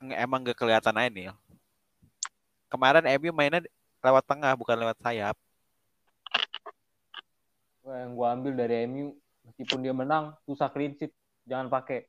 Nge- 0.00 0.18
emang 0.24 0.40
gak 0.40 0.56
kelihatan 0.56 0.96
aja 0.96 1.10
nih. 1.12 1.28
Kemarin 2.68 3.04
MU 3.16 3.32
mainnya 3.32 3.64
lewat 4.04 4.24
tengah 4.28 4.52
bukan 4.54 4.76
lewat 4.76 4.96
sayap. 5.00 5.36
Wah, 7.82 8.04
Yang 8.04 8.12
gua 8.12 8.28
ambil 8.36 8.52
dari 8.52 8.84
MU, 8.84 9.16
meskipun 9.48 9.80
dia 9.80 9.96
menang, 9.96 10.36
susah 10.44 10.68
clean 10.68 10.92
sheet. 11.00 11.12
Jangan 11.48 11.72
pakai. 11.72 12.04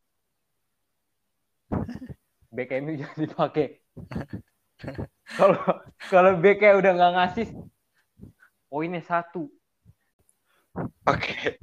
Back 2.55 2.75
MU 2.83 2.99
jangan 2.99 3.17
dipakai. 3.23 3.67
Kalau 5.35 5.59
kalau 6.07 6.39
backnya 6.39 6.79
udah 6.79 6.91
nggak 6.95 7.13
ngasih, 7.19 7.47
poinnya 8.71 9.03
satu. 9.03 9.51
Oke. 11.03 11.59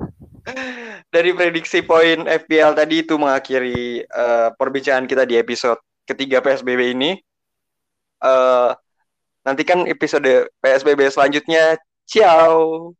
Dari 1.08 1.32
prediksi 1.32 1.80
poin 1.80 2.28
FPL 2.28 2.76
tadi 2.76 3.00
itu 3.00 3.16
mengakhiri 3.16 4.04
eh, 4.04 4.48
perbincangan 4.52 5.08
kita 5.08 5.24
di 5.24 5.40
episode 5.40 5.80
ketiga 6.04 6.44
PSBB 6.44 6.92
ini. 6.92 7.16
Eh 8.20 8.70
nantikan 9.46 9.86
episode 9.86 10.50
PSBB 10.58 11.06
selanjutnya. 11.14 11.78
Ciao. 12.10 12.90